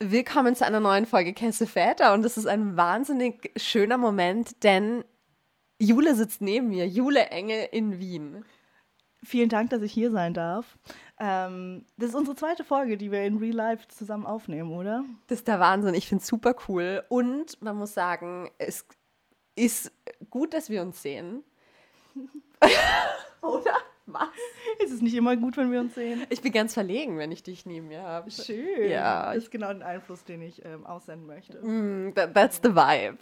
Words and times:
Willkommen 0.00 0.54
zu 0.54 0.64
einer 0.64 0.78
neuen 0.78 1.06
Folge 1.06 1.32
Kesse 1.32 1.66
Väter 1.66 2.14
und 2.14 2.24
es 2.24 2.36
ist 2.36 2.46
ein 2.46 2.76
wahnsinnig 2.76 3.50
schöner 3.56 3.98
Moment, 3.98 4.62
denn 4.62 5.04
Jule 5.80 6.14
sitzt 6.14 6.40
neben 6.40 6.68
mir, 6.68 6.86
Jule 6.86 7.26
Engel 7.30 7.68
in 7.72 7.98
Wien. 7.98 8.44
Vielen 9.24 9.48
Dank, 9.48 9.70
dass 9.70 9.82
ich 9.82 9.92
hier 9.92 10.12
sein 10.12 10.34
darf. 10.34 10.78
Ähm, 11.18 11.84
das 11.96 12.10
ist 12.10 12.14
unsere 12.14 12.36
zweite 12.36 12.62
Folge, 12.62 12.96
die 12.96 13.10
wir 13.10 13.24
in 13.24 13.38
Real 13.38 13.56
Life 13.56 13.88
zusammen 13.88 14.24
aufnehmen, 14.24 14.70
oder? 14.70 15.04
Das 15.26 15.38
ist 15.38 15.48
der 15.48 15.58
Wahnsinn. 15.58 15.94
Ich 15.94 16.06
finde 16.06 16.22
es 16.22 16.28
super 16.28 16.54
cool. 16.68 17.02
Und 17.08 17.60
man 17.60 17.76
muss 17.76 17.92
sagen, 17.92 18.52
es 18.58 18.86
ist 19.56 19.90
gut, 20.30 20.54
dass 20.54 20.70
wir 20.70 20.80
uns 20.80 21.02
sehen. 21.02 21.42
oder? 23.42 23.76
Was? 24.10 24.28
Ist 24.82 24.92
es 24.92 25.02
nicht 25.02 25.14
immer 25.14 25.36
gut, 25.36 25.56
wenn 25.58 25.70
wir 25.70 25.80
uns 25.80 25.94
sehen? 25.94 26.24
Ich 26.30 26.40
bin 26.40 26.50
ganz 26.50 26.72
verlegen, 26.72 27.18
wenn 27.18 27.30
ich 27.30 27.42
dich 27.42 27.66
neben 27.66 27.88
mir 27.88 28.02
habe. 28.02 28.30
Schön. 28.30 28.90
Ja. 28.90 29.34
Das 29.34 29.44
ist 29.44 29.50
genau 29.50 29.72
der 29.74 29.86
Einfluss, 29.86 30.24
den 30.24 30.40
ich 30.40 30.64
ähm, 30.64 30.86
aussenden 30.86 31.26
möchte. 31.26 31.58
Mm, 31.58 32.14
that, 32.14 32.34
that's 32.34 32.60
the 32.62 32.74
vibe. 32.74 33.18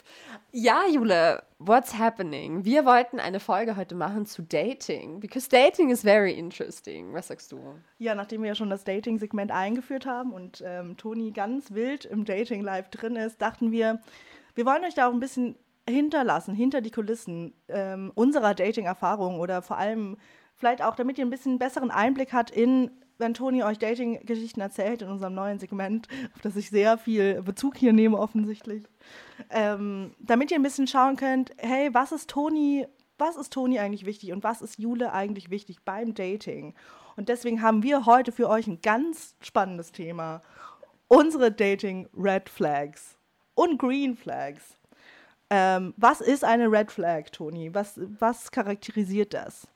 Ja, 0.52 0.82
Jule, 0.88 1.42
what's 1.58 1.98
happening? 1.98 2.64
Wir 2.64 2.84
wollten 2.84 3.18
eine 3.18 3.40
Folge 3.40 3.76
heute 3.76 3.96
machen 3.96 4.26
zu 4.26 4.42
Dating, 4.42 5.18
because 5.18 5.48
Dating 5.48 5.90
is 5.90 6.02
very 6.02 6.32
interesting. 6.32 7.12
Was 7.12 7.28
sagst 7.28 7.50
du? 7.50 7.58
Ja, 7.98 8.14
nachdem 8.14 8.42
wir 8.42 8.48
ja 8.48 8.54
schon 8.54 8.70
das 8.70 8.84
Dating-Segment 8.84 9.50
eingeführt 9.50 10.06
haben 10.06 10.32
und 10.32 10.62
ähm, 10.64 10.96
Toni 10.96 11.32
ganz 11.32 11.72
wild 11.72 12.04
im 12.04 12.24
Dating-Live 12.24 12.90
drin 12.90 13.16
ist, 13.16 13.42
dachten 13.42 13.72
wir, 13.72 14.00
wir 14.54 14.66
wollen 14.66 14.84
euch 14.84 14.94
da 14.94 15.08
auch 15.08 15.12
ein 15.12 15.20
bisschen 15.20 15.56
hinterlassen, 15.88 16.54
hinter 16.54 16.80
die 16.80 16.90
Kulissen 16.90 17.54
ähm, 17.68 18.12
unserer 18.14 18.54
Dating-Erfahrung 18.54 19.40
oder 19.40 19.62
vor 19.62 19.78
allem 19.78 20.16
Vielleicht 20.56 20.82
auch, 20.82 20.96
damit 20.96 21.18
ihr 21.18 21.26
ein 21.26 21.30
bisschen 21.30 21.58
besseren 21.58 21.90
Einblick 21.90 22.32
habt 22.32 22.50
in, 22.50 22.90
wenn 23.18 23.34
Toni 23.34 23.62
euch 23.62 23.78
Dating-Geschichten 23.78 24.60
erzählt 24.60 25.02
in 25.02 25.08
unserem 25.08 25.34
neuen 25.34 25.58
Segment, 25.58 26.08
auf 26.34 26.40
das 26.40 26.56
ich 26.56 26.70
sehr 26.70 26.96
viel 26.96 27.42
Bezug 27.42 27.76
hier 27.76 27.92
nehme 27.92 28.18
offensichtlich. 28.18 28.84
Ähm, 29.50 30.14
damit 30.18 30.50
ihr 30.50 30.58
ein 30.58 30.62
bisschen 30.62 30.86
schauen 30.86 31.16
könnt, 31.16 31.52
hey, 31.58 31.92
was 31.92 32.12
ist 32.12 32.30
Toni, 32.30 32.86
was 33.18 33.36
ist 33.36 33.52
Toni 33.52 33.78
eigentlich 33.78 34.06
wichtig 34.06 34.32
und 34.32 34.44
was 34.44 34.62
ist 34.62 34.78
Jule 34.78 35.12
eigentlich 35.12 35.50
wichtig 35.50 35.78
beim 35.84 36.14
Dating? 36.14 36.74
Und 37.16 37.28
deswegen 37.28 37.62
haben 37.62 37.82
wir 37.82 38.06
heute 38.06 38.32
für 38.32 38.48
euch 38.48 38.66
ein 38.66 38.80
ganz 38.80 39.34
spannendes 39.40 39.92
Thema. 39.92 40.42
Unsere 41.08 41.52
Dating 41.52 42.08
Red 42.16 42.48
Flags 42.48 43.16
und 43.54 43.78
Green 43.78 44.16
Flags. 44.16 44.76
Ähm, 45.50 45.94
was 45.96 46.20
ist 46.20 46.44
eine 46.44 46.70
Red 46.70 46.90
Flag, 46.90 47.30
Toni? 47.30 47.74
Was, 47.74 48.00
was 48.18 48.50
charakterisiert 48.50 49.32
das? 49.32 49.68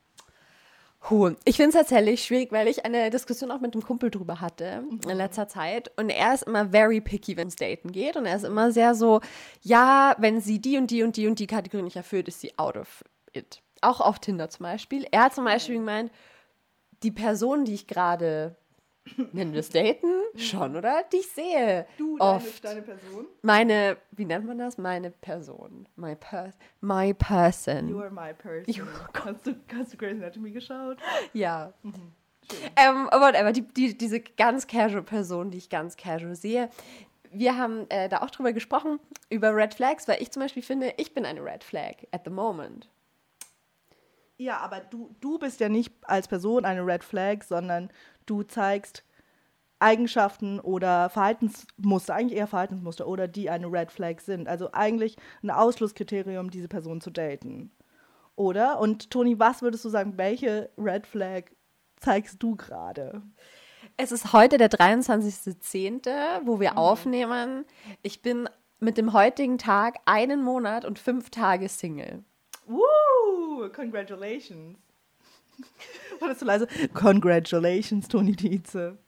Huh. 1.09 1.33
Ich 1.45 1.57
finde 1.57 1.71
es 1.71 1.75
tatsächlich 1.77 2.23
schwierig, 2.23 2.53
weil 2.53 2.69
ich 2.69 2.85
eine 2.85 3.09
Diskussion 3.09 3.51
auch 3.51 3.61
mit 3.61 3.73
einem 3.73 3.83
Kumpel 3.83 4.11
drüber 4.11 4.41
hatte 4.41 4.83
mhm. 4.83 5.01
in 5.09 5.17
letzter 5.17 5.49
Zeit. 5.49 5.91
Und 5.97 6.11
er 6.11 6.35
ist 6.35 6.43
immer 6.43 6.69
very 6.69 7.01
picky, 7.01 7.37
wenn 7.37 7.49
es 7.49 7.57
daten 7.57 7.91
geht. 7.91 8.17
Und 8.17 8.27
er 8.27 8.37
ist 8.37 8.45
immer 8.45 8.71
sehr 8.71 8.95
so, 8.95 9.21
ja, 9.63 10.15
wenn 10.19 10.41
sie 10.41 10.61
die 10.61 10.77
und 10.77 10.91
die 10.91 11.03
und 11.03 11.17
die 11.17 11.27
und 11.27 11.39
die 11.39 11.47
Kategorie 11.47 11.85
nicht 11.85 11.97
erfüllt, 11.97 12.29
ist 12.29 12.41
sie 12.41 12.59
out 12.59 12.77
of 12.77 13.03
it. 13.33 13.63
Auch 13.81 14.01
auf 14.03 14.19
Tinder 14.19 14.51
zum 14.51 14.65
Beispiel. 14.65 15.07
Er 15.11 15.25
hat 15.25 15.35
zum 15.35 15.47
Beispiel 15.47 15.77
gemeint, 15.77 16.13
die 17.03 17.11
Person, 17.11 17.65
die 17.65 17.75
ich 17.75 17.87
gerade 17.87 18.57
Nennen 19.33 19.53
wir 19.53 19.61
es 19.61 19.71
Daten? 19.71 20.07
Schon, 20.37 20.77
oder? 20.77 21.05
Die 21.13 21.19
ich 21.19 21.29
sehe. 21.29 21.87
Du, 21.99 22.19
oft. 22.19 22.65
Deine, 22.65 22.83
deine, 22.83 22.99
Person? 22.99 23.27
Meine, 23.43 23.97
wie 24.13 24.25
nennt 24.25 24.47
man 24.47 24.59
das? 24.59 24.79
Meine 24.79 25.11
Person. 25.11 25.89
My, 25.97 26.15
per 26.15 26.53
my 26.81 27.15
person. 27.15 27.89
You 27.89 28.01
are 28.01 28.11
my 28.11 28.35
person. 28.35 28.73
You, 28.73 28.85
hast, 29.25 29.47
du, 29.47 29.55
hast 29.75 29.93
du 29.93 29.97
Grey's 29.97 30.19
Anatomy 30.19 30.53
geschaut? 30.53 30.99
Ja. 31.33 31.73
Mhm. 31.83 32.13
Ähm, 32.77 33.07
whatever, 33.13 33.53
die, 33.53 33.63
die, 33.63 33.97
diese 33.97 34.21
ganz 34.21 34.67
casual 34.67 35.03
Person, 35.03 35.51
die 35.51 35.59
ich 35.59 35.71
ganz 35.71 35.97
casual 35.97 36.35
sehe. 36.35 36.69
Wir 37.31 37.57
haben 37.57 37.89
äh, 37.91 38.09
da 38.09 38.23
auch 38.23 38.31
drüber 38.31 38.53
gesprochen, 38.53 38.99
über 39.29 39.55
Red 39.55 39.75
Flags, 39.75 40.09
weil 40.09 40.21
ich 40.21 40.33
zum 40.33 40.43
Beispiel 40.43 40.63
finde, 40.63 40.95
ich 40.97 41.15
bin 41.15 41.25
eine 41.25 41.45
Red 41.45 41.63
Flag 41.63 41.95
at 42.11 42.23
the 42.25 42.31
moment. 42.31 42.89
Ja, 44.37 44.57
aber 44.59 44.81
du, 44.81 45.15
du 45.21 45.39
bist 45.39 45.61
ja 45.61 45.69
nicht 45.69 45.93
als 46.03 46.27
Person 46.27 46.65
eine 46.65 46.85
Red 46.85 47.05
Flag, 47.05 47.43
sondern 47.45 47.91
du 48.31 48.43
zeigst 48.43 49.05
Eigenschaften 49.81 50.61
oder 50.61 51.09
Verhaltensmuster, 51.09 52.15
eigentlich 52.15 52.39
eher 52.39 52.47
Verhaltensmuster 52.47 53.09
oder 53.09 53.27
die 53.27 53.51
eine 53.51 53.67
Red 53.67 53.91
Flag 53.91 54.21
sind. 54.21 54.47
Also 54.47 54.71
eigentlich 54.73 55.17
ein 55.43 55.51
Ausschlusskriterium, 55.51 56.51
diese 56.51 56.69
Person 56.69 57.01
zu 57.01 57.11
daten. 57.11 57.71
Oder? 58.37 58.79
Und 58.79 59.11
Toni, 59.11 59.39
was 59.39 59.63
würdest 59.63 59.85
du 59.85 59.89
sagen, 59.89 60.17
welche 60.17 60.71
Red 60.77 61.07
Flag 61.07 61.45
zeigst 61.97 62.43
du 62.43 62.57
gerade? 62.57 63.23
Es 63.97 64.13
ist 64.13 64.33
heute 64.33 64.59
der 64.59 64.71
23.10., 64.71 66.47
wo 66.47 66.61
wir 66.61 66.73
mhm. 66.73 66.79
aufnehmen. 66.79 67.65
Ich 68.03 68.23
bin 68.23 68.49
mit 68.79 68.99
dem 68.99 69.13
heutigen 69.13 69.59
Tag 69.59 69.99
einen 70.05 70.43
Monat 70.43 70.85
und 70.85 70.99
fünf 70.99 71.31
Tage 71.31 71.69
Single. 71.69 72.23
Woo! 72.67 73.69
Congratulations! 73.75 74.79
War 76.21 76.29
das 76.29 76.41
so 76.41 76.47
leise? 76.47 76.69
Congratulations, 76.95 78.09
Toni 78.09 78.37
Dietze. 78.37 78.99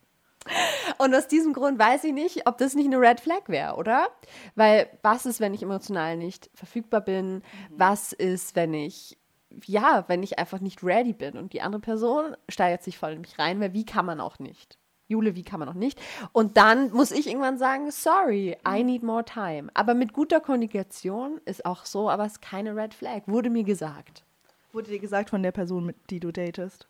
Und 0.98 1.14
aus 1.14 1.28
diesem 1.28 1.52
Grund 1.52 1.78
weiß 1.78 2.04
ich 2.04 2.12
nicht, 2.12 2.46
ob 2.46 2.58
das 2.58 2.74
nicht 2.74 2.86
eine 2.86 3.00
Red 3.00 3.20
Flag 3.20 3.48
wäre, 3.48 3.76
oder? 3.76 4.08
Weil 4.54 4.88
was 5.02 5.26
ist, 5.26 5.40
wenn 5.40 5.54
ich 5.54 5.62
emotional 5.62 6.16
nicht 6.16 6.50
verfügbar 6.54 7.00
bin? 7.00 7.34
Mhm. 7.36 7.42
Was 7.70 8.12
ist, 8.12 8.56
wenn 8.56 8.74
ich, 8.74 9.18
ja, 9.64 10.04
wenn 10.08 10.22
ich 10.22 10.38
einfach 10.38 10.60
nicht 10.60 10.82
ready 10.82 11.12
bin 11.12 11.36
und 11.36 11.52
die 11.52 11.62
andere 11.62 11.80
Person 11.80 12.36
steigert 12.48 12.82
sich 12.82 12.98
voll 12.98 13.12
in 13.12 13.20
mich 13.20 13.38
rein, 13.38 13.60
weil 13.60 13.72
wie 13.72 13.84
kann 13.84 14.06
man 14.06 14.20
auch 14.20 14.38
nicht? 14.38 14.78
Jule, 15.08 15.34
wie 15.34 15.42
kann 15.42 15.60
man 15.60 15.68
auch 15.68 15.74
nicht? 15.74 16.00
Und 16.32 16.56
dann 16.56 16.90
muss 16.92 17.10
ich 17.10 17.26
irgendwann 17.26 17.58
sagen, 17.58 17.90
sorry, 17.90 18.56
I 18.66 18.80
mhm. 18.80 18.86
need 18.86 19.02
more 19.02 19.24
time. 19.24 19.68
Aber 19.74 19.94
mit 19.94 20.12
guter 20.12 20.40
Kommunikation 20.40 21.40
ist 21.44 21.66
auch 21.66 21.84
so, 21.84 22.10
aber 22.10 22.24
es 22.24 22.32
ist 22.32 22.42
keine 22.42 22.74
Red 22.74 22.94
Flag, 22.94 23.22
wurde 23.26 23.50
mir 23.50 23.64
gesagt. 23.64 24.24
Wurde 24.72 24.90
dir 24.90 24.98
gesagt 24.98 25.30
von 25.30 25.42
der 25.42 25.52
Person, 25.52 25.86
mit 25.86 25.96
die 26.10 26.20
du 26.20 26.32
datest? 26.32 26.88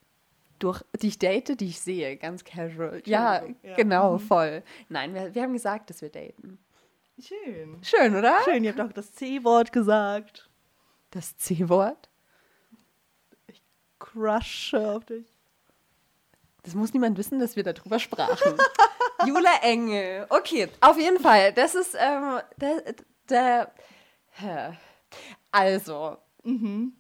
Durch, 0.59 0.83
die 1.01 1.09
ich 1.09 1.19
date, 1.19 1.61
die 1.61 1.67
ich 1.67 1.81
sehe, 1.81 2.17
ganz 2.17 2.45
casual. 2.45 3.03
Ja, 3.05 3.43
ja, 3.63 3.75
genau, 3.75 4.15
mhm. 4.15 4.21
voll. 4.21 4.63
Nein, 4.89 5.13
wir, 5.15 5.35
wir 5.35 5.43
haben 5.43 5.53
gesagt, 5.53 5.91
dass 5.91 6.01
wir 6.01 6.09
daten. 6.09 6.59
Schön. 7.21 7.79
Schön, 7.83 8.17
oder? 8.17 8.39
Schön, 8.45 8.63
ihr 8.63 8.71
habt 8.71 8.81
auch 8.81 8.93
das 8.93 9.13
C-Wort 9.13 9.73
gesagt. 9.73 10.49
Das 11.11 11.37
C-Wort? 11.37 12.09
Ich 13.49 13.61
crushe 13.99 14.95
auf 14.95 15.05
dich. 15.05 15.27
Das 16.63 16.75
muss 16.75 16.93
niemand 16.93 17.19
wissen, 17.19 17.41
dass 17.41 17.57
wir 17.57 17.65
darüber 17.65 17.99
sprachen. 17.99 18.57
Jule 19.27 19.49
Engel. 19.63 20.27
Okay, 20.29 20.69
auf 20.81 20.97
jeden 20.97 21.19
Fall. 21.21 21.53
Das 21.53 21.75
ist 21.75 21.97
ähm, 21.99 22.39
der, 22.57 22.95
der 23.29 23.73
also. 25.51 26.19
Mhm. 26.45 26.95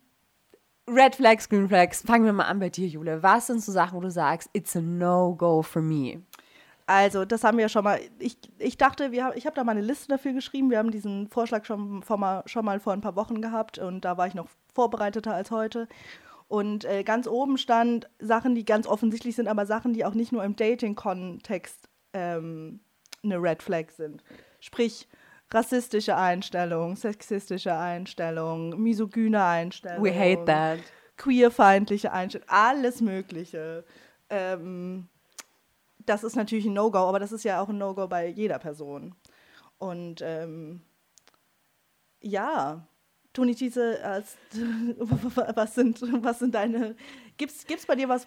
Red 0.88 1.14
Flags, 1.14 1.48
Green 1.48 1.68
Flags. 1.68 2.02
Fangen 2.02 2.24
wir 2.24 2.32
mal 2.32 2.44
an 2.44 2.58
bei 2.58 2.68
dir, 2.68 2.88
Jule. 2.88 3.22
Was 3.22 3.46
sind 3.46 3.62
so 3.62 3.70
Sachen, 3.72 3.96
wo 3.96 4.00
du 4.00 4.10
sagst, 4.10 4.50
it's 4.52 4.74
a 4.76 4.80
no-go 4.80 5.62
for 5.62 5.80
me? 5.80 6.22
Also, 6.86 7.24
das 7.24 7.44
haben 7.44 7.58
wir 7.58 7.68
schon 7.68 7.84
mal. 7.84 8.00
Ich, 8.18 8.36
ich 8.58 8.76
dachte, 8.76 9.12
wir, 9.12 9.32
ich 9.36 9.46
habe 9.46 9.54
da 9.54 9.62
mal 9.62 9.72
eine 9.72 9.80
Liste 9.80 10.08
dafür 10.08 10.32
geschrieben. 10.32 10.70
Wir 10.70 10.78
haben 10.78 10.90
diesen 10.90 11.28
Vorschlag 11.28 11.64
schon, 11.64 12.02
vor 12.02 12.18
mal, 12.18 12.42
schon 12.46 12.64
mal 12.64 12.80
vor 12.80 12.92
ein 12.92 13.00
paar 13.00 13.16
Wochen 13.16 13.40
gehabt 13.40 13.78
und 13.78 14.04
da 14.04 14.16
war 14.16 14.26
ich 14.26 14.34
noch 14.34 14.48
vorbereiteter 14.74 15.32
als 15.34 15.50
heute. 15.50 15.88
Und 16.48 16.84
äh, 16.84 17.04
ganz 17.04 17.28
oben 17.28 17.56
stand 17.56 18.10
Sachen, 18.18 18.54
die 18.54 18.64
ganz 18.64 18.86
offensichtlich 18.86 19.36
sind, 19.36 19.48
aber 19.48 19.64
Sachen, 19.64 19.94
die 19.94 20.04
auch 20.04 20.14
nicht 20.14 20.32
nur 20.32 20.44
im 20.44 20.56
Dating-Kontext 20.56 21.88
ähm, 22.12 22.80
eine 23.22 23.40
Red 23.40 23.62
Flag 23.62 23.90
sind. 23.96 24.22
Sprich, 24.60 25.08
rassistische 25.52 26.16
Einstellung, 26.16 26.96
sexistische 26.96 27.74
Einstellung, 27.74 28.80
misogyne 28.80 29.44
Einstellung. 29.44 30.04
We 30.04 30.12
hate 30.12 30.44
that. 30.46 30.78
Queerfeindliche 31.16 32.12
Einstellung, 32.12 32.48
alles 32.48 33.00
Mögliche. 33.00 33.84
Ähm, 34.30 35.08
das 36.06 36.24
ist 36.24 36.36
natürlich 36.36 36.66
ein 36.66 36.72
No-Go, 36.72 36.98
aber 36.98 37.18
das 37.18 37.32
ist 37.32 37.44
ja 37.44 37.60
auch 37.60 37.68
ein 37.68 37.78
No-Go 37.78 38.08
bei 38.08 38.26
jeder 38.26 38.58
Person. 38.58 39.14
Und 39.78 40.20
ähm, 40.22 40.80
ja, 42.20 42.86
Toni 43.32 43.54
Thiese, 43.54 44.02
als, 44.04 44.36
was, 45.54 45.74
sind, 45.74 46.02
was 46.22 46.38
sind 46.38 46.54
deine, 46.54 46.96
gibt 47.36 47.52
es 47.52 47.86
bei 47.86 47.96
dir 47.96 48.08
was, 48.08 48.26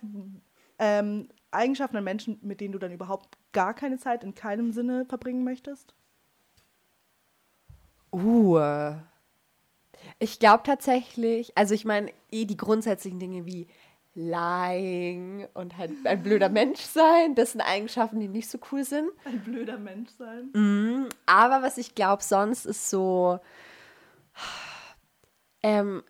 ähm, 0.80 1.30
Eigenschaften 1.52 1.98
an 1.98 2.04
Menschen, 2.04 2.40
mit 2.42 2.60
denen 2.60 2.74
du 2.74 2.80
dann 2.80 2.92
überhaupt 2.92 3.38
gar 3.54 3.74
keine 3.74 3.98
Zeit 3.98 4.24
in 4.24 4.36
keinem 4.36 4.72
Sinne 4.72 5.06
verbringen 5.06 5.44
möchtest? 5.44 5.96
Uh. 8.12 8.96
Ich 10.20 10.40
glaube 10.40 10.64
tatsächlich, 10.64 11.58
also 11.58 11.74
ich 11.74 11.86
meine, 11.86 12.12
eh 12.32 12.46
die 12.46 12.58
grundsätzlichen 12.58 13.20
Dinge 13.20 13.46
wie 13.46 13.68
lying 14.16 15.46
und 15.54 15.78
halt 15.78 15.92
ein 16.06 16.24
blöder 16.24 16.48
Mensch 16.48 16.80
sein, 16.80 17.36
das 17.36 17.52
sind 17.52 17.62
Eigenschaften, 17.62 18.20
die 18.20 18.30
nicht 18.30 18.50
so 18.50 18.58
cool 18.72 18.86
sind. 18.86 19.10
Ein 19.26 19.44
blöder 19.44 19.78
Mensch 19.78 20.10
sein. 20.18 20.52
Mm, 20.54 21.10
aber 21.26 21.62
was 21.62 21.78
ich 21.78 21.96
glaube 21.96 22.24
sonst 22.24 22.66
ist 22.66 22.90
so, 22.90 23.40
ähm, 25.62 26.02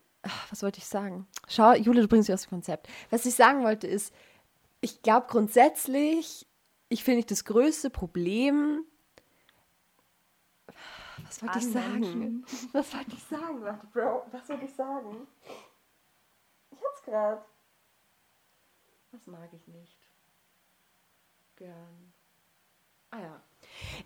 was 0.50 0.62
wollte 0.62 0.78
ich 0.78 0.86
sagen? 0.86 1.28
Schau, 1.48 1.74
Jule, 1.74 2.02
du 2.02 2.08
bringst 2.08 2.30
mich 2.30 2.34
aus 2.34 2.44
dem 2.44 2.52
Konzept. 2.52 2.88
Was 3.10 3.26
ich 3.26 3.34
sagen 3.34 3.64
wollte 3.64 3.88
ist, 3.88 4.14
ich 4.82 5.02
glaube 5.02 5.26
grundsätzlich, 5.28 6.46
ich 6.90 7.04
finde 7.04 7.26
das 7.26 7.44
größte 7.44 7.90
Problem 7.90 8.84
was 11.28 11.42
wollte 11.42 11.60
ich 11.60 11.72
sagen? 11.72 12.46
Was 12.72 12.94
wollte 12.94 13.12
ich 13.14 13.24
sagen? 13.24 13.62
Warte, 13.62 13.88
Bro, 13.88 14.26
was 14.32 14.50
wollte 14.50 14.66
ich 14.66 14.74
sagen? 14.74 15.28
Ich 16.72 16.84
hab's 16.84 17.04
gerade. 17.04 17.42
Was 19.12 19.26
mag 19.28 19.50
ich 19.54 19.68
nicht? 19.68 19.98
Gern. 21.56 22.14
Ah 23.12 23.22
ja. 23.22 23.42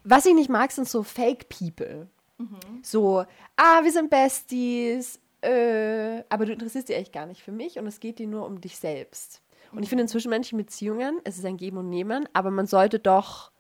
Was 0.04 0.26
ich 0.26 0.34
nicht 0.34 0.50
mag, 0.50 0.72
sind 0.72 0.88
so 0.88 1.04
Fake 1.04 1.50
People. 1.50 2.08
Mhm. 2.38 2.84
So, 2.84 3.26
ah, 3.56 3.84
wir 3.84 3.92
sind 3.92 4.10
Besties, 4.10 5.20
äh, 5.42 6.24
aber 6.30 6.46
du 6.46 6.54
interessierst 6.54 6.90
dich 6.90 6.96
echt 6.96 7.14
gar 7.14 7.26
nicht 7.26 7.44
für 7.44 7.52
mich 7.52 7.78
und 7.80 7.88
es 7.88 8.00
geht 8.00 8.20
dir 8.20 8.28
nur 8.28 8.46
um 8.46 8.62
dich 8.62 8.78
selbst. 8.78 9.42
Und 9.72 9.84
ich 9.84 9.90
finde 9.90 10.04
in 10.04 10.08
zwischenmenschlichen 10.08 10.58
Beziehungen, 10.58 11.20
es 11.24 11.38
ist 11.38 11.46
ein 11.46 11.58
Geben 11.58 11.78
und 11.78 11.90
Nehmen, 11.90 12.28
aber 12.34 12.50
man 12.50 12.66
sollte 12.66 13.00
doch 13.00 13.52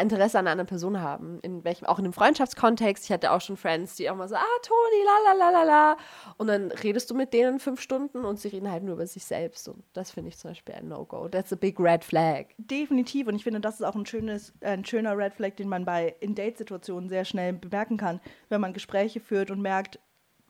Interesse 0.00 0.38
an 0.38 0.46
einer 0.46 0.64
Person 0.64 1.00
haben. 1.00 1.40
In 1.42 1.64
welchem, 1.64 1.86
auch 1.86 1.98
in 1.98 2.04
einem 2.04 2.12
Freundschaftskontext. 2.12 3.04
Ich 3.04 3.12
hatte 3.12 3.32
auch 3.32 3.40
schon 3.40 3.56
Friends, 3.56 3.96
die 3.96 4.10
auch 4.10 4.16
mal 4.16 4.28
so, 4.28 4.34
ah, 4.34 4.58
Toni, 4.62 5.04
la 5.04 5.32
la 5.32 5.38
la 5.38 5.50
la 5.50 5.62
la. 5.64 5.96
Und 6.36 6.48
dann 6.48 6.70
redest 6.70 7.10
du 7.10 7.14
mit 7.14 7.32
denen 7.32 7.58
fünf 7.58 7.80
Stunden 7.80 8.24
und 8.24 8.38
sie 8.38 8.48
reden 8.48 8.70
halt 8.70 8.82
nur 8.82 8.94
über 8.94 9.06
sich 9.06 9.24
selbst. 9.24 9.68
Und 9.68 9.84
das 9.92 10.10
finde 10.10 10.28
ich 10.28 10.38
zum 10.38 10.50
Beispiel 10.50 10.74
ein 10.74 10.88
No-Go. 10.88 11.28
That's 11.28 11.52
a 11.52 11.56
big 11.56 11.78
red 11.78 12.04
flag. 12.04 12.46
Definitiv. 12.58 13.26
Und 13.26 13.36
ich 13.36 13.44
finde, 13.44 13.60
das 13.60 13.76
ist 13.76 13.82
auch 13.82 13.94
ein, 13.94 14.06
schönes, 14.06 14.52
ein 14.60 14.84
schöner 14.84 15.16
Red 15.16 15.34
Flag, 15.34 15.56
den 15.56 15.68
man 15.68 15.84
bei 15.84 16.14
in 16.20 16.34
Date-Situationen 16.34 17.08
sehr 17.08 17.24
schnell 17.24 17.52
bemerken 17.52 17.96
kann, 17.96 18.20
wenn 18.48 18.60
man 18.60 18.72
Gespräche 18.72 19.20
führt 19.20 19.50
und 19.50 19.60
merkt, 19.60 19.98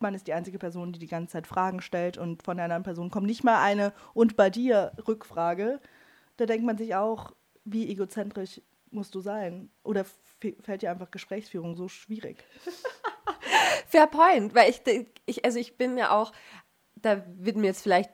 man 0.01 0.15
ist 0.15 0.27
die 0.27 0.33
einzige 0.33 0.59
Person, 0.59 0.93
die 0.93 0.99
die 0.99 1.07
ganze 1.07 1.33
Zeit 1.33 1.47
Fragen 1.47 1.81
stellt 1.81 2.19
und 2.19 2.43
von 2.43 2.57
einer 2.57 2.65
anderen 2.65 2.85
Person 2.85 3.11
kommt 3.11 3.27
nicht 3.27 3.45
mal 3.45 3.61
eine 3.63 3.93
und 4.15 4.37
bei 4.37 4.51
dir 4.51 4.93
Rückfrage. 5.07 5.81
Da 6.37 6.47
denkt 6.47 6.65
man 6.65 6.79
sich 6.79 6.95
auch, 6.95 7.33
wie 7.65 7.91
egozentrisch 7.91 8.61
musst 8.91 9.15
du 9.15 9.21
sein? 9.21 9.71
Oder 9.83 10.05
fällt 10.61 10.83
dir 10.83 10.91
einfach 10.91 11.11
Gesprächsführung 11.11 11.77
so 11.77 11.89
schwierig? 11.89 12.45
Fair 13.87 14.07
point, 14.07 14.55
weil 14.55 14.71
ich, 14.71 14.83
ich, 15.27 15.45
also 15.45 15.59
ich 15.59 15.77
bin 15.77 15.97
ja 15.97 16.11
auch, 16.11 16.33
da 16.97 17.25
wird 17.37 17.57
mir 17.57 17.69
jetzt 17.69 17.83
vielleicht, 17.83 18.11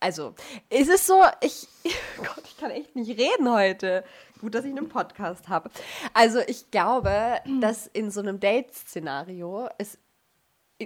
also 0.00 0.34
ist 0.70 0.90
es 0.90 1.06
so, 1.06 1.22
ich, 1.40 1.66
Gott, 2.18 2.44
ich 2.44 2.56
kann 2.56 2.70
echt 2.70 2.94
nicht 2.94 3.18
reden 3.18 3.50
heute. 3.50 4.04
Gut, 4.40 4.54
dass 4.54 4.64
ich 4.64 4.72
einen 4.72 4.88
Podcast 4.88 5.48
habe. 5.48 5.70
Also 6.14 6.40
ich 6.40 6.70
glaube, 6.70 7.40
dass 7.60 7.86
in 7.86 8.10
so 8.10 8.20
einem 8.20 8.40
Date-Szenario 8.40 9.68
es 9.78 9.98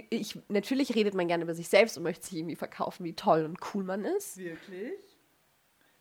ich, 0.09 0.37
natürlich 0.47 0.93
redet 0.95 1.15
man 1.15 1.27
gerne 1.27 1.43
über 1.43 1.55
sich 1.55 1.69
selbst 1.69 1.97
und 1.97 2.03
möchte 2.03 2.27
sich 2.27 2.37
irgendwie 2.37 2.55
verkaufen, 2.55 3.03
wie 3.03 3.13
toll 3.13 3.45
und 3.45 3.57
cool 3.73 3.83
man 3.83 4.05
ist. 4.05 4.37
Wirklich? 4.37 5.16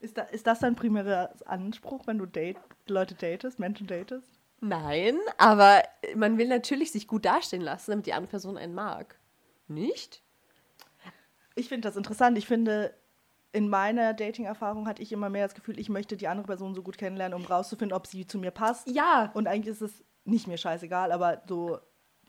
Ist, 0.07 0.19
da, 0.19 0.23
ist 0.23 0.47
das 0.47 0.61
dein 0.61 0.77
primärer 0.77 1.31
Anspruch, 1.47 2.07
wenn 2.07 2.19
du 2.19 2.27
date, 2.27 2.59
Leute 2.87 3.17
datest, 3.17 3.59
Menschen 3.59 3.89
datest? 3.89 4.39
Nein, 4.61 5.19
aber 5.37 5.83
man 6.15 6.39
will 6.39 6.47
natürlich 6.47 6.93
sich 6.93 7.09
gut 7.09 7.25
dastehen 7.25 7.61
lassen, 7.61 7.91
damit 7.91 8.07
die 8.07 8.13
andere 8.13 8.31
Person 8.31 8.57
einen 8.57 8.73
mag. 8.73 9.19
Nicht? 9.67 10.23
Ich 11.57 11.69
finde 11.69 11.89
das 11.89 11.97
interessant. 11.97 12.39
Ich 12.39 12.47
finde, 12.47 12.95
in 13.51 13.69
meiner 13.69 14.15
Dating-Erfahrung 14.15 14.87
hatte 14.87 15.03
ich 15.03 15.11
immer 15.11 15.29
mehr 15.29 15.49
das 15.49 15.57
Gefühl, 15.57 15.77
ich 15.77 15.89
möchte 15.89 16.17
die 16.17 16.29
andere 16.29 16.47
Person 16.47 16.77
so 16.77 16.85
gut 16.85 16.99
kennenlernen, 16.99 17.37
um 17.37 17.45
rauszufinden, 17.45 17.97
ob 17.97 18.07
sie 18.07 18.29
zu 18.29 18.39
mir 18.39 18.53
passt. 18.53 18.89
Ja. 18.89 19.33
Und 19.35 19.49
eigentlich 19.49 19.75
ist 19.75 19.83
es 19.83 20.05
nicht 20.25 20.47
mir 20.47 20.57
scheißegal, 20.57 21.11
aber 21.11 21.43
so 21.49 21.81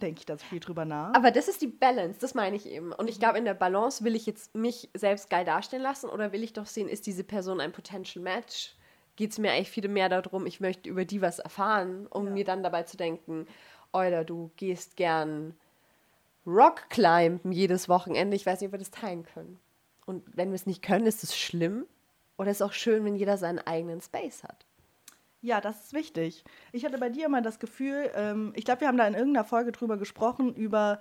denke 0.02 0.20
ich 0.20 0.26
da 0.26 0.38
viel 0.38 0.60
drüber 0.60 0.86
nach. 0.86 1.14
Aber 1.14 1.32
das 1.32 1.48
ist 1.48 1.62
die 1.62 1.68
Balance, 1.68 2.20
das 2.20 2.34
meine 2.34 2.56
ich 2.56 2.68
eben. 2.68 2.92
Und 2.94 3.10
ich 3.10 3.20
glaube, 3.20 3.38
in 3.38 3.46
der 3.46 3.54
Balance 3.54 4.04
will 4.04 4.16
ich 4.16 4.26
jetzt 4.26 4.56
mich 4.56 4.90
selbst 4.94 5.30
geil 5.30 5.46
dastehen 5.46 5.82
lassen 5.82 6.10
oder 6.10 6.32
will 6.32 6.44
ich 6.44 6.54
doch 6.54 6.66
sehen, 6.66 6.90
ist 6.90 7.08
diese 7.08 7.24
Person 7.24 7.60
ein 7.60 7.72
Potential 7.72 8.24
Match? 8.24 8.76
Geht 9.16 9.32
es 9.32 9.40
mir 9.40 9.52
eigentlich 9.52 9.72
viel 9.72 9.88
mehr 9.88 10.10
darum, 10.10 10.46
ich 10.46 10.60
möchte 10.60 10.90
über 10.90 11.06
die 11.06 11.22
was 11.22 11.40
erfahren, 11.40 12.06
um 12.08 12.28
ja. 12.28 12.32
mir 12.32 12.46
dann 12.46 12.62
dabei 12.62 12.84
zu 12.84 12.98
denken, 12.98 13.48
oder 13.92 14.24
du 14.24 14.52
gehst 14.58 14.96
gern 14.96 15.56
Rock 16.46 16.90
climben 16.90 17.52
jedes 17.52 17.90
Wochenende. 17.90 18.36
Ich 18.36 18.46
weiß 18.46 18.62
nicht, 18.62 18.68
ob 18.68 18.74
wir 18.74 18.80
das 18.80 18.92
teilen 18.92 19.24
können. 19.24 19.60
Und 20.06 20.24
wenn 20.34 20.50
wir 20.50 20.56
es 20.56 20.66
nicht 20.66 20.82
können, 20.82 21.06
ist 21.06 21.24
es 21.24 21.38
schlimm. 21.38 21.86
Oder 22.38 22.52
ist 22.52 22.58
es 22.58 22.62
auch 22.62 22.74
schön, 22.74 23.04
wenn 23.04 23.16
jeder 23.16 23.38
seinen 23.38 23.60
eigenen 23.60 24.00
Space 24.00 24.44
hat? 24.44 24.66
Ja, 25.42 25.62
das 25.62 25.86
ist 25.86 25.94
wichtig. 25.94 26.44
Ich 26.72 26.84
hatte 26.84 26.98
bei 26.98 27.10
dir 27.10 27.28
immer 27.28 27.42
das 27.42 27.60
Gefühl, 27.60 28.10
ähm, 28.16 28.54
ich 28.56 28.66
glaube, 28.66 28.82
wir 28.82 28.88
haben 28.88 28.98
da 28.98 29.08
in 29.08 29.14
irgendeiner 29.14 29.46
Folge 29.46 29.72
drüber 29.72 29.98
gesprochen, 29.98 30.56
über, 30.56 31.00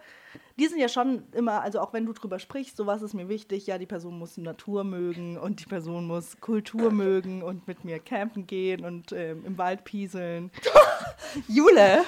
die 0.58 0.66
sind 0.66 0.78
ja 0.78 0.88
schon 0.88 1.24
immer, 1.32 1.62
also 1.62 1.80
auch 1.80 1.94
wenn 1.94 2.04
du 2.04 2.12
drüber 2.12 2.38
sprichst, 2.38 2.76
so 2.76 2.86
was 2.86 3.00
ist 3.00 3.14
mir 3.14 3.30
wichtig, 3.30 3.66
ja, 3.66 3.78
die 3.78 3.86
Person 3.86 4.18
muss 4.18 4.36
Natur 4.36 4.84
mögen 4.84 5.38
und 5.38 5.60
die 5.60 5.64
Person 5.64 6.06
muss 6.06 6.38
Kultur 6.40 6.90
mögen 6.92 7.42
und 7.42 7.66
mit 7.66 7.84
mir 7.84 7.98
campen 7.98 8.46
gehen 8.46 8.84
und 8.84 9.10
ähm, 9.12 9.42
im 9.46 9.56
Wald 9.56 9.84
pieseln. 9.84 10.50
Jule! 11.48 12.04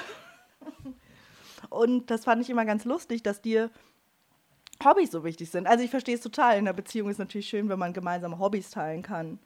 Und 1.69 2.11
das 2.11 2.25
fand 2.25 2.43
ich 2.43 2.49
immer 2.49 2.65
ganz 2.65 2.85
lustig, 2.85 3.23
dass 3.23 3.41
dir 3.41 3.71
Hobbys 4.83 5.11
so 5.11 5.23
wichtig 5.23 5.49
sind. 5.49 5.67
Also 5.67 5.83
ich 5.83 5.89
verstehe 5.89 6.15
es 6.15 6.21
total. 6.21 6.53
In 6.53 6.67
einer 6.67 6.73
Beziehung 6.73 7.09
ist 7.09 7.17
natürlich 7.17 7.49
schön, 7.49 7.69
wenn 7.69 7.79
man 7.79 7.91
gemeinsame 7.91 8.39
Hobbys 8.39 8.69
teilen 8.69 9.01
kann. 9.01 9.39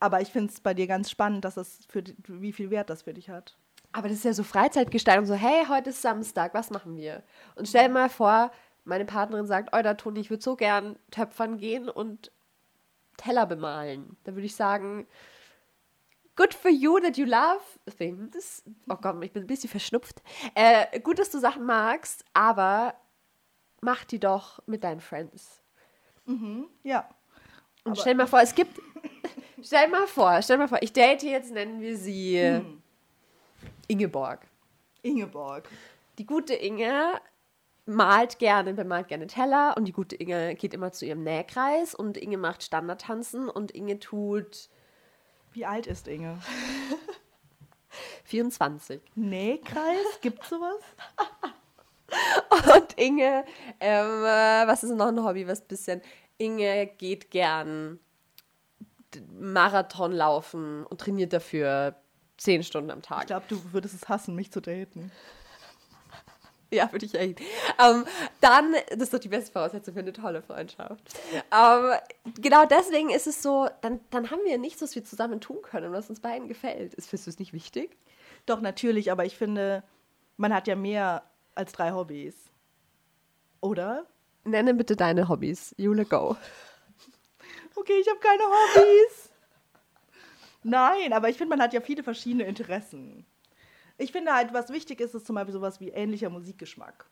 Aber 0.00 0.20
ich 0.20 0.28
finde 0.28 0.52
es 0.52 0.60
bei 0.60 0.74
dir 0.74 0.86
ganz 0.86 1.10
spannend, 1.10 1.44
dass 1.44 1.54
das 1.54 1.80
für 1.88 2.02
wie 2.26 2.52
viel 2.52 2.70
Wert 2.70 2.90
das 2.90 3.02
für 3.02 3.14
dich 3.14 3.30
hat. 3.30 3.56
Aber 3.92 4.08
das 4.08 4.18
ist 4.18 4.24
ja 4.24 4.32
so 4.32 4.44
Freizeitgestaltung, 4.44 5.26
so, 5.26 5.34
hey, 5.34 5.66
heute 5.68 5.90
ist 5.90 6.00
Samstag, 6.00 6.54
was 6.54 6.70
machen 6.70 6.96
wir? 6.96 7.22
Und 7.56 7.68
stell 7.68 7.88
dir 7.88 7.92
mal 7.92 8.08
vor, 8.08 8.50
meine 8.84 9.04
Partnerin 9.04 9.46
sagt, 9.46 9.70
oh, 9.76 9.82
da 9.82 9.94
Toni, 9.94 10.20
ich 10.20 10.30
würde 10.30 10.42
so 10.42 10.56
gern 10.56 10.96
töpfern 11.10 11.58
gehen 11.58 11.88
und 11.88 12.32
Teller 13.16 13.46
bemalen. 13.46 14.16
Da 14.24 14.34
würde 14.34 14.46
ich 14.46 14.56
sagen, 14.56 15.06
good 16.36 16.54
for 16.54 16.70
you 16.70 16.98
that 17.00 17.18
you 17.18 17.26
love 17.26 17.60
things. 17.98 18.62
Oh 18.88 18.96
Gott, 18.96 19.22
ich 19.22 19.32
bin 19.32 19.42
ein 19.42 19.46
bisschen 19.46 19.68
verschnupft. 19.68 20.22
Äh, 20.54 21.00
gut, 21.00 21.18
dass 21.18 21.30
du 21.30 21.38
Sachen 21.38 21.66
magst, 21.66 22.24
aber 22.32 22.94
mach 23.80 24.04
die 24.04 24.20
doch 24.20 24.60
mit 24.66 24.84
deinen 24.84 25.00
Friends. 25.00 25.60
Mhm, 26.26 26.68
ja. 26.82 27.08
Und 27.84 27.92
aber 27.92 28.00
stell 28.00 28.14
dir 28.14 28.18
mal 28.18 28.26
vor, 28.26 28.40
es 28.40 28.54
gibt 28.54 28.80
Stell 29.62 29.88
mal 29.88 30.06
vor, 30.06 30.40
stell 30.42 30.58
mal 30.58 30.68
vor, 30.68 30.78
ich 30.80 30.92
date 30.92 31.22
jetzt, 31.22 31.52
nennen 31.52 31.80
wir 31.80 31.96
sie 31.96 32.40
hm. 32.40 32.82
Ingeborg. 33.88 34.46
Ingeborg. 35.02 35.68
Die 36.18 36.26
gute 36.26 36.54
Inge 36.54 37.20
malt 37.86 38.38
gerne, 38.38 38.74
bemalt 38.74 39.08
gerne 39.08 39.26
Teller 39.26 39.74
und 39.76 39.86
die 39.86 39.92
gute 39.92 40.16
Inge 40.16 40.54
geht 40.54 40.74
immer 40.74 40.92
zu 40.92 41.06
ihrem 41.06 41.24
Nähkreis 41.24 41.94
und 41.94 42.16
Inge 42.16 42.38
macht 42.38 42.62
Standardtanzen 42.62 43.48
und 43.48 43.72
Inge 43.72 43.98
tut. 43.98 44.68
Wie 45.52 45.66
alt 45.66 45.86
ist 45.86 46.06
Inge? 46.08 46.38
24. 48.24 49.00
Nähkreis? 49.16 50.20
Gibt's 50.20 50.48
sowas? 50.48 50.82
und 52.76 52.98
Inge, 52.98 53.44
ähm, 53.80 54.24
äh, 54.24 54.66
was 54.66 54.84
ist 54.84 54.94
noch 54.94 55.08
ein 55.08 55.24
Hobby, 55.24 55.46
was 55.48 55.62
bisschen? 55.62 56.00
Inge 56.38 56.86
geht 56.86 57.30
gern 57.30 57.98
Marathon 59.38 60.12
laufen 60.12 60.86
und 60.86 61.00
trainiert 61.00 61.32
dafür 61.32 61.96
zehn 62.36 62.62
Stunden 62.62 62.90
am 62.90 63.02
Tag. 63.02 63.22
Ich 63.22 63.26
glaube, 63.26 63.46
du 63.48 63.60
würdest 63.72 63.94
es 63.94 64.08
hassen, 64.08 64.34
mich 64.34 64.50
zu 64.50 64.60
daten. 64.60 65.10
Ja, 66.72 66.92
würde 66.92 67.04
ich 67.04 67.16
echt. 67.16 67.40
Ähm, 67.84 68.04
dann, 68.40 68.76
das 68.90 69.00
ist 69.00 69.12
doch 69.12 69.18
die 69.18 69.26
beste 69.26 69.50
Voraussetzung 69.50 69.92
für 69.92 69.98
eine 69.98 70.12
tolle 70.12 70.40
Freundschaft. 70.40 71.02
Ähm, 71.50 71.94
genau 72.40 72.64
deswegen 72.64 73.10
ist 73.10 73.26
es 73.26 73.42
so, 73.42 73.68
dann, 73.80 73.98
dann 74.10 74.30
haben 74.30 74.38
wir 74.44 74.56
nichts, 74.56 74.80
was 74.80 74.94
wir 74.94 75.02
zusammen 75.02 75.40
tun 75.40 75.62
können, 75.62 75.90
was 75.90 76.08
uns 76.08 76.20
beiden 76.20 76.46
gefällt. 76.46 76.94
Ist, 76.94 77.10
findest 77.10 77.26
du 77.26 77.30
es 77.30 77.38
nicht 77.40 77.52
wichtig? 77.52 77.98
Doch, 78.46 78.60
natürlich, 78.60 79.10
aber 79.10 79.24
ich 79.24 79.36
finde, 79.36 79.82
man 80.36 80.54
hat 80.54 80.68
ja 80.68 80.76
mehr 80.76 81.24
als 81.56 81.72
drei 81.72 81.90
Hobbys. 81.90 82.36
Oder? 83.60 84.06
Nenne 84.44 84.72
bitte 84.72 84.94
deine 84.94 85.28
Hobbys. 85.28 85.74
Jule, 85.76 86.04
go 86.04 86.36
okay, 87.80 88.00
ich 88.00 88.08
habe 88.08 88.20
keine 88.20 88.42
Hobbys. 88.44 89.30
Nein, 90.62 91.12
aber 91.12 91.28
ich 91.28 91.36
finde, 91.36 91.56
man 91.56 91.62
hat 91.62 91.72
ja 91.72 91.80
viele 91.80 92.02
verschiedene 92.02 92.44
Interessen. 92.44 93.26
Ich 93.98 94.12
finde 94.12 94.32
halt, 94.34 94.52
was 94.52 94.70
wichtig 94.70 95.00
ist, 95.00 95.14
ist 95.14 95.26
zum 95.26 95.34
Beispiel 95.34 95.54
sowas 95.54 95.80
wie 95.80 95.90
ähnlicher 95.90 96.30
Musikgeschmack. 96.30 97.06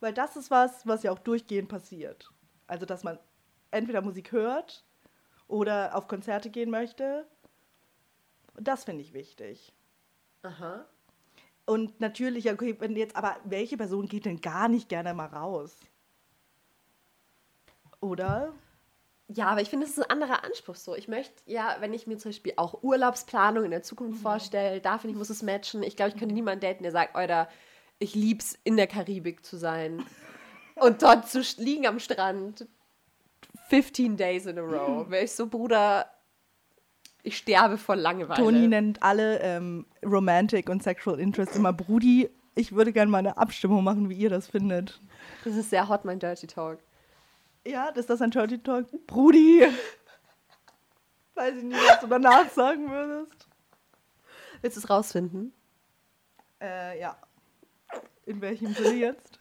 Weil 0.00 0.12
das 0.12 0.36
ist 0.36 0.50
was, 0.50 0.86
was 0.86 1.02
ja 1.02 1.12
auch 1.12 1.18
durchgehend 1.18 1.68
passiert. 1.68 2.30
Also, 2.66 2.84
dass 2.84 3.04
man 3.04 3.18
entweder 3.70 4.02
Musik 4.02 4.32
hört 4.32 4.84
oder 5.48 5.94
auf 5.94 6.08
Konzerte 6.08 6.50
gehen 6.50 6.70
möchte. 6.70 7.26
Das 8.58 8.84
finde 8.84 9.02
ich 9.02 9.12
wichtig. 9.12 9.72
Aha. 10.42 10.86
Und 11.66 12.00
natürlich, 12.00 12.50
okay, 12.50 12.76
wenn 12.78 12.96
jetzt, 12.96 13.16
aber 13.16 13.36
welche 13.44 13.76
Person 13.76 14.06
geht 14.06 14.24
denn 14.24 14.40
gar 14.40 14.68
nicht 14.68 14.88
gerne 14.88 15.14
mal 15.14 15.26
raus? 15.26 15.76
Oder? 18.00 18.52
Ja, 19.28 19.48
aber 19.48 19.60
ich 19.60 19.70
finde, 19.70 19.86
es 19.86 19.92
ist 19.92 19.98
ein 19.98 20.10
anderer 20.10 20.44
Anspruch 20.44 20.76
so. 20.76 20.94
Ich 20.94 21.08
möchte 21.08 21.34
ja, 21.46 21.76
wenn 21.80 21.92
ich 21.92 22.06
mir 22.06 22.16
zum 22.16 22.30
Beispiel 22.30 22.52
auch 22.56 22.82
Urlaubsplanung 22.82 23.64
in 23.64 23.72
der 23.72 23.82
Zukunft 23.82 24.18
mhm. 24.18 24.22
vorstelle, 24.22 24.80
da 24.80 24.98
finde 24.98 25.12
ich, 25.12 25.18
muss 25.18 25.30
es 25.30 25.42
matchen. 25.42 25.82
Ich 25.82 25.96
glaube, 25.96 26.10
ich 26.10 26.16
könnte 26.16 26.34
niemanden 26.34 26.60
daten, 26.60 26.84
der 26.84 26.92
sagt, 26.92 27.16
Alter, 27.16 27.48
ich 27.98 28.14
lieb's, 28.14 28.56
in 28.62 28.76
der 28.76 28.86
Karibik 28.86 29.44
zu 29.44 29.56
sein 29.56 30.04
und 30.76 31.02
dort 31.02 31.28
zu 31.28 31.42
liegen 31.56 31.86
am 31.86 31.98
Strand 31.98 32.66
15 33.68 34.16
days 34.16 34.46
in 34.46 34.58
a 34.58 34.62
row. 34.62 35.06
Mhm. 35.06 35.10
Wäre 35.10 35.24
ich 35.24 35.32
so, 35.32 35.48
Bruder, 35.48 36.08
Ich 37.24 37.38
sterbe 37.38 37.78
vor 37.78 37.96
Langeweile. 37.96 38.40
Toni 38.40 38.68
nennt 38.68 39.02
alle 39.02 39.40
ähm, 39.40 39.86
Romantic 40.04 40.68
und 40.70 40.84
Sexual 40.84 41.18
Interest 41.18 41.56
immer 41.56 41.72
Brudi. 41.72 42.30
Ich 42.54 42.72
würde 42.72 42.92
gerne 42.92 43.10
mal 43.10 43.18
eine 43.18 43.36
Abstimmung 43.36 43.82
machen, 43.82 44.08
wie 44.08 44.14
ihr 44.14 44.30
das 44.30 44.46
findet. 44.46 45.00
Das 45.44 45.56
ist 45.56 45.70
sehr 45.70 45.88
hot, 45.88 46.04
mein 46.04 46.20
Dirty 46.20 46.46
Talk. 46.46 46.78
Ja, 47.66 47.88
ist 47.88 48.08
das 48.08 48.22
ein 48.22 48.30
Dirty 48.30 48.58
Talk? 48.58 48.86
Brudi! 49.06 49.66
Weiß 51.34 51.56
ich 51.56 51.64
nicht, 51.64 51.80
was 51.88 52.00
du 52.00 52.06
danach 52.06 52.48
sagen 52.50 52.90
würdest. 52.90 53.48
Willst 54.62 54.76
du 54.76 54.80
es 54.80 54.88
rausfinden? 54.88 55.52
Äh, 56.60 57.00
ja. 57.00 57.16
In 58.24 58.40
welchem 58.40 58.72
Sinne 58.72 58.94
jetzt? 58.94 59.38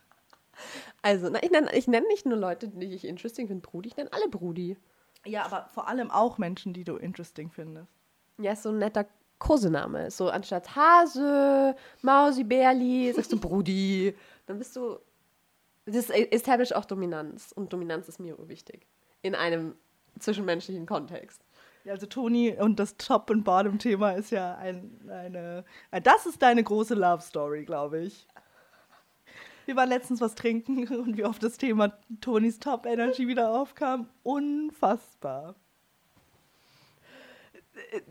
Also, 1.01 1.29
na, 1.29 1.41
ich 1.43 1.51
nenne 1.51 1.73
ich 1.73 1.87
nenn 1.87 2.03
nicht 2.07 2.25
nur 2.25 2.37
Leute, 2.37 2.67
die 2.67 2.93
ich 2.93 3.05
interesting 3.05 3.47
finde, 3.47 3.61
Brudi, 3.61 3.89
ich 3.89 3.97
nenne 3.97 4.11
alle 4.11 4.27
Brudi. 4.27 4.77
Ja, 5.25 5.45
aber 5.45 5.69
vor 5.73 5.87
allem 5.87 6.11
auch 6.11 6.37
Menschen, 6.37 6.73
die 6.73 6.83
du 6.83 6.97
interesting 6.97 7.51
findest. 7.51 7.91
Ja, 8.37 8.53
ist 8.53 8.63
so 8.63 8.69
ein 8.69 8.79
netter 8.79 9.05
Kosename. 9.39 10.11
So 10.11 10.29
anstatt 10.29 10.75
Hase, 10.75 11.75
Mausi, 12.01 12.43
Bärli, 12.43 13.11
sagst 13.13 13.31
du 13.31 13.39
Brudi. 13.39 14.15
Dann 14.45 14.57
bist 14.57 14.75
du. 14.75 14.97
Das 15.85 16.09
establish 16.09 16.71
auch 16.73 16.85
Dominanz. 16.85 17.51
Und 17.51 17.71
Dominanz 17.71 18.07
ist 18.07 18.19
mir 18.19 18.35
wichtig. 18.47 18.87
In 19.21 19.35
einem 19.35 19.75
zwischenmenschlichen 20.19 20.85
Kontext. 20.85 21.41
Ja, 21.83 21.93
also 21.93 22.07
Toni 22.07 22.51
und 22.51 22.79
das 22.79 22.97
Top- 22.97 23.29
und 23.29 23.43
Bottom-Thema 23.43 24.13
ist 24.13 24.31
ja 24.31 24.55
ein, 24.55 24.99
eine. 25.07 25.63
Das 26.03 26.25
ist 26.25 26.41
deine 26.41 26.63
große 26.63 26.95
Love-Story, 26.95 27.65
glaube 27.65 27.99
ich. 27.99 28.27
Wir 29.65 29.75
waren 29.75 29.89
letztens 29.89 30.21
was 30.21 30.35
trinken 30.35 30.87
und 30.99 31.17
wie 31.17 31.25
oft 31.25 31.43
das 31.43 31.57
Thema 31.57 31.97
Tonis 32.21 32.59
Top 32.59 32.85
Energy 32.85 33.27
wieder 33.27 33.51
aufkam. 33.51 34.09
Unfassbar. 34.23 35.55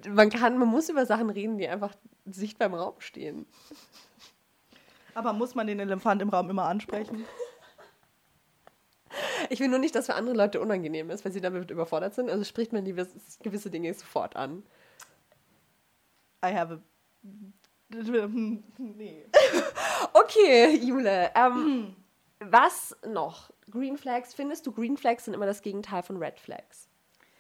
Man 0.08 0.30
kann, 0.30 0.58
man 0.58 0.68
muss 0.68 0.88
über 0.88 1.06
Sachen 1.06 1.30
reden, 1.30 1.58
die 1.58 1.66
einfach 1.66 1.94
sichtbar 2.26 2.68
im 2.68 2.74
Raum 2.74 2.96
stehen. 2.98 3.46
Aber 5.14 5.32
muss 5.32 5.54
man 5.54 5.66
den 5.66 5.80
Elefant 5.80 6.20
im 6.22 6.28
Raum 6.28 6.50
immer 6.50 6.64
ansprechen? 6.64 7.24
Ich 9.50 9.60
will 9.60 9.68
nur 9.68 9.78
nicht, 9.78 9.94
dass 9.94 10.06
für 10.06 10.14
andere 10.14 10.34
Leute 10.34 10.60
unangenehm 10.60 11.10
ist, 11.10 11.24
weil 11.24 11.32
sie 11.32 11.40
damit 11.40 11.70
überfordert 11.70 12.14
sind. 12.14 12.30
Also 12.30 12.44
spricht 12.44 12.72
man 12.72 12.84
die 12.84 12.94
gewisse 13.42 13.70
Dinge 13.70 13.92
sofort 13.94 14.36
an. 14.36 14.62
I 16.44 16.54
have 16.54 16.74
a. 16.74 16.78
Nee. 18.78 19.24
Okay, 20.12 20.76
Jule. 20.76 21.30
Ähm, 21.34 21.94
was 22.40 22.96
noch? 23.06 23.50
Green 23.70 23.96
Flags. 23.96 24.34
Findest 24.34 24.66
du, 24.66 24.72
Green 24.72 24.96
Flags 24.96 25.24
sind 25.24 25.34
immer 25.34 25.46
das 25.46 25.62
Gegenteil 25.62 26.02
von 26.02 26.16
Red 26.16 26.38
Flags? 26.38 26.88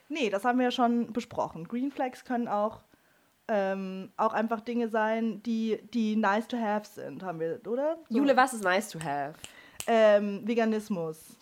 Nee, 0.08 0.30
das 0.30 0.44
haben 0.44 0.58
wir 0.58 0.66
ja 0.66 0.70
schon 0.70 1.12
besprochen. 1.12 1.66
Green 1.66 1.90
Flags 1.90 2.24
können 2.24 2.48
auch, 2.48 2.82
ähm, 3.48 4.12
auch 4.16 4.32
einfach 4.32 4.60
Dinge 4.60 4.88
sein, 4.88 5.42
die, 5.42 5.80
die 5.92 6.16
nice 6.16 6.46
to 6.46 6.56
have 6.56 6.86
sind, 6.86 7.22
haben 7.22 7.40
wir, 7.40 7.60
oder? 7.66 7.98
So. 8.08 8.18
Jule, 8.18 8.36
was 8.36 8.54
ist 8.54 8.64
nice 8.64 8.88
to 8.90 9.00
have? 9.00 9.34
Ähm, 9.86 10.46
Veganismus. 10.46 11.36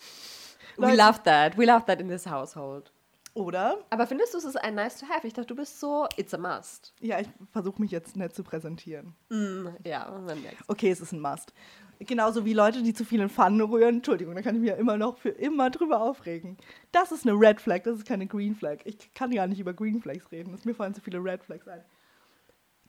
We 0.77 0.87
Leute, 0.87 0.97
love 0.97 1.23
that. 1.23 1.57
We 1.57 1.65
love 1.65 1.85
that 1.85 1.99
in 2.01 2.07
this 2.09 2.25
household. 2.25 2.91
Oder? 3.35 3.79
Aber 3.89 4.05
findest 4.05 4.33
du, 4.33 4.37
es 4.37 4.45
ist 4.45 4.55
ein 4.57 4.75
nice 4.75 4.99
to 4.99 5.07
have? 5.07 5.25
Ich 5.25 5.33
dachte, 5.33 5.47
du 5.47 5.55
bist 5.55 5.79
so, 5.79 6.07
it's 6.17 6.33
a 6.33 6.37
must. 6.37 6.93
Ja, 6.99 7.19
ich 7.19 7.27
versuche 7.51 7.81
mich 7.81 7.89
jetzt 7.89 8.15
nett 8.15 8.35
zu 8.35 8.43
präsentieren. 8.43 9.15
Mm, 9.29 9.69
ja, 9.83 10.07
man 10.11 10.41
merkt 10.41 10.57
Okay, 10.67 10.91
es 10.91 11.01
ist 11.01 11.13
ein 11.13 11.19
Must. 11.19 11.51
Genauso 11.99 12.45
wie 12.45 12.53
Leute, 12.53 12.83
die 12.83 12.93
zu 12.93 13.05
viel 13.05 13.21
in 13.21 13.29
Pfannen 13.29 13.61
rühren. 13.61 13.97
Entschuldigung, 13.97 14.35
da 14.35 14.41
kann 14.41 14.55
ich 14.55 14.61
mir 14.61 14.75
immer 14.75 14.97
noch 14.97 15.17
für 15.17 15.29
immer 15.29 15.71
drüber 15.71 16.01
aufregen. 16.01 16.57
Das 16.91 17.11
ist 17.11 17.25
eine 17.25 17.39
Red 17.39 17.59
Flag, 17.59 17.83
das 17.83 17.97
ist 17.97 18.07
keine 18.07 18.27
Green 18.27 18.55
Flag. 18.55 18.79
Ich 18.83 19.13
kann 19.13 19.31
gar 19.31 19.47
nicht 19.47 19.59
über 19.59 19.73
Green 19.73 20.01
Flags 20.01 20.31
reden. 20.31 20.53
Es 20.53 20.65
mir 20.65 20.75
fallen 20.75 20.93
zu 20.93 21.01
viele 21.01 21.23
Red 21.23 21.43
Flags 21.43 21.67
ein. 21.67 21.83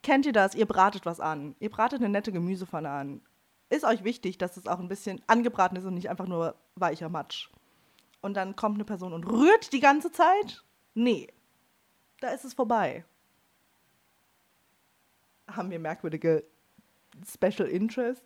Kennt 0.03 0.27
ihr 0.27 0.33
das? 0.33 0.53
Ihr 0.53 0.67
bratet 0.67 1.05
was 1.05 1.19
an. 1.19 1.55
Ihr 1.59 1.69
bratet 1.69 1.99
eine 1.99 2.09
nette 2.09 2.31
Gemüsepfanne 2.31 2.89
an. 2.89 3.21
Ist 3.69 3.83
euch 3.83 4.03
wichtig, 4.03 4.37
dass 4.37 4.57
es 4.57 4.67
auch 4.67 4.79
ein 4.79 4.87
bisschen 4.87 5.21
angebraten 5.27 5.75
ist 5.75 5.85
und 5.85 5.95
nicht 5.95 6.09
einfach 6.09 6.27
nur 6.27 6.55
weicher 6.75 7.09
Matsch 7.09 7.49
und 8.25 8.33
dann 8.33 8.55
kommt 8.55 8.77
eine 8.77 8.85
Person 8.85 9.13
und 9.13 9.23
rührt 9.29 9.71
die 9.71 9.79
ganze 9.79 10.11
Zeit? 10.11 10.63
Nee. 10.95 11.27
Da 12.21 12.29
ist 12.29 12.43
es 12.43 12.55
vorbei. 12.55 13.05
Haben 15.47 15.69
wir 15.69 15.77
merkwürdige 15.77 16.43
Special 17.31 17.69
Interests? 17.69 18.25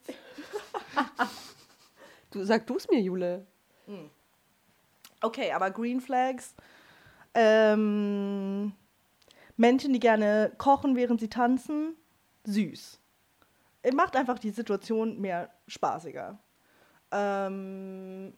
du 2.31 2.45
sag 2.45 2.65
du 2.65 2.77
es 2.77 2.87
mir, 2.87 3.01
Jule. 3.01 3.45
Hm. 3.87 4.09
Okay, 5.19 5.51
aber 5.51 5.69
Green 5.69 5.99
Flags. 5.99 6.55
Ähm, 7.33 8.71
Menschen, 9.57 9.91
die 9.91 9.99
gerne 9.99 10.53
kochen, 10.57 10.95
während 10.95 11.19
sie 11.19 11.29
tanzen, 11.29 11.97
süß. 12.45 12.98
Macht 13.93 14.15
einfach 14.15 14.39
die 14.39 14.51
Situation 14.51 15.19
mehr 15.19 15.49
spaßiger. 15.67 16.39
Ähm, 17.11 18.33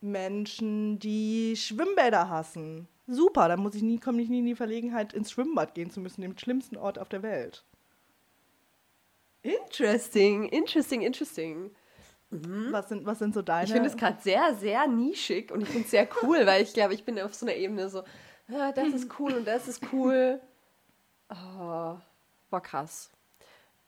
Menschen, 0.00 0.98
die 0.98 1.54
Schwimmbäder 1.56 2.28
hassen. 2.28 2.88
Super, 3.06 3.48
dann 3.48 3.60
muss 3.60 3.74
ich 3.74 3.82
nie, 3.82 3.98
komme 3.98 4.22
ich 4.22 4.28
nie 4.28 4.38
in 4.38 4.46
die 4.46 4.54
Verlegenheit, 4.54 5.12
ins 5.12 5.32
Schwimmbad 5.32 5.74
gehen 5.74 5.90
zu 5.90 6.00
müssen, 6.00 6.22
dem 6.22 6.38
schlimmsten 6.38 6.76
Ort 6.76 6.98
auf 6.98 7.08
der 7.08 7.22
Welt. 7.22 7.64
Interesting, 9.42 10.48
interesting, 10.48 11.02
interesting. 11.02 11.70
Mhm. 12.30 12.68
Was, 12.70 12.88
sind, 12.88 13.04
was 13.06 13.18
sind 13.18 13.34
so 13.34 13.42
deine? 13.42 13.66
Ich 13.66 13.72
finde 13.72 13.88
es 13.88 13.96
gerade 13.96 14.20
sehr, 14.22 14.54
sehr 14.54 14.86
nischig 14.86 15.50
und 15.50 15.62
ich 15.62 15.68
finde 15.68 15.84
es 15.84 15.90
sehr 15.90 16.08
cool, 16.22 16.46
weil 16.46 16.62
ich 16.62 16.72
glaube, 16.72 16.94
ich 16.94 17.04
bin 17.04 17.18
auf 17.18 17.34
so 17.34 17.46
einer 17.46 17.56
Ebene 17.56 17.88
so, 17.88 18.04
ah, 18.48 18.70
das 18.72 18.88
ist 18.88 19.18
cool 19.18 19.34
und 19.34 19.46
das 19.46 19.68
ist 19.68 19.82
cool. 19.92 20.40
Oh, 21.32 21.96
war 22.50 22.60
krass. 22.60 23.10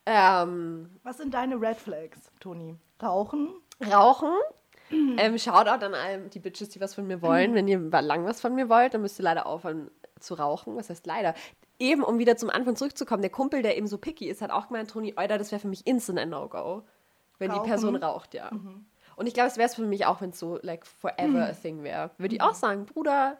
Ähm, 0.07 0.99
was 1.03 1.19
sind 1.19 1.35
deine 1.35 1.61
Red 1.61 1.77
Flags, 1.77 2.31
Toni? 2.41 2.77
Rauchen? 3.01 3.51
Rauchen 3.85 4.35
ähm, 4.93 5.39
Shoutout 5.39 5.85
an 5.85 5.95
all 5.95 6.29
die 6.29 6.39
Bitches, 6.39 6.69
die 6.71 6.81
was 6.81 6.95
von 6.95 7.07
mir 7.07 7.23
wollen. 7.23 7.55
Wenn 7.55 7.69
ihr 7.69 7.79
lang 7.79 8.25
was 8.25 8.41
von 8.41 8.55
mir 8.55 8.69
wollt, 8.69 8.95
dann 8.95 9.03
müsst 9.03 9.19
ihr 9.19 9.25
leider 9.25 9.47
aufhören 9.47 9.91
zu 10.21 10.35
rauchen. 10.35 10.77
Was 10.77 10.91
heißt 10.91 11.07
leider? 11.07 11.35
Eben, 11.79 12.03
um 12.03 12.19
wieder 12.19 12.37
zum 12.37 12.51
Anfang 12.51 12.77
zurückzukommen, 12.77 13.23
der 13.23 13.31
Kumpel, 13.31 13.63
der 13.63 13.77
eben 13.77 13.87
so 13.87 13.99
picky 13.99 14.29
ist, 14.29 14.43
hat 14.43 14.51
auch 14.51 14.69
gemeint, 14.69 14.91
Toni, 14.91 15.15
Euda, 15.17 15.39
das 15.39 15.51
wäre 15.51 15.61
für 15.61 15.69
mich 15.69 15.87
instant 15.87 16.19
ein 16.19 16.31
No-Go. 16.31 16.83
Wenn 17.39 17.51
Rauchen. 17.51 17.63
die 17.63 17.69
Person 17.69 17.97
raucht, 17.97 18.35
ja. 18.35 18.51
Mhm. 18.53 18.87
Und 19.17 19.27
ich 19.27 19.35
glaube, 19.35 19.49
es 19.49 19.57
wäre 19.57 19.69
es 19.69 19.75
für 19.75 19.85
mich 19.85 20.07
auch, 20.07 20.21
wenn 20.21 20.31
es 20.31 20.39
so, 20.39 20.59
like, 20.63 20.87
forever 20.87 21.27
mhm. 21.27 21.37
a 21.37 21.53
thing 21.53 21.83
wäre. 21.83 22.11
Würde 22.19 22.35
ich 22.37 22.43
auch 22.43 22.55
sagen, 22.55 22.87
Bruder, 22.87 23.37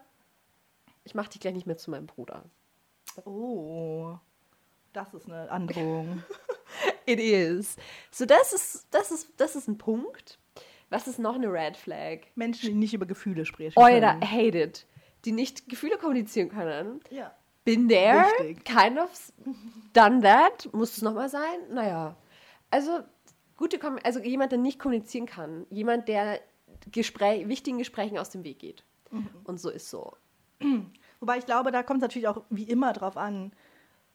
ich 1.03 1.15
mach 1.15 1.27
dich 1.29 1.39
gleich 1.39 1.53
nicht 1.53 1.67
mehr 1.67 1.77
zu 1.77 1.89
meinem 1.89 2.07
Bruder. 2.07 2.43
Oh, 3.25 4.15
das 4.93 5.13
ist 5.13 5.27
eine 5.27 5.49
Androhung. 5.49 6.23
It 7.05 7.19
is. 7.19 7.75
So, 8.11 8.25
das 8.25 8.53
ist, 8.53 8.87
das 8.91 9.11
ist, 9.11 9.29
das 9.37 9.55
ist 9.55 9.67
ein 9.67 9.77
Punkt. 9.77 10.39
Was 10.89 11.07
ist 11.07 11.19
noch 11.19 11.35
eine 11.35 11.51
Red 11.51 11.75
Flag? 11.75 12.19
Menschen, 12.35 12.69
die 12.69 12.75
nicht 12.75 12.93
über 12.93 13.05
Gefühle 13.05 13.45
sprechen 13.45 13.79
Oder 13.79 14.19
hate 14.21 14.59
it. 14.59 14.85
Die 15.25 15.31
nicht 15.31 15.67
Gefühle 15.67 15.97
kommunizieren 15.97 16.49
können. 16.49 16.99
Ja. 17.09 17.33
Been 17.65 17.87
there, 17.87 18.25
Richtig. 18.39 18.65
kind 18.65 18.99
of 18.99 19.09
done 19.93 20.21
that. 20.21 20.71
Muss 20.73 20.97
es 20.97 21.01
nochmal 21.01 21.29
sein? 21.29 21.59
Naja. 21.71 22.15
Also, 22.69 22.99
gute 23.55 23.79
Kom 23.79 23.97
also 24.03 24.19
jemand, 24.19 24.51
der 24.51 24.59
nicht 24.59 24.79
kommunizieren 24.79 25.25
kann. 25.25 25.65
Jemand, 25.69 26.07
der 26.07 26.41
Gespräch, 26.91 27.47
wichtigen 27.47 27.77
Gesprächen 27.77 28.17
aus 28.17 28.29
dem 28.29 28.43
Weg 28.43 28.59
geht. 28.59 28.83
Mhm. 29.11 29.29
Und 29.45 29.59
so 29.59 29.69
ist 29.69 29.89
so. 29.89 30.13
Wobei 31.19 31.37
ich 31.37 31.45
glaube, 31.45 31.71
da 31.71 31.83
kommt 31.83 31.99
es 31.99 32.01
natürlich 32.01 32.27
auch 32.27 32.43
wie 32.49 32.63
immer 32.63 32.91
drauf 32.91 33.15
an, 33.15 33.53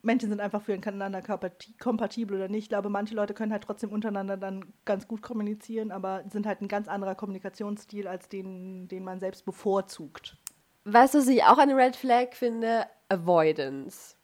Menschen 0.02 0.28
sind 0.28 0.40
einfach 0.40 0.62
füreinander 0.62 1.22
kompatibel 1.78 2.36
oder 2.36 2.48
nicht. 2.48 2.64
Ich 2.64 2.68
glaube, 2.68 2.88
manche 2.88 3.14
Leute 3.14 3.34
können 3.34 3.52
halt 3.52 3.64
trotzdem 3.64 3.90
untereinander 3.90 4.36
dann 4.36 4.72
ganz 4.84 5.08
gut 5.08 5.22
kommunizieren, 5.22 5.90
aber 5.90 6.24
sind 6.30 6.46
halt 6.46 6.60
ein 6.60 6.68
ganz 6.68 6.88
anderer 6.88 7.14
Kommunikationsstil 7.14 8.06
als 8.06 8.28
den, 8.28 8.88
den 8.88 9.04
man 9.04 9.18
selbst 9.18 9.44
bevorzugt. 9.44 10.36
Weißt 10.84 11.14
du, 11.14 11.18
was 11.18 11.28
ich 11.28 11.42
auch 11.44 11.58
eine 11.58 11.76
Red 11.76 11.96
Flag 11.96 12.34
finde? 12.34 12.86
Avoidance. 13.08 14.14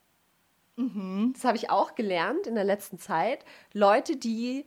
Mhm. 0.77 1.31
Das 1.33 1.43
habe 1.43 1.57
ich 1.57 1.69
auch 1.69 1.95
gelernt 1.95 2.47
in 2.47 2.55
der 2.55 2.63
letzten 2.63 2.97
Zeit. 2.97 3.45
Leute, 3.73 4.17
die 4.17 4.65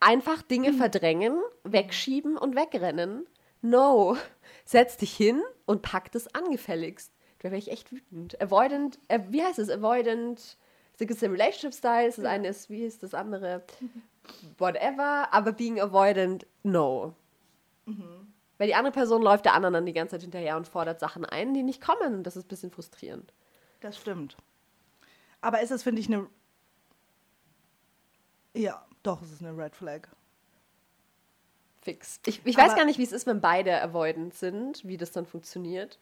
einfach 0.00 0.42
Dinge 0.42 0.72
mhm. 0.72 0.76
verdrängen, 0.76 1.40
wegschieben 1.64 2.36
und 2.36 2.56
wegrennen. 2.56 3.26
No, 3.60 4.16
setz 4.64 4.96
dich 4.96 5.16
hin 5.16 5.42
und 5.66 5.82
pack 5.82 6.12
das 6.12 6.32
angefälligst. 6.34 7.12
Da 7.40 7.50
wäre 7.50 7.58
ich 7.58 7.70
echt 7.70 7.92
wütend. 7.92 8.40
Avoidant, 8.40 8.98
äh, 9.08 9.20
wie 9.28 9.42
heißt 9.42 9.58
es? 9.58 9.70
Avoidant, 9.70 10.56
es 10.98 11.06
gibt 11.06 11.22
Relationship 11.22 11.74
Style, 11.74 12.06
das 12.06 12.16
ja. 12.16 12.24
eine 12.24 12.48
ist, 12.48 12.68
wie 12.70 12.84
ist 12.84 13.02
das 13.02 13.14
andere? 13.14 13.62
Whatever, 14.58 15.32
aber 15.32 15.52
being 15.52 15.80
avoidant, 15.80 16.46
no. 16.62 17.14
Mhm. 17.86 18.32
Weil 18.58 18.66
die 18.66 18.74
andere 18.74 18.92
Person 18.92 19.22
läuft 19.22 19.44
der 19.44 19.54
anderen 19.54 19.74
dann 19.74 19.86
die 19.86 19.92
ganze 19.92 20.16
Zeit 20.16 20.22
hinterher 20.22 20.56
und 20.56 20.66
fordert 20.66 20.98
Sachen 20.98 21.24
ein, 21.24 21.54
die 21.54 21.62
nicht 21.62 21.80
kommen. 21.80 22.14
Und 22.14 22.24
das 22.24 22.36
ist 22.36 22.46
ein 22.46 22.48
bisschen 22.48 22.70
frustrierend. 22.72 23.32
Das 23.80 23.96
stimmt. 23.96 24.36
Aber 25.40 25.60
ist 25.60 25.70
es, 25.70 25.84
finde 25.84 26.00
ich, 26.00 26.08
eine. 26.08 26.26
Ja, 28.54 28.84
doch, 29.04 29.22
es 29.22 29.30
ist 29.30 29.42
eine 29.42 29.56
Red 29.56 29.76
Flag. 29.76 30.08
Fix. 31.80 32.20
Ich, 32.26 32.44
ich 32.44 32.56
weiß 32.56 32.74
gar 32.74 32.84
nicht, 32.84 32.98
wie 32.98 33.04
es 33.04 33.12
ist, 33.12 33.26
wenn 33.26 33.40
beide 33.40 33.80
avoidant 33.80 34.34
sind, 34.34 34.84
wie 34.84 34.96
das 34.96 35.12
dann 35.12 35.26
funktioniert. 35.26 36.00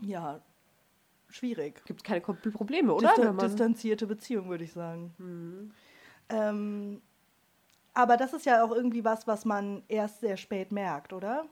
Ja, 0.00 0.40
schwierig. 1.28 1.84
Gibt 1.84 2.04
keine 2.04 2.20
Kom- 2.20 2.50
Probleme, 2.52 2.92
oder? 2.94 3.08
Distan 3.14 3.38
distanzierte 3.38 4.06
Beziehung, 4.06 4.48
würde 4.48 4.64
ich 4.64 4.72
sagen. 4.72 5.72
Ähm, 6.28 7.02
aber 7.94 8.16
das 8.16 8.32
ist 8.32 8.46
ja 8.46 8.64
auch 8.64 8.70
irgendwie 8.72 9.04
was, 9.04 9.26
was 9.26 9.44
man 9.44 9.82
erst 9.88 10.20
sehr 10.20 10.36
spät 10.36 10.72
merkt, 10.72 11.12
oder? 11.12 11.44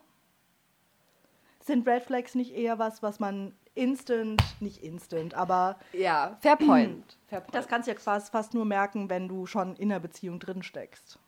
Sind 1.60 1.86
Red 1.86 2.04
Flags 2.04 2.34
nicht 2.34 2.54
eher 2.54 2.78
was, 2.78 3.02
was 3.02 3.18
man 3.20 3.54
instant, 3.74 4.42
nicht 4.60 4.82
instant, 4.82 5.34
aber 5.34 5.78
ja, 5.92 6.36
fair 6.40 6.56
point. 6.56 7.16
Fair 7.28 7.40
point. 7.42 7.54
das 7.54 7.68
kannst 7.68 7.86
du 7.86 7.92
ja 7.92 7.98
fast, 7.98 8.32
fast 8.32 8.54
nur 8.54 8.64
merken, 8.64 9.10
wenn 9.10 9.28
du 9.28 9.44
schon 9.46 9.76
in 9.76 9.90
einer 9.92 10.00
Beziehung 10.00 10.38
drin 10.40 10.62
steckst. 10.62 11.18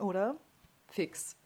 Oder? 0.00 0.36
Fix. 0.88 1.36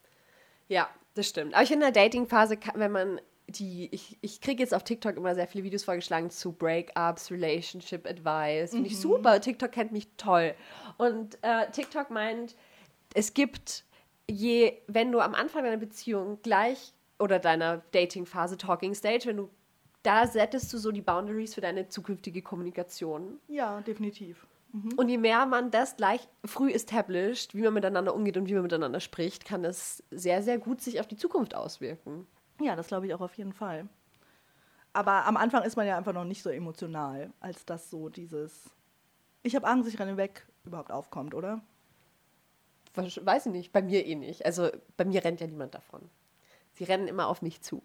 Ja, 0.68 0.88
das 1.14 1.28
stimmt. 1.28 1.52
Aber 1.54 1.62
ich 1.62 1.68
finde, 1.68 1.86
in 1.86 1.92
der 1.92 2.02
Dating-Phase, 2.04 2.58
wenn 2.74 2.92
man 2.92 3.20
die, 3.50 3.88
ich, 3.92 4.18
ich 4.20 4.40
kriege 4.40 4.62
jetzt 4.62 4.74
auf 4.74 4.84
TikTok 4.84 5.16
immer 5.16 5.34
sehr 5.34 5.46
viele 5.46 5.64
Videos 5.64 5.84
vorgeschlagen 5.84 6.30
zu 6.30 6.52
Breakups, 6.52 7.30
Relationship 7.30 8.06
Advice. 8.06 8.70
Finde 8.70 8.88
ich 8.88 8.98
super. 8.98 9.40
TikTok 9.40 9.72
kennt 9.72 9.92
mich 9.92 10.08
toll. 10.16 10.54
Und 10.98 11.38
äh, 11.42 11.70
TikTok 11.70 12.10
meint, 12.10 12.56
es 13.14 13.34
gibt 13.34 13.84
je, 14.28 14.74
wenn 14.86 15.12
du 15.12 15.20
am 15.20 15.34
Anfang 15.34 15.64
deiner 15.64 15.76
Beziehung 15.76 16.38
gleich 16.42 16.92
oder 17.18 17.38
deiner 17.38 17.82
Dating-Phase, 17.92 18.56
Talking 18.56 18.94
Stage, 18.94 19.26
wenn 19.26 19.36
du 19.36 19.50
da 20.02 20.26
settest 20.26 20.72
du 20.72 20.78
so 20.78 20.92
die 20.92 21.02
Boundaries 21.02 21.54
für 21.54 21.60
deine 21.60 21.88
zukünftige 21.88 22.40
Kommunikation. 22.40 23.38
Ja, 23.48 23.82
definitiv. 23.82 24.46
Und 24.96 25.08
je 25.08 25.18
mehr 25.18 25.46
man 25.46 25.70
das 25.70 25.96
gleich 25.96 26.20
früh 26.44 26.70
established, 26.70 27.54
wie 27.54 27.62
man 27.62 27.74
miteinander 27.74 28.14
umgeht 28.14 28.36
und 28.36 28.48
wie 28.48 28.54
man 28.54 28.62
miteinander 28.62 29.00
spricht, 29.00 29.44
kann 29.44 29.62
das 29.62 30.02
sehr, 30.10 30.42
sehr 30.42 30.58
gut 30.58 30.80
sich 30.80 31.00
auf 31.00 31.08
die 31.08 31.16
Zukunft 31.16 31.54
auswirken. 31.54 32.26
Ja, 32.60 32.76
das 32.76 32.88
glaube 32.88 33.06
ich 33.06 33.14
auch 33.14 33.20
auf 33.20 33.34
jeden 33.34 33.52
Fall. 33.52 33.88
Aber 34.92 35.26
am 35.26 35.36
Anfang 35.36 35.62
ist 35.62 35.76
man 35.76 35.86
ja 35.86 35.96
einfach 35.96 36.12
noch 36.12 36.24
nicht 36.24 36.42
so 36.42 36.50
emotional, 36.50 37.32
als 37.40 37.64
dass 37.64 37.90
so 37.90 38.08
dieses 38.08 38.70
Ich 39.42 39.54
habe 39.54 39.66
Angst, 39.66 39.88
ich 39.88 39.98
renne 39.98 40.16
weg 40.16 40.46
überhaupt 40.64 40.90
aufkommt, 40.90 41.34
oder? 41.34 41.62
Weiß 42.94 43.46
ich 43.46 43.52
nicht, 43.52 43.72
bei 43.72 43.82
mir 43.82 44.04
eh 44.04 44.16
nicht. 44.16 44.44
Also 44.44 44.68
bei 44.96 45.04
mir 45.04 45.24
rennt 45.24 45.40
ja 45.40 45.46
niemand 45.46 45.74
davon. 45.74 46.10
Sie 46.72 46.84
rennen 46.84 47.08
immer 47.08 47.28
auf 47.28 47.40
mich 47.40 47.62
zu. 47.62 47.82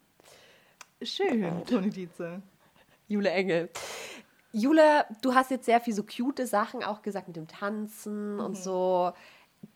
Schön, 1.02 1.64
Toni 1.66 1.90
Dietze. 1.90 2.42
Jule 3.08 3.30
Engel. 3.30 3.70
Jule, 4.52 5.06
du 5.22 5.36
hast 5.36 5.52
jetzt 5.52 5.66
sehr 5.66 5.82
viel 5.82 5.94
so 5.94 6.04
cute 6.04 6.48
Sachen 6.48 6.84
auch 6.84 7.02
gesagt 7.02 7.28
mit 7.28 7.36
dem 7.36 7.48
Tanzen 7.48 8.40
und 8.40 8.56
so. 8.56 9.14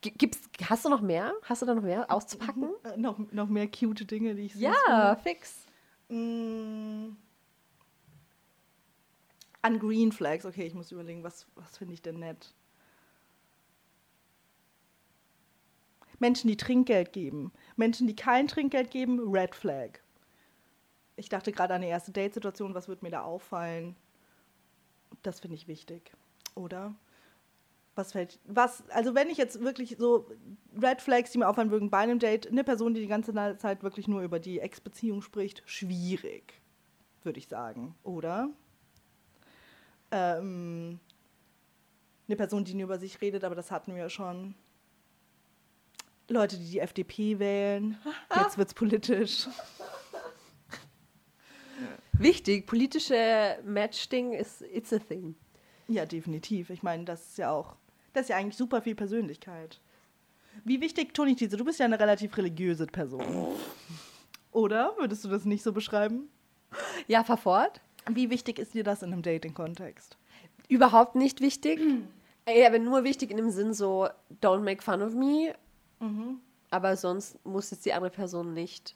Gibt's, 0.01 0.41
hast 0.67 0.85
du 0.85 0.89
noch 0.89 1.01
mehr? 1.01 1.33
Hast 1.43 1.61
du 1.61 1.65
da 1.65 1.75
noch 1.75 1.83
mehr 1.83 2.11
auszupacken? 2.11 2.69
Äh, 2.83 2.97
noch, 2.97 3.17
noch 3.31 3.49
mehr 3.49 3.67
cute 3.67 4.05
Dinge, 4.05 4.35
die 4.35 4.43
ich 4.43 4.53
süß 4.53 4.61
Ja, 4.61 5.15
fix. 5.21 5.65
Mm. 6.09 7.09
An 9.61 9.79
Green 9.79 10.11
Flags, 10.11 10.45
okay, 10.45 10.65
ich 10.65 10.73
muss 10.73 10.91
überlegen, 10.91 11.23
was, 11.23 11.47
was 11.55 11.77
finde 11.77 11.93
ich 11.93 12.01
denn 12.01 12.19
nett? 12.19 12.53
Menschen, 16.19 16.49
die 16.49 16.57
Trinkgeld 16.57 17.13
geben. 17.13 17.51
Menschen, 17.75 18.07
die 18.07 18.15
kein 18.15 18.47
Trinkgeld 18.47 18.91
geben, 18.91 19.19
Red 19.19 19.55
Flag. 19.55 19.99
Ich 21.15 21.29
dachte 21.29 21.51
gerade 21.51 21.73
an 21.73 21.81
die 21.81 21.87
erste 21.87 22.11
Date-Situation, 22.11 22.73
was 22.73 22.87
wird 22.87 23.03
mir 23.03 23.09
da 23.09 23.23
auffallen? 23.23 23.95
Das 25.23 25.39
finde 25.39 25.55
ich 25.55 25.67
wichtig, 25.67 26.13
oder? 26.55 26.95
Was 27.99 28.13
fällt, 28.13 28.39
was, 28.45 28.89
also 28.91 29.13
wenn 29.13 29.29
ich 29.29 29.37
jetzt 29.37 29.59
wirklich 29.59 29.97
so 29.99 30.25
Red 30.81 31.01
Flags, 31.01 31.31
die 31.31 31.37
mir 31.37 31.49
auffallen 31.49 31.69
würden 31.69 31.89
bei 31.89 31.97
einem 31.97 32.17
Date, 32.17 32.47
eine 32.47 32.63
Person, 32.63 32.93
die 32.93 33.01
die 33.01 33.07
ganze 33.07 33.33
Zeit 33.57 33.83
wirklich 33.83 34.07
nur 34.07 34.21
über 34.21 34.39
die 34.39 34.61
Ex-Beziehung 34.61 35.21
spricht, 35.21 35.63
schwierig, 35.65 36.61
würde 37.23 37.39
ich 37.39 37.49
sagen, 37.49 37.95
oder? 38.03 38.51
Ähm, 40.11 41.01
eine 42.29 42.37
Person, 42.37 42.63
die 42.63 42.73
nur 42.73 42.85
über 42.85 42.99
sich 42.99 43.19
redet, 43.19 43.43
aber 43.43 43.55
das 43.55 43.69
hatten 43.69 43.93
wir 43.93 44.03
ja 44.03 44.09
schon. 44.09 44.55
Leute, 46.29 46.57
die 46.57 46.69
die 46.69 46.79
FDP 46.79 47.37
wählen. 47.37 47.97
Jetzt 48.33 48.57
wird's 48.57 48.73
politisch. 48.73 49.49
Wichtig, 52.13 52.65
politische 52.65 53.59
Match-Ding 53.65 54.31
ist 54.31 54.61
it's 54.61 54.93
a 54.93 54.99
thing. 54.99 55.35
Ja, 55.89 56.05
definitiv. 56.05 56.69
Ich 56.69 56.83
meine, 56.83 57.03
das 57.03 57.29
ist 57.29 57.37
ja 57.39 57.51
auch, 57.51 57.75
das 58.13 58.23
ist 58.23 58.29
ja 58.29 58.37
eigentlich 58.37 58.57
super 58.57 58.81
viel 58.81 58.95
Persönlichkeit. 58.95 59.79
Wie 60.63 60.81
wichtig, 60.81 61.13
Toni 61.13 61.35
Tietze, 61.35 61.57
du 61.57 61.65
bist 61.65 61.79
ja 61.79 61.85
eine 61.85 61.99
relativ 61.99 62.35
religiöse 62.37 62.85
Person. 62.85 63.55
Oder? 64.51 64.93
Würdest 64.97 65.23
du 65.23 65.29
das 65.29 65.45
nicht 65.45 65.63
so 65.63 65.71
beschreiben? 65.71 66.29
Ja, 67.07 67.23
fahr 67.23 67.37
fort. 67.37 67.81
Wie 68.09 68.29
wichtig 68.29 68.59
ist 68.59 68.73
dir 68.73 68.83
das 68.83 69.03
in 69.03 69.13
einem 69.13 69.21
Dating-Kontext? 69.21 70.17
Überhaupt 70.67 71.15
nicht 71.15 71.41
wichtig. 71.41 71.79
Ey, 72.45 72.65
aber 72.65 72.79
nur 72.79 73.03
wichtig 73.03 73.31
in 73.31 73.37
dem 73.37 73.51
Sinn 73.51 73.73
so, 73.73 74.09
don't 74.41 74.61
make 74.61 74.81
fun 74.81 75.01
of 75.01 75.13
me. 75.13 75.53
Aber 76.71 76.97
sonst 76.97 77.43
muss 77.45 77.71
jetzt 77.71 77.85
die 77.85 77.93
andere 77.93 78.11
Person 78.11 78.53
nicht 78.53 78.95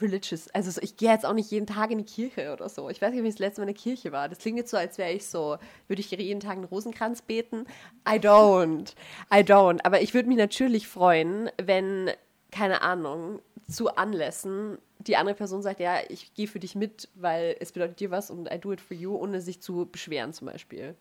religious. 0.00 0.48
Also 0.50 0.70
so, 0.70 0.80
ich 0.82 0.96
gehe 0.96 1.10
jetzt 1.10 1.26
auch 1.26 1.32
nicht 1.32 1.50
jeden 1.50 1.66
Tag 1.66 1.90
in 1.90 1.98
die 1.98 2.04
Kirche 2.04 2.52
oder 2.52 2.68
so. 2.68 2.88
Ich 2.90 3.00
weiß 3.00 3.12
nicht, 3.12 3.22
wie 3.22 3.28
ich 3.28 3.34
das 3.34 3.40
letzte 3.40 3.60
Mal 3.60 3.68
in 3.68 3.74
der 3.74 3.82
Kirche 3.82 4.12
war. 4.12 4.28
Das 4.28 4.38
klingt 4.38 4.58
jetzt 4.58 4.70
so, 4.70 4.76
als 4.76 4.98
wäre 4.98 5.12
ich 5.12 5.26
so, 5.26 5.58
würde 5.88 6.00
ich 6.00 6.10
jeden 6.10 6.40
Tag 6.40 6.52
einen 6.52 6.64
Rosenkranz 6.64 7.22
beten. 7.22 7.66
I 8.08 8.16
don't. 8.16 8.94
I 9.32 9.38
don't. 9.38 9.80
Aber 9.84 10.00
ich 10.00 10.14
würde 10.14 10.28
mich 10.28 10.38
natürlich 10.38 10.88
freuen, 10.88 11.50
wenn, 11.62 12.10
keine 12.50 12.82
Ahnung, 12.82 13.40
zu 13.68 13.94
Anlässen 13.94 14.78
die 15.06 15.16
andere 15.16 15.34
Person 15.34 15.62
sagt, 15.62 15.80
ja, 15.80 15.98
ich 16.08 16.34
gehe 16.34 16.46
für 16.46 16.60
dich 16.60 16.74
mit, 16.74 17.08
weil 17.14 17.56
es 17.58 17.72
bedeutet 17.72 18.00
dir 18.00 18.10
was 18.10 18.30
und 18.30 18.52
I 18.52 18.58
do 18.58 18.72
it 18.72 18.80
for 18.80 18.96
you, 18.96 19.16
ohne 19.16 19.40
sich 19.40 19.60
zu 19.60 19.88
beschweren 19.90 20.32
zum 20.32 20.46
Beispiel. 20.46 20.94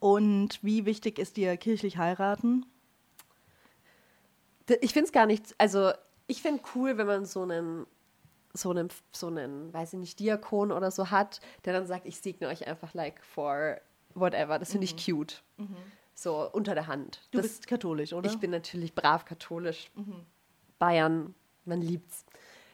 Und 0.00 0.58
wie 0.62 0.84
wichtig 0.84 1.18
ist 1.18 1.36
dir 1.36 1.56
kirchlich 1.56 1.96
heiraten? 1.96 2.66
Ich 4.80 4.92
finde 4.92 5.06
es 5.06 5.12
gar 5.12 5.26
nicht, 5.26 5.54
also 5.58 5.92
ich 6.26 6.42
finde 6.42 6.62
cool, 6.74 6.98
wenn 6.98 7.06
man 7.06 7.24
so 7.24 7.42
einen, 7.42 7.86
so 8.54 8.70
einen, 8.70 8.88
so 9.12 9.28
einen, 9.28 9.72
weiß 9.72 9.94
ich 9.94 9.98
nicht, 9.98 10.20
Diakon 10.20 10.72
oder 10.72 10.90
so 10.90 11.10
hat, 11.10 11.40
der 11.64 11.72
dann 11.72 11.86
sagt, 11.86 12.06
ich 12.06 12.18
segne 12.18 12.48
euch 12.48 12.66
einfach 12.66 12.94
like 12.94 13.24
for 13.24 13.80
whatever. 14.14 14.58
Das 14.58 14.72
finde 14.72 14.84
ich 14.84 15.04
cute. 15.04 15.42
So 16.14 16.50
unter 16.52 16.74
der 16.74 16.86
Hand. 16.86 17.26
Du 17.30 17.38
das, 17.38 17.48
bist 17.48 17.66
katholisch, 17.66 18.12
oder? 18.12 18.30
ich 18.30 18.38
bin 18.38 18.50
natürlich 18.50 18.94
brav 18.94 19.24
katholisch. 19.24 19.90
Bayern, 20.78 21.34
man 21.64 21.80
liebt's. 21.80 22.24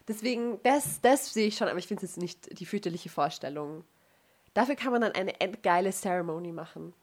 Deswegen, 0.09 0.59
das, 0.63 1.01
das 1.03 1.35
sehe 1.35 1.49
ich 1.49 1.57
schon, 1.57 1.69
aber 1.69 1.79
ich 1.79 1.87
finde 1.87 2.05
es 2.05 2.13
jetzt 2.13 2.19
nicht 2.19 2.59
die 2.59 2.65
fürchterliche 2.65 3.11
Vorstellung. 3.11 3.85
Dafür 4.55 4.75
kann 4.75 4.91
man 4.93 5.03
dann 5.03 5.13
eine 5.13 5.39
endgeile 5.41 5.93
Ceremony 5.93 6.51
machen. 6.51 6.95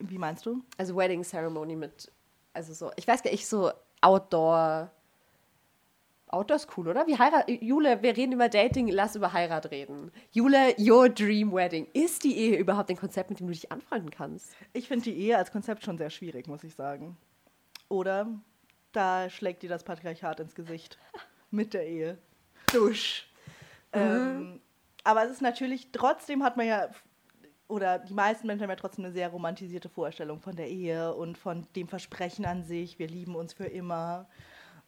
Wie 0.00 0.18
meinst 0.18 0.44
du? 0.44 0.62
Also 0.76 0.96
Wedding 0.96 1.22
Ceremony 1.22 1.76
mit, 1.76 2.10
also 2.52 2.74
so, 2.74 2.90
ich 2.96 3.06
weiß 3.06 3.22
gar 3.22 3.30
nicht, 3.30 3.46
so 3.46 3.70
Outdoor. 4.00 4.90
Outdoor 6.32 6.56
ist 6.56 6.68
cool, 6.76 6.88
oder? 6.88 7.06
Wie 7.06 7.18
Heirat, 7.18 7.48
Jule, 7.48 8.02
wir 8.02 8.16
reden 8.16 8.32
über 8.32 8.48
Dating, 8.48 8.88
lass 8.88 9.14
über 9.14 9.34
Heirat 9.34 9.70
reden. 9.70 10.10
Jule, 10.30 10.74
your 10.78 11.10
dream 11.10 11.52
wedding. 11.52 11.86
Ist 11.92 12.24
die 12.24 12.34
Ehe 12.34 12.56
überhaupt 12.56 12.88
ein 12.88 12.96
Konzept, 12.96 13.28
mit 13.28 13.38
dem 13.38 13.48
du 13.48 13.52
dich 13.52 13.70
anfreunden 13.70 14.10
kannst? 14.10 14.56
Ich 14.72 14.88
finde 14.88 15.04
die 15.04 15.16
Ehe 15.16 15.36
als 15.36 15.52
Konzept 15.52 15.84
schon 15.84 15.98
sehr 15.98 16.08
schwierig, 16.08 16.46
muss 16.46 16.64
ich 16.64 16.74
sagen. 16.74 17.18
Oder 17.88 18.28
da 18.92 19.28
schlägt 19.28 19.62
dir 19.62 19.68
das 19.68 19.84
Patriarchat 19.84 20.40
ins 20.40 20.54
Gesicht 20.54 20.98
mit 21.50 21.74
der 21.74 21.86
Ehe. 21.86 22.16
Dusch. 22.72 23.28
Ähm, 23.92 24.62
aber 25.04 25.24
es 25.24 25.32
ist 25.32 25.42
natürlich, 25.42 25.92
trotzdem 25.92 26.42
hat 26.42 26.56
man 26.56 26.66
ja, 26.66 26.88
oder 27.68 27.98
die 27.98 28.14
meisten 28.14 28.46
Menschen 28.46 28.62
haben 28.62 28.70
ja 28.70 28.76
trotzdem 28.76 29.04
eine 29.04 29.12
sehr 29.12 29.28
romantisierte 29.28 29.90
Vorstellung 29.90 30.40
von 30.40 30.56
der 30.56 30.70
Ehe 30.70 31.14
und 31.14 31.36
von 31.36 31.66
dem 31.76 31.88
Versprechen 31.88 32.46
an 32.46 32.64
sich, 32.64 32.98
wir 32.98 33.08
lieben 33.08 33.36
uns 33.36 33.52
für 33.52 33.66
immer. 33.66 34.30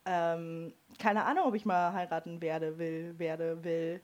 Ähm, 0.07 0.75
keine 0.99 1.25
Ahnung, 1.25 1.45
ob 1.45 1.55
ich 1.55 1.65
mal 1.65 1.93
heiraten 1.93 2.41
werde, 2.43 2.79
will, 2.79 3.19
werde, 3.19 3.65
will. 3.65 4.01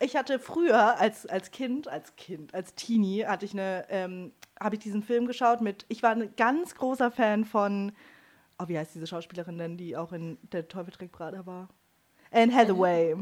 Ich 0.00 0.16
hatte 0.16 0.38
früher 0.38 0.98
als, 0.98 1.26
als 1.26 1.50
Kind, 1.50 1.88
als 1.88 2.14
Kind, 2.16 2.54
als 2.54 2.74
Teenie, 2.74 3.24
hatte 3.24 3.44
ich 3.44 3.52
eine, 3.52 3.86
ähm, 3.88 4.32
habe 4.60 4.76
ich 4.76 4.82
diesen 4.82 5.02
Film 5.02 5.26
geschaut 5.26 5.60
mit, 5.60 5.86
ich 5.88 6.02
war 6.02 6.10
ein 6.10 6.34
ganz 6.36 6.74
großer 6.74 7.10
Fan 7.10 7.44
von, 7.44 7.92
oh, 8.58 8.68
wie 8.68 8.78
heißt 8.78 8.94
diese 8.94 9.06
Schauspielerin 9.06 9.58
denn, 9.58 9.76
die 9.76 9.96
auch 9.96 10.12
in 10.12 10.38
Der 10.52 10.68
Teufel 10.68 10.92
trägt 10.92 11.12
Prada 11.12 11.46
war? 11.46 11.68
Anne 12.30 12.52
Hathaway. 12.54 13.16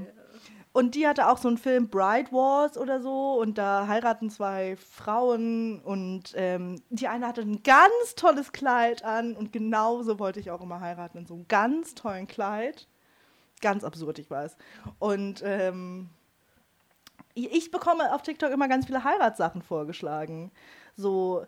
Und 0.72 0.94
die 0.94 1.06
hatte 1.06 1.28
auch 1.28 1.36
so 1.36 1.48
einen 1.48 1.58
Film 1.58 1.88
Bride 1.88 2.32
Wars 2.32 2.78
oder 2.78 3.02
so 3.02 3.38
und 3.38 3.58
da 3.58 3.86
heiraten 3.88 4.30
zwei 4.30 4.76
Frauen 4.76 5.80
und 5.80 6.32
ähm, 6.34 6.82
die 6.88 7.08
eine 7.08 7.26
hatte 7.26 7.42
ein 7.42 7.62
ganz 7.62 8.14
tolles 8.16 8.52
Kleid 8.52 9.04
an 9.04 9.36
und 9.36 9.52
genauso 9.52 10.18
wollte 10.18 10.40
ich 10.40 10.50
auch 10.50 10.62
immer 10.62 10.80
heiraten 10.80 11.18
in 11.18 11.26
so 11.26 11.34
einem 11.34 11.46
ganz 11.46 11.94
tollen 11.94 12.26
Kleid. 12.26 12.88
Ganz 13.60 13.84
absurd, 13.84 14.18
ich 14.18 14.30
weiß. 14.30 14.56
Und 14.98 15.42
ähm, 15.44 16.08
ich 17.34 17.70
bekomme 17.70 18.14
auf 18.14 18.22
TikTok 18.22 18.50
immer 18.50 18.68
ganz 18.68 18.86
viele 18.86 19.04
Heiratssachen 19.04 19.62
vorgeschlagen. 19.62 20.50
So, 20.96 21.46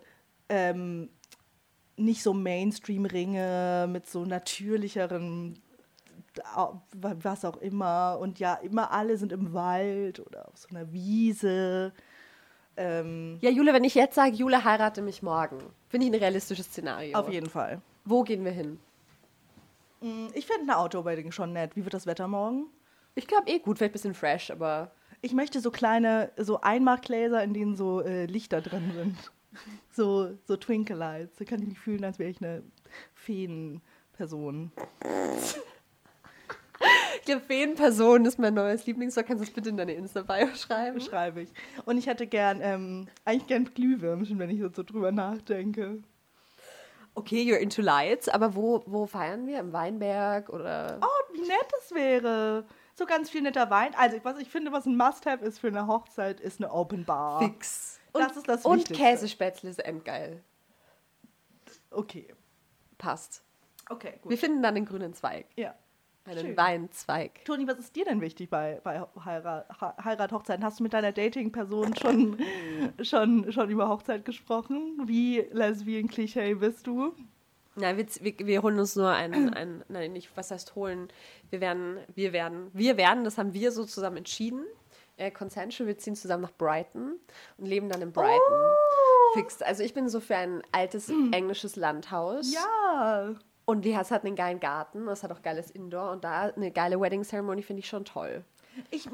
ähm, 0.48 1.08
nicht 1.96 2.22
so 2.22 2.34
Mainstream-Ringe 2.34 3.88
mit 3.90 4.06
so 4.06 4.24
natürlicheren 4.24 5.60
was 6.94 7.44
auch 7.44 7.56
immer. 7.58 8.18
Und 8.20 8.38
ja, 8.38 8.54
immer 8.54 8.90
alle 8.92 9.16
sind 9.16 9.32
im 9.32 9.52
Wald 9.54 10.20
oder 10.20 10.48
auf 10.48 10.56
so 10.58 10.68
einer 10.70 10.92
Wiese. 10.92 11.92
Ähm, 12.76 13.38
Ja, 13.40 13.50
Jule, 13.50 13.72
wenn 13.72 13.84
ich 13.84 13.94
jetzt 13.94 14.14
sage, 14.16 14.32
Jule 14.34 14.64
heirate 14.64 15.00
mich 15.02 15.22
morgen, 15.22 15.58
finde 15.88 16.06
ich 16.06 16.12
ein 16.12 16.18
realistisches 16.18 16.66
Szenario. 16.66 17.16
auf 17.18 17.28
jeden 17.30 17.48
Fall. 17.48 17.80
Wo 18.04 18.22
gehen 18.22 18.44
wir 18.44 18.52
hin? 18.52 18.78
Mm, 20.00 20.26
Ich 20.34 20.46
finde 20.46 20.72
ein 20.72 20.76
Outdoor-Wedding 20.76 21.30
schon 21.32 21.52
nett. 21.52 21.76
Wie 21.76 21.84
wird 21.84 21.94
das 21.94 22.06
Wetter 22.06 22.26
morgen? 22.28 22.66
Ich 23.14 23.26
glaube 23.28 23.48
eh 23.48 23.60
gut, 23.60 23.78
vielleicht 23.78 23.92
ein 23.92 23.92
bisschen 23.92 24.14
fresh, 24.14 24.50
aber 24.50 24.90
Ich 25.22 25.32
möchte 25.32 25.60
so 25.60 25.70
kleine, 25.70 26.32
so 26.36 26.60
Einmachgläser, 26.60 27.42
in 27.44 27.54
denen 27.54 27.76
so 27.76 28.00
äh, 28.02 28.26
Lichter 28.26 28.60
drin 28.60 28.90
sind. 28.94 29.16
So, 29.92 30.36
so 30.48 30.56
Twinkle 30.56 30.96
Lights. 30.96 31.36
Da 31.38 31.44
kann 31.44 31.62
ich 31.62 31.68
mich 31.68 31.78
fühlen, 31.78 32.02
als 32.02 32.18
wäre 32.18 32.28
ich 32.28 32.42
eine 32.42 32.64
Feenperson. 33.14 34.72
ich 37.24 37.26
glaube, 37.26 37.40
Feenperson 37.46 38.26
ist 38.26 38.38
mein 38.38 38.52
neues 38.52 38.84
Lieblingswort. 38.84 39.26
Kannst 39.26 39.42
du 39.42 39.48
es 39.48 39.50
bitte 39.54 39.70
in 39.70 39.78
deine 39.78 39.94
Insta-Bio 39.94 40.48
schreiben? 40.54 40.96
Beschreibe 40.98 41.40
ich. 41.40 41.48
Und 41.86 41.96
ich 41.96 42.06
hätte 42.06 42.26
gern, 42.26 42.60
ähm, 42.60 43.08
eigentlich 43.24 43.46
gern 43.46 43.64
Glühwürmchen, 43.72 44.38
wenn 44.38 44.50
ich 44.50 44.60
so 44.60 44.82
drüber 44.82 45.10
nachdenke. 45.10 46.02
Okay, 47.14 47.42
you're 47.42 47.56
into 47.56 47.80
lights, 47.80 48.28
aber 48.28 48.54
wo, 48.54 48.82
wo 48.84 49.06
feiern 49.06 49.46
wir? 49.46 49.60
Im 49.60 49.72
Weinberg 49.72 50.50
oder? 50.50 50.98
Oh, 51.00 51.32
wie 51.34 51.40
nett 51.40 51.66
das 51.70 51.94
wäre. 51.94 52.66
So 52.94 53.06
ganz 53.06 53.30
viel 53.30 53.40
netter 53.40 53.70
Wein. 53.70 53.92
Also, 53.96 54.18
was 54.22 54.38
ich 54.38 54.50
finde, 54.50 54.70
was 54.72 54.84
ein 54.84 54.94
Must-Have 54.96 55.42
ist 55.46 55.60
für 55.60 55.68
eine 55.68 55.86
Hochzeit, 55.86 56.40
ist 56.40 56.60
eine 56.60 56.70
Open 56.70 57.06
Bar. 57.06 57.40
Fix. 57.42 58.00
Das 58.12 58.36
ist 58.36 58.46
das 58.46 58.66
Und 58.66 58.80
Wichtigste. 58.80 59.02
Käsespätzle 59.02 59.70
ist 59.70 59.78
endgeil. 59.82 60.42
Okay. 61.90 62.28
Passt. 62.98 63.42
Okay, 63.88 64.18
gut. 64.20 64.30
Wir 64.30 64.36
finden 64.38 64.62
dann 64.62 64.74
den 64.74 64.84
grünen 64.84 65.14
Zweig. 65.14 65.46
ja. 65.56 65.74
Einen 66.26 66.40
Schön. 66.46 66.56
Weinzweig. 66.56 67.44
Toni, 67.44 67.66
was 67.66 67.78
ist 67.78 67.94
dir 67.94 68.06
denn 68.06 68.20
wichtig 68.22 68.48
bei, 68.48 68.80
bei 68.82 69.04
Heirat, 69.24 69.66
Heirat, 70.02 70.32
Hochzeiten? 70.32 70.64
Hast 70.64 70.80
du 70.80 70.82
mit 70.82 70.94
deiner 70.94 71.12
Dating-Person 71.12 71.94
schon, 71.96 72.38
schon, 73.02 73.52
schon 73.52 73.68
über 73.68 73.88
Hochzeit 73.88 74.24
gesprochen? 74.24 75.02
Wie 75.04 75.40
Lesbian-Klischee 75.40 76.54
bist 76.54 76.86
du? 76.86 77.14
Nein, 77.76 77.98
wir, 77.98 78.06
wir, 78.20 78.46
wir 78.46 78.62
holen 78.62 78.78
uns 78.78 78.96
nur 78.96 79.10
ein, 79.10 79.52
ein, 79.52 79.84
nein, 79.88 80.12
nicht, 80.12 80.30
was 80.34 80.50
heißt 80.50 80.74
holen? 80.76 81.08
Wir 81.50 81.60
werden, 81.60 81.98
wir 82.14 82.32
werden, 82.32 82.70
wir 82.72 82.96
werden, 82.96 83.24
das 83.24 83.36
haben 83.36 83.52
wir 83.52 83.70
so 83.72 83.84
zusammen 83.84 84.18
entschieden. 84.18 84.64
Äh, 85.16 85.30
Consensual, 85.30 85.88
wir 85.88 85.98
ziehen 85.98 86.16
zusammen 86.16 86.44
nach 86.44 86.52
Brighton 86.52 87.18
und 87.58 87.66
leben 87.66 87.88
dann 87.88 88.00
in 88.00 88.12
Brighton. 88.12 88.40
Oh. 88.50 89.34
Fix. 89.34 89.60
Also 89.60 89.82
ich 89.82 89.92
bin 89.92 90.08
so 90.08 90.20
für 90.20 90.36
ein 90.36 90.62
altes 90.72 91.08
englisches 91.32 91.76
Landhaus. 91.76 92.52
Ja. 92.52 93.34
Und 93.66 93.84
die 93.84 93.96
hat 93.96 94.10
hat 94.10 94.24
einen 94.24 94.36
geilen 94.36 94.60
Garten, 94.60 95.06
das 95.06 95.22
hat 95.22 95.32
auch 95.32 95.42
geiles 95.42 95.70
Indoor 95.70 96.12
und 96.12 96.24
da 96.24 96.42
eine 96.48 96.70
geile 96.70 97.00
Wedding 97.00 97.22
Ceremony 97.22 97.62
finde 97.62 97.80
ich 97.80 97.88
schon 97.88 98.04
toll. 98.04 98.44
Ich, 98.90 99.08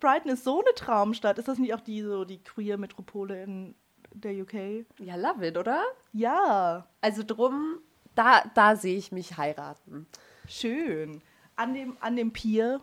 Brighton 0.00 0.30
ist 0.30 0.44
so 0.44 0.60
eine 0.60 0.74
Traumstadt. 0.74 1.38
Ist 1.38 1.48
das 1.48 1.58
nicht 1.58 1.74
auch 1.74 1.80
die, 1.80 2.02
so 2.02 2.24
die 2.24 2.38
Queer-Metropole 2.38 3.42
in 3.42 3.74
der 4.12 4.32
UK? 4.40 4.86
Ja, 4.98 5.16
love 5.16 5.46
it, 5.46 5.58
oder? 5.58 5.82
Ja. 6.12 6.86
Also 7.00 7.22
drum, 7.26 7.78
da, 8.14 8.44
da 8.54 8.76
sehe 8.76 8.96
ich 8.96 9.12
mich 9.12 9.36
heiraten. 9.36 10.06
Schön. 10.48 11.20
An 11.56 11.74
dem, 11.74 11.96
an 12.00 12.16
dem 12.16 12.32
Pier. 12.32 12.80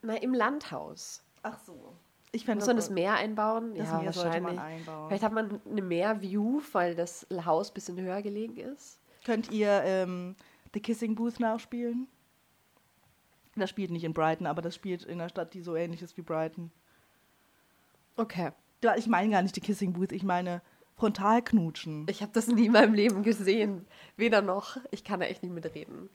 Na, 0.00 0.14
im 0.16 0.34
Landhaus. 0.34 1.22
Ach 1.42 1.58
so. 1.58 1.92
Ich 2.32 2.46
fände 2.46 2.60
Muss 2.60 2.66
man 2.66 2.76
das 2.76 2.88
Meer 2.88 3.14
einbauen? 3.14 3.74
Das 3.74 3.88
ja, 3.88 3.98
Meer 3.98 4.06
wahrscheinlich. 4.06 4.58
einbauen. 4.58 5.08
Vielleicht 5.08 5.22
hat 5.22 5.32
man 5.32 5.60
eine 5.70 5.82
Meerview, 5.82 6.62
weil 6.72 6.94
das 6.94 7.26
Haus 7.44 7.70
ein 7.70 7.74
bisschen 7.74 8.00
höher 8.00 8.22
gelegen 8.22 8.56
ist. 8.56 8.98
Könnt 9.24 9.50
ihr 9.50 9.82
ähm, 9.84 10.36
The 10.74 10.80
Kissing 10.80 11.14
Booth 11.14 11.40
nachspielen? 11.40 12.08
Das 13.54 13.70
spielt 13.70 13.90
nicht 13.90 14.04
in 14.04 14.14
Brighton, 14.14 14.46
aber 14.46 14.62
das 14.62 14.74
spielt 14.74 15.04
in 15.04 15.20
einer 15.20 15.28
Stadt, 15.28 15.54
die 15.54 15.60
so 15.60 15.76
ähnlich 15.76 16.02
ist 16.02 16.16
wie 16.16 16.22
Brighton. 16.22 16.70
Okay. 18.16 18.52
Ich 18.96 19.06
meine 19.06 19.30
gar 19.30 19.42
nicht 19.42 19.54
The 19.54 19.60
Kissing 19.60 19.92
Booth, 19.92 20.12
ich 20.12 20.24
meine 20.24 20.60
Frontalknutschen. 20.96 22.06
Ich 22.08 22.22
habe 22.22 22.32
das 22.32 22.48
nie 22.48 22.66
in 22.66 22.72
meinem 22.72 22.94
Leben 22.94 23.22
gesehen. 23.22 23.86
Weder 24.16 24.42
noch. 24.42 24.78
Ich 24.90 25.04
kann 25.04 25.20
da 25.20 25.26
echt 25.26 25.42
nicht 25.42 25.52
mitreden. 25.52 26.08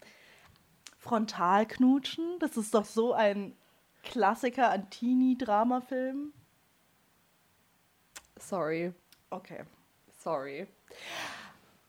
Frontalknutschen, 0.97 2.39
das 2.39 2.57
ist 2.57 2.73
doch 2.73 2.85
so 2.85 3.13
ein 3.13 3.55
Klassiker 4.03 4.71
an 4.71 4.89
Teenie-Dramafilm. 4.89 6.33
Sorry. 8.37 8.93
Okay. 9.29 9.63
Sorry. 10.17 10.67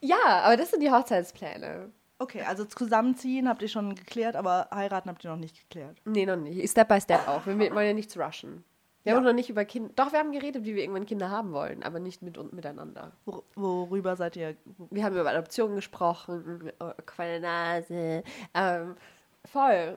Ja, 0.00 0.42
aber 0.44 0.56
das 0.56 0.70
sind 0.70 0.82
die 0.82 0.90
Hochzeitspläne. 0.90 1.90
Okay, 2.20 2.42
also 2.42 2.64
zusammenziehen 2.64 3.48
habt 3.48 3.62
ihr 3.62 3.68
schon 3.68 3.94
geklärt, 3.94 4.34
aber 4.36 4.68
heiraten 4.74 5.08
habt 5.08 5.24
ihr 5.24 5.30
noch 5.30 5.36
nicht 5.38 5.56
geklärt. 5.68 5.96
Nee, 6.04 6.26
noch 6.26 6.36
nicht. 6.36 6.68
Step 6.68 6.88
by 6.88 7.00
step 7.00 7.28
auch. 7.28 7.46
Wir 7.46 7.56
wollen 7.58 7.86
ja 7.86 7.92
nichts 7.92 8.18
rushen. 8.18 8.64
Wir 9.04 9.12
Ja. 9.12 9.16
haben 9.16 9.24
noch 9.24 9.32
nicht 9.32 9.48
über 9.48 9.64
Kinder. 9.64 9.92
Doch, 9.94 10.12
wir 10.12 10.18
haben 10.18 10.32
geredet, 10.32 10.64
wie 10.64 10.74
wir 10.74 10.82
irgendwann 10.82 11.06
Kinder 11.06 11.30
haben 11.30 11.52
wollen, 11.52 11.82
aber 11.84 12.00
nicht 12.00 12.20
mit 12.22 12.36
und 12.36 12.52
miteinander. 12.52 13.12
Wor 13.24 13.44
worüber 13.54 14.16
seid 14.16 14.34
ihr? 14.36 14.56
Wir 14.90 15.04
haben 15.04 15.16
über 15.16 15.30
Adoption 15.30 15.76
gesprochen, 15.76 16.72
oh, 16.80 16.90
keine 17.06 17.40
Nase. 17.40 18.24
Ähm, 18.54 18.96
voll. 19.44 19.96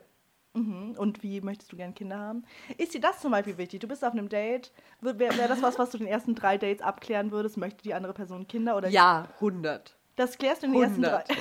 Mhm. 0.53 0.95
Und 0.97 1.23
wie 1.23 1.39
möchtest 1.41 1.71
du 1.71 1.77
gerne 1.77 1.93
Kinder 1.93 2.17
haben? 2.17 2.43
Ist 2.77 2.93
dir 2.93 2.99
das 3.01 3.21
zum 3.21 3.31
Beispiel 3.31 3.57
wichtig? 3.57 3.79
Du 3.79 3.87
bist 3.87 4.03
auf 4.03 4.11
einem 4.11 4.27
Date. 4.27 4.71
Wäre 4.99 5.37
wär 5.37 5.47
das 5.47 5.61
was, 5.61 5.79
was 5.79 5.91
du 5.91 5.97
den 5.97 6.07
ersten 6.07 6.35
drei 6.35 6.57
Dates 6.57 6.81
abklären 6.81 7.31
würdest? 7.31 7.57
Möchte 7.57 7.83
die 7.83 7.93
andere 7.93 8.13
Person 8.13 8.47
Kinder? 8.47 8.75
Oder 8.75 8.89
Ja, 8.89 9.27
100. 9.35 9.95
Das 10.17 10.37
klärst 10.37 10.61
du 10.63 10.67
in 10.67 10.73
den 10.73 10.83
ersten 10.83 11.01
drei. 11.01 11.23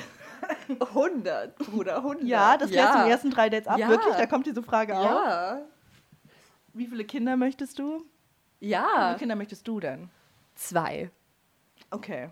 100. 0.69 0.89
100, 0.95 1.55
Bruder, 1.57 1.97
100. 1.97 2.23
Ja, 2.23 2.57
das 2.57 2.71
klärst 2.71 2.93
du 2.95 2.97
in 2.99 3.03
den 3.05 3.11
ersten 3.11 3.29
drei 3.31 3.49
Dates 3.49 3.67
ab. 3.67 3.77
Ja. 3.77 3.89
Wirklich? 3.89 4.15
Da 4.15 4.25
kommt 4.25 4.45
diese 4.47 4.63
Frage 4.63 4.97
auf. 4.97 5.05
Ja. 5.05 5.61
Wie 6.73 6.87
viele 6.87 7.03
Kinder 7.03 7.35
möchtest 7.35 7.77
du? 7.79 8.05
Wie 8.59 8.69
Ja. 8.69 8.85
viele 9.07 9.19
Kinder 9.19 9.35
möchtest 9.35 9.67
du 9.67 9.79
denn? 9.79 10.09
Zwei. 10.55 11.11
Okay. 11.91 12.29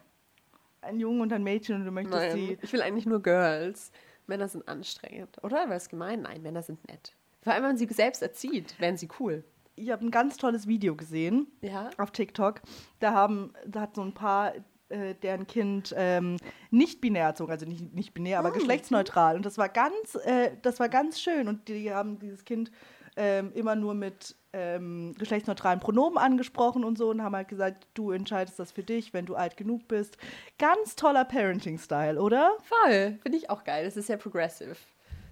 Ein 0.82 1.00
Jungen 1.00 1.22
und 1.22 1.34
ein 1.34 1.44
Mädchen 1.44 1.76
und 1.76 1.86
du 1.86 1.92
möchtest 1.92 2.16
Nein, 2.18 2.32
sie. 2.32 2.58
ich 2.62 2.72
will 2.72 2.82
eigentlich 2.82 3.06
nur 3.06 3.22
Girls. 3.22 3.92
Männer 4.30 4.48
sind 4.48 4.68
anstrengend, 4.70 5.44
oder? 5.44 5.58
Wäre 5.68 5.76
es 5.76 5.90
gemein? 5.90 6.22
Nein, 6.22 6.42
Männer 6.42 6.62
sind 6.64 6.88
nett. 6.88 7.14
Vor 7.42 7.54
allem, 7.54 7.64
wenn 7.64 7.72
man 7.72 7.78
sie 7.78 7.88
selbst 7.88 8.22
erzieht, 8.22 8.80
wären 8.80 8.96
sie 8.98 9.10
cool. 9.20 9.44
Ich 9.76 9.92
habe 9.92 10.06
ein 10.06 10.12
ganz 10.12 10.38
tolles 10.38 10.68
Video 10.68 10.96
gesehen 10.96 11.48
Ja. 11.62 11.90
auf 11.98 12.12
TikTok. 12.12 12.62
Da 13.00 13.14
haben, 13.14 13.54
da 13.66 13.82
hat 13.82 13.96
so 13.96 14.02
ein 14.02 14.14
Paar, 14.14 14.54
äh, 14.90 15.16
deren 15.16 15.48
Kind 15.48 15.94
ähm, 15.98 16.38
nicht 16.72 17.00
binär 17.00 17.26
erzogen, 17.26 17.52
also 17.52 17.66
nicht, 17.66 17.94
nicht 17.94 18.14
binär, 18.14 18.40
aber 18.40 18.52
geschlechtsneutral. 18.52 19.36
Und 19.36 19.46
das 19.46 19.58
war 19.58 19.70
ganz, 19.70 20.16
äh, 20.26 20.52
das 20.62 20.80
war 20.80 20.90
ganz 20.90 21.22
schön. 21.22 21.48
Und 21.48 21.68
die 21.70 21.94
haben 21.94 22.20
dieses 22.20 22.44
Kind 22.44 22.72
ähm, 23.20 23.52
immer 23.54 23.76
nur 23.76 23.94
mit 23.94 24.36
ähm, 24.54 25.14
geschlechtsneutralen 25.20 25.82
Pronomen 25.82 26.18
angesprochen 26.18 26.86
und 26.86 26.98
so 26.98 27.10
und 27.10 27.22
haben 27.22 27.36
halt 27.36 27.50
gesagt, 27.50 27.86
du 27.94 28.12
entscheidest 28.12 28.58
das 28.58 28.72
für 28.72 28.82
dich, 28.82 29.14
wenn 29.14 29.26
du 29.26 29.36
alt 29.36 29.58
genug 29.58 29.88
bist. 29.90 30.18
Ganz 30.58 30.96
toller 30.96 31.26
Parenting-Style, 31.26 32.20
oder? 32.20 32.54
Voll. 32.64 33.20
Finde 33.22 33.38
ich 33.38 33.50
auch 33.50 33.66
geil. 33.66 33.84
Das 33.84 33.98
ist 33.98 34.08
sehr 34.08 34.18
progressive. 34.18 34.78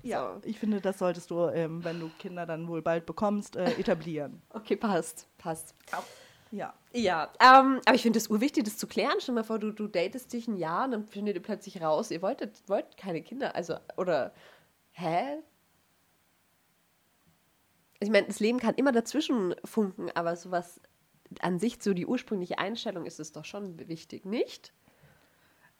Ja. 0.03 0.33
So. 0.35 0.47
Ich 0.47 0.59
finde, 0.59 0.81
das 0.81 0.99
solltest 0.99 1.31
du, 1.31 1.47
ähm, 1.47 1.83
wenn 1.85 1.99
du 2.01 2.11
Kinder 2.19 2.45
dann 2.45 2.67
wohl 2.67 2.81
bald 2.81 3.05
bekommst, 3.05 3.55
äh, 3.55 3.71
etablieren. 3.79 4.41
Okay, 4.49 4.75
passt. 4.75 5.27
Passt. 5.37 5.73
Ja. 6.51 6.73
Ja, 6.93 7.29
ähm, 7.41 7.81
aber 7.85 7.95
ich 7.95 8.01
finde 8.01 8.19
es 8.19 8.27
urwichtig, 8.27 8.65
das 8.65 8.77
zu 8.77 8.87
klären. 8.87 9.15
Stell 9.19 9.33
dir 9.33 9.41
mal 9.41 9.43
vor, 9.43 9.59
du, 9.59 9.71
du 9.71 9.87
datest 9.87 10.31
dich 10.33 10.47
ein 10.47 10.57
Jahr 10.57 10.85
und 10.85 10.91
dann 10.91 11.03
findet 11.05 11.35
ihr 11.35 11.41
plötzlich 11.41 11.81
raus, 11.81 12.11
ihr 12.11 12.21
wolltet, 12.21 12.63
wollt 12.67 12.97
keine 12.97 13.21
Kinder. 13.21 13.55
Also, 13.55 13.75
oder, 13.95 14.33
hä? 14.91 15.39
Ich 17.99 18.09
meine, 18.09 18.27
das 18.27 18.39
Leben 18.39 18.59
kann 18.59 18.75
immer 18.75 18.91
dazwischen 18.91 19.55
funken, 19.65 20.11
aber 20.13 20.35
sowas 20.35 20.79
an 21.41 21.59
sich, 21.59 21.77
so 21.81 21.93
die 21.93 22.05
ursprüngliche 22.05 22.59
Einstellung 22.59 23.05
ist 23.05 23.19
es 23.19 23.31
doch 23.31 23.45
schon 23.45 23.87
wichtig, 23.87 24.25
nicht? 24.25 24.73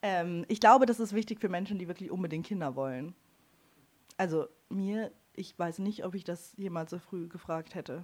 Ähm, 0.01 0.45
ich 0.47 0.60
glaube, 0.60 0.86
das 0.86 0.99
ist 0.99 1.13
wichtig 1.13 1.39
für 1.39 1.49
Menschen, 1.49 1.80
die 1.80 1.88
wirklich 1.88 2.12
unbedingt 2.12 2.45
Kinder 2.45 2.75
wollen. 2.75 3.15
Also 4.17 4.47
mir, 4.69 5.12
ich 5.34 5.58
weiß 5.58 5.80
nicht, 5.80 6.06
ob 6.06 6.15
ich 6.15 6.23
das 6.23 6.53
jemals 6.58 6.91
so 6.91 6.99
früh 6.99 7.27
gefragt 7.27 7.75
hätte. 7.75 8.03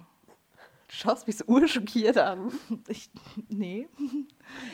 Du 0.88 0.94
schaust 0.94 1.26
mich 1.26 1.36
so 1.36 1.44
urschockiert 1.46 2.18
an. 2.18 2.52
Ich, 2.88 3.10
nee. 3.48 3.88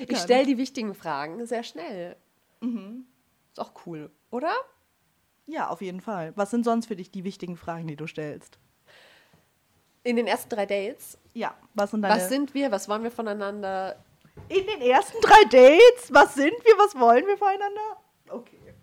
Ich 0.07 0.19
stelle 0.19 0.47
die 0.47 0.59
wichtigen 0.59 0.95
Fragen 0.95 1.47
sehr 1.47 1.63
schnell. 1.63 2.17
Mhm. 2.61 3.07
Ist 3.53 3.61
auch 3.61 3.73
cool, 3.87 4.11
oder? 4.31 4.53
Ja, 5.47 5.69
auf 5.69 5.81
jeden 5.81 6.01
Fall. 6.01 6.33
Was 6.37 6.51
sind 6.51 6.65
sonst 6.65 6.87
für 6.87 6.97
dich 6.97 7.11
die 7.11 7.25
wichtigen 7.25 7.57
Fragen, 7.57 7.87
die 7.87 7.97
du 7.97 8.07
stellst? 8.07 8.59
In 10.03 10.17
den 10.17 10.27
ersten 10.27 10.49
drei 10.49 10.67
Dates. 10.67 11.19
Ja, 11.35 11.55
was 11.75 11.91
sind 11.91 12.03
deine... 12.03 12.15
Was 12.15 12.29
sind 12.29 12.55
wir? 12.55 12.71
Was 12.71 12.89
wollen 12.89 13.03
wir 13.03 13.11
voneinander? 13.11 14.03
In 14.49 14.67
den 14.67 14.81
ersten 14.81 15.21
drei 15.21 15.45
Dates? 15.45 16.13
Was 16.13 16.35
sind 16.35 16.53
wir? 16.65 16.79
Was 16.79 16.99
wollen 16.99 17.27
wir 17.27 17.37
voneinander? 17.37 18.01
Okay. 18.29 18.75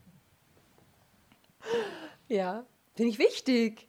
Ja. 2.28 2.66
Finde 2.96 3.12
ich 3.12 3.20
wichtig. 3.20 3.88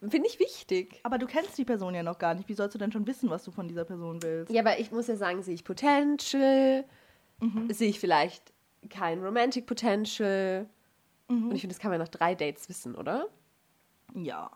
Finde 0.00 0.28
ich 0.28 0.38
wichtig. 0.38 1.00
Aber 1.02 1.18
du 1.18 1.26
kennst 1.26 1.56
die 1.56 1.64
Person 1.64 1.94
ja 1.94 2.02
noch 2.02 2.18
gar 2.18 2.34
nicht. 2.34 2.48
Wie 2.48 2.54
sollst 2.54 2.74
du 2.74 2.78
denn 2.78 2.92
schon 2.92 3.06
wissen, 3.06 3.30
was 3.30 3.44
du 3.44 3.50
von 3.50 3.66
dieser 3.66 3.84
Person 3.84 4.22
willst? 4.22 4.52
Ja, 4.52 4.60
aber 4.60 4.78
ich 4.78 4.92
muss 4.92 5.06
ja 5.06 5.16
sagen, 5.16 5.42
sehe 5.42 5.54
ich 5.54 5.64
Potential? 5.64 6.84
Mhm. 7.40 7.72
Sehe 7.72 7.88
ich 7.88 7.98
vielleicht 7.98 8.52
kein 8.90 9.24
Romantic 9.24 9.66
Potential? 9.66 10.68
Und 11.28 11.52
ich 11.52 11.62
finde, 11.62 11.74
das 11.74 11.80
kann 11.80 11.90
man 11.90 11.98
nach 11.98 12.08
drei 12.08 12.34
Dates 12.34 12.68
wissen, 12.68 12.94
oder? 12.94 13.28
Ja, 14.14 14.50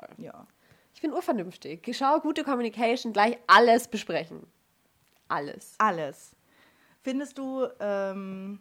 Voll. 0.00 0.24
ja. 0.24 0.46
Ich 0.94 1.00
bin 1.00 1.12
urvernünftig. 1.12 1.88
Schau, 1.96 2.20
gute 2.20 2.44
Communication, 2.44 3.12
gleich 3.12 3.38
alles 3.46 3.88
besprechen. 3.88 4.46
Alles. 5.28 5.74
Alles. 5.78 6.34
Findest 7.02 7.38
du, 7.38 7.66
ähm, 7.78 8.60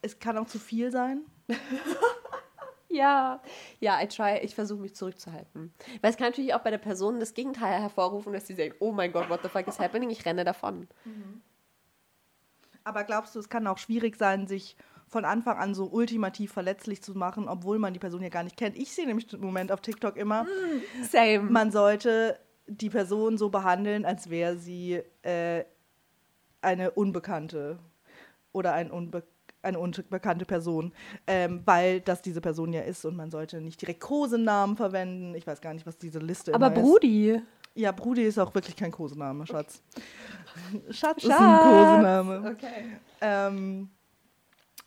es 0.00 0.18
kann 0.18 0.38
auch 0.38 0.46
zu 0.46 0.58
viel 0.58 0.90
sein? 0.90 1.22
Ja, 2.92 3.40
ja, 3.78 4.02
I 4.02 4.08
try, 4.08 4.38
ich 4.42 4.56
versuche 4.56 4.80
mich 4.80 4.96
zurückzuhalten. 4.96 5.72
Weil 6.00 6.10
es 6.10 6.16
kann 6.16 6.26
natürlich 6.26 6.54
auch 6.54 6.60
bei 6.62 6.70
der 6.70 6.78
Person 6.78 7.20
das 7.20 7.34
Gegenteil 7.34 7.80
hervorrufen, 7.80 8.32
dass 8.32 8.48
sie 8.48 8.54
sagt, 8.54 8.76
oh 8.80 8.90
mein 8.90 9.12
Gott, 9.12 9.30
what 9.30 9.44
the 9.44 9.48
fuck 9.48 9.68
is 9.68 9.78
happening? 9.78 10.10
Ich 10.10 10.26
renne 10.26 10.42
davon. 10.44 10.88
Aber 12.82 13.04
glaubst 13.04 13.36
du, 13.36 13.38
es 13.38 13.48
kann 13.48 13.68
auch 13.68 13.78
schwierig 13.78 14.16
sein, 14.16 14.48
sich 14.48 14.76
von 15.10 15.24
Anfang 15.24 15.58
an 15.58 15.74
so 15.74 15.86
ultimativ 15.86 16.52
verletzlich 16.52 17.02
zu 17.02 17.18
machen, 17.18 17.48
obwohl 17.48 17.78
man 17.78 17.92
die 17.92 17.98
Person 17.98 18.22
ja 18.22 18.28
gar 18.28 18.44
nicht 18.44 18.56
kennt? 18.56 18.76
Ich 18.78 18.92
sehe 18.92 19.06
nämlich 19.06 19.30
im 19.32 19.40
Moment 19.40 19.72
auf 19.72 19.80
TikTok 19.80 20.16
immer, 20.16 20.46
Same. 21.10 21.40
man 21.50 21.72
sollte 21.72 22.38
die 22.68 22.90
Person 22.90 23.36
so 23.36 23.50
behandeln, 23.50 24.04
als 24.04 24.30
wäre 24.30 24.56
sie 24.56 25.02
äh, 25.22 25.64
eine 26.62 26.92
Unbekannte 26.92 27.78
oder 28.52 28.72
ein 28.72 28.90
Unbe 28.90 29.24
eine 29.62 29.78
unbekannte 29.78 30.46
Person, 30.46 30.90
ähm, 31.26 31.60
weil 31.66 32.00
das 32.00 32.22
diese 32.22 32.40
Person 32.40 32.72
ja 32.72 32.80
ist 32.80 33.04
und 33.04 33.14
man 33.14 33.30
sollte 33.30 33.60
nicht 33.60 33.78
direkt 33.82 34.00
Kosenamen 34.00 34.74
verwenden. 34.74 35.34
Ich 35.34 35.46
weiß 35.46 35.60
gar 35.60 35.74
nicht, 35.74 35.86
was 35.86 35.98
diese 35.98 36.18
Liste 36.18 36.54
Aber 36.54 36.68
immer 36.68 36.76
ist. 36.76 36.82
Brudi. 36.82 37.42
Ja, 37.74 37.92
Brudi 37.92 38.22
ist 38.22 38.38
auch 38.38 38.54
wirklich 38.54 38.74
kein 38.74 38.90
Kosename, 38.90 39.46
Schatz. 39.46 39.82
Schatz 40.88 41.22
ist 41.22 41.30
Schatz. 41.30 41.40
ein 41.42 41.58
Kosename. 41.58 42.50
Okay. 42.52 42.96
Ähm, 43.20 43.90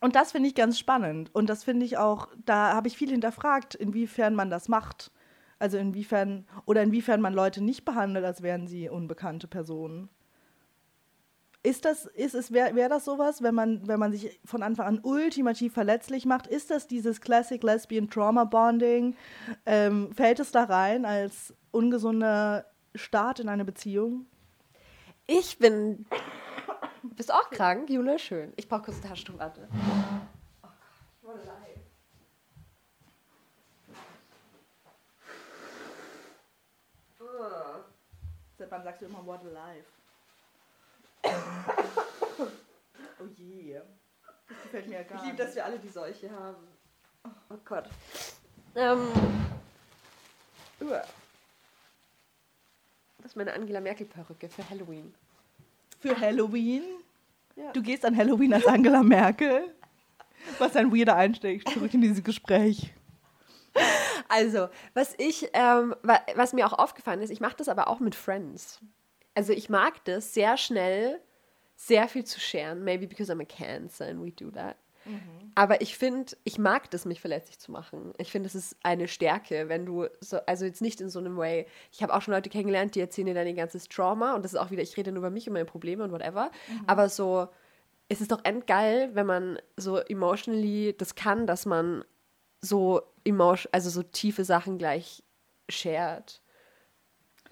und 0.04 0.18
das 0.18 0.34
finde 0.34 0.50
ich 0.50 0.56
ganz 0.56 0.78
spannend. 0.78 1.34
Und 1.34 1.50
das 1.50 1.64
finde 1.64 1.86
ich 1.86 1.98
auch, 1.98 2.28
da 2.46 2.74
habe 2.74 2.90
ich 2.90 2.98
viel 2.98 3.10
hinterfragt, 3.10 3.74
inwiefern 3.74 4.36
man 4.36 4.50
das 4.50 4.68
macht. 4.68 5.12
Also 5.60 5.78
inwiefern, 5.78 6.46
oder 6.66 6.84
inwiefern 6.84 7.22
man 7.22 7.34
Leute 7.34 7.64
nicht 7.64 7.86
behandelt, 7.86 8.26
als 8.26 8.42
wären 8.42 8.68
sie 8.68 8.90
unbekannte 8.90 9.48
Personen. 9.48 10.10
Ist 11.64 11.86
das, 11.86 12.06
ist 12.06 12.36
es, 12.36 12.52
wäre 12.52 12.76
wär 12.76 12.90
das 12.90 13.06
sowas, 13.06 13.42
wenn 13.44 13.56
man, 13.56 13.88
wenn 13.88 13.98
man 13.98 14.12
sich 14.12 14.42
von 14.44 14.62
Anfang 14.62 14.88
an 14.88 15.00
ultimativ 15.04 15.74
verletzlich 15.74 16.26
macht? 16.26 16.48
Ist 16.48 16.70
das 16.70 16.88
dieses 16.88 17.22
Classic 17.22 17.64
Lesbian 17.64 18.10
Trauma 18.10 18.44
Bonding? 18.44 19.16
Ähm, 19.66 20.12
fällt 20.14 20.42
es 20.42 20.52
da 20.52 20.66
rein 20.66 21.06
als 21.06 21.54
ungesunder 21.72 22.66
Start 22.94 23.40
in 23.40 23.48
eine 23.48 23.64
Beziehung? 23.64 24.26
Ich 25.28 25.60
bin. 25.60 26.06
Bist 27.04 27.30
du 27.30 27.34
auch 27.34 27.50
krank, 27.50 27.90
Jule? 27.90 28.18
Schön. 28.18 28.54
Ich 28.56 28.68
brauche 28.68 28.84
kurz 28.84 28.98
ein 28.98 29.04
Taschentuch, 29.10 29.38
warte. 29.38 29.68
Oh 30.64 30.68
Gott, 31.22 31.46
what. 31.46 31.80
Seit 38.58 38.72
wann 38.72 38.84
sagst 38.84 39.02
du 39.02 39.06
immer 39.06 39.26
What 39.26 39.42
a 39.46 39.50
Life? 39.50 39.90
oh 43.20 43.26
je. 43.36 43.82
Das 44.48 44.62
gefällt 44.64 44.88
mir 44.88 44.96
ja 44.96 45.04
gar 45.04 45.18
Ich 45.18 45.24
liebe, 45.24 45.36
nicht. 45.36 45.40
dass 45.40 45.56
wir 45.56 45.66
alle 45.66 45.80
die 45.80 45.90
Seuche 45.90 46.30
haben. 46.32 46.68
Oh 47.50 47.58
Gott. 47.66 47.90
Ähm. 48.76 49.12
uah. 50.82 51.04
Das 53.18 53.32
ist 53.32 53.36
meine 53.36 53.54
Angela 53.54 53.80
Merkel-Perücke 53.82 54.50
für 54.50 54.70
Halloween. 54.70 55.14
Für 56.04 56.20
Halloween? 56.20 56.84
Ja. 57.56 57.72
Du 57.72 57.82
gehst 57.82 58.04
an 58.04 58.18
Halloween 58.18 58.54
als 58.54 58.68
Angela 58.68 59.02
Merkel? 59.04 59.74
Was 60.60 60.76
ein 60.76 60.92
weirder 60.92 61.16
Einstieg 61.16 61.66
zurück 61.70 61.94
in 61.94 62.02
dieses 62.02 62.22
Gespräch. 62.22 62.94
Also, 64.28 64.68
was 64.94 65.16
ich, 65.18 65.50
ähm, 65.54 65.96
wa 66.04 66.20
was 66.36 66.52
mir 66.52 66.66
auch 66.66 66.78
aufgefallen 66.78 67.22
ist, 67.22 67.30
ich 67.30 67.40
mache 67.40 67.56
das 67.56 67.70
aber 67.70 67.88
auch 67.88 68.02
mit 68.02 68.16
Friends. 68.16 68.82
Also 69.34 69.54
ich 69.54 69.70
mag 69.70 70.04
das 70.04 70.34
sehr 70.34 70.58
schnell, 70.58 71.22
sehr 71.78 72.10
viel 72.10 72.26
zu 72.26 72.40
sharen. 72.42 72.84
Maybe 72.84 73.08
because 73.08 73.32
I'm 73.32 73.42
a 73.42 73.46
Cancer 73.46 74.08
and 74.08 74.22
we 74.22 74.32
do 74.32 74.52
that. 74.52 74.76
Aber 75.56 75.82
ich 75.82 75.98
finde, 75.98 76.36
ich 76.44 76.58
mag 76.58 76.90
das, 76.92 77.06
mich 77.06 77.22
verletzlich 77.22 77.60
zu 77.60 77.72
machen. 77.72 78.14
Ich 78.18 78.32
finde, 78.32 78.48
es 78.48 78.56
ist 78.56 78.76
eine 78.84 79.08
Stärke, 79.08 79.70
wenn 79.70 79.86
du 79.86 80.08
so, 80.20 80.38
also 80.46 80.66
jetzt 80.66 80.82
nicht 80.82 81.02
in 81.02 81.10
so 81.10 81.20
einem 81.20 81.38
Way. 81.38 81.68
Ich 81.92 82.02
habe 82.02 82.14
auch 82.14 82.22
schon 82.22 82.34
Leute 82.34 82.50
kennengelernt, 82.50 82.96
die 82.96 83.02
erzählen 83.02 83.28
dir 83.28 83.34
dann 83.34 83.48
ihr 83.48 83.54
ganzes 83.54 83.88
Trauma 83.88 84.36
und 84.36 84.44
das 84.44 84.54
ist 84.54 84.60
auch 84.60 84.72
wieder, 84.72 84.82
ich 84.82 84.98
rede 84.98 85.12
nur 85.12 85.20
über 85.20 85.30
mich 85.30 85.48
und 85.48 85.54
meine 85.54 85.66
Probleme 85.66 86.04
und 86.04 86.12
whatever. 86.12 86.52
Aber 86.88 87.10
so, 87.10 87.48
es 88.10 88.22
ist 88.22 88.32
doch 88.32 88.44
endgeil, 88.44 89.14
wenn 89.14 89.26
man 89.26 89.60
so 89.78 89.98
emotionally 89.98 90.96
das 90.98 91.16
kann, 91.16 91.48
dass 91.48 91.66
man 91.66 92.04
so 92.62 93.02
emotion, 93.24 93.70
also 93.74 93.90
so 93.90 94.04
tiefe 94.04 94.46
Sachen 94.46 94.78
gleich 94.78 95.24
shared. 95.70 96.42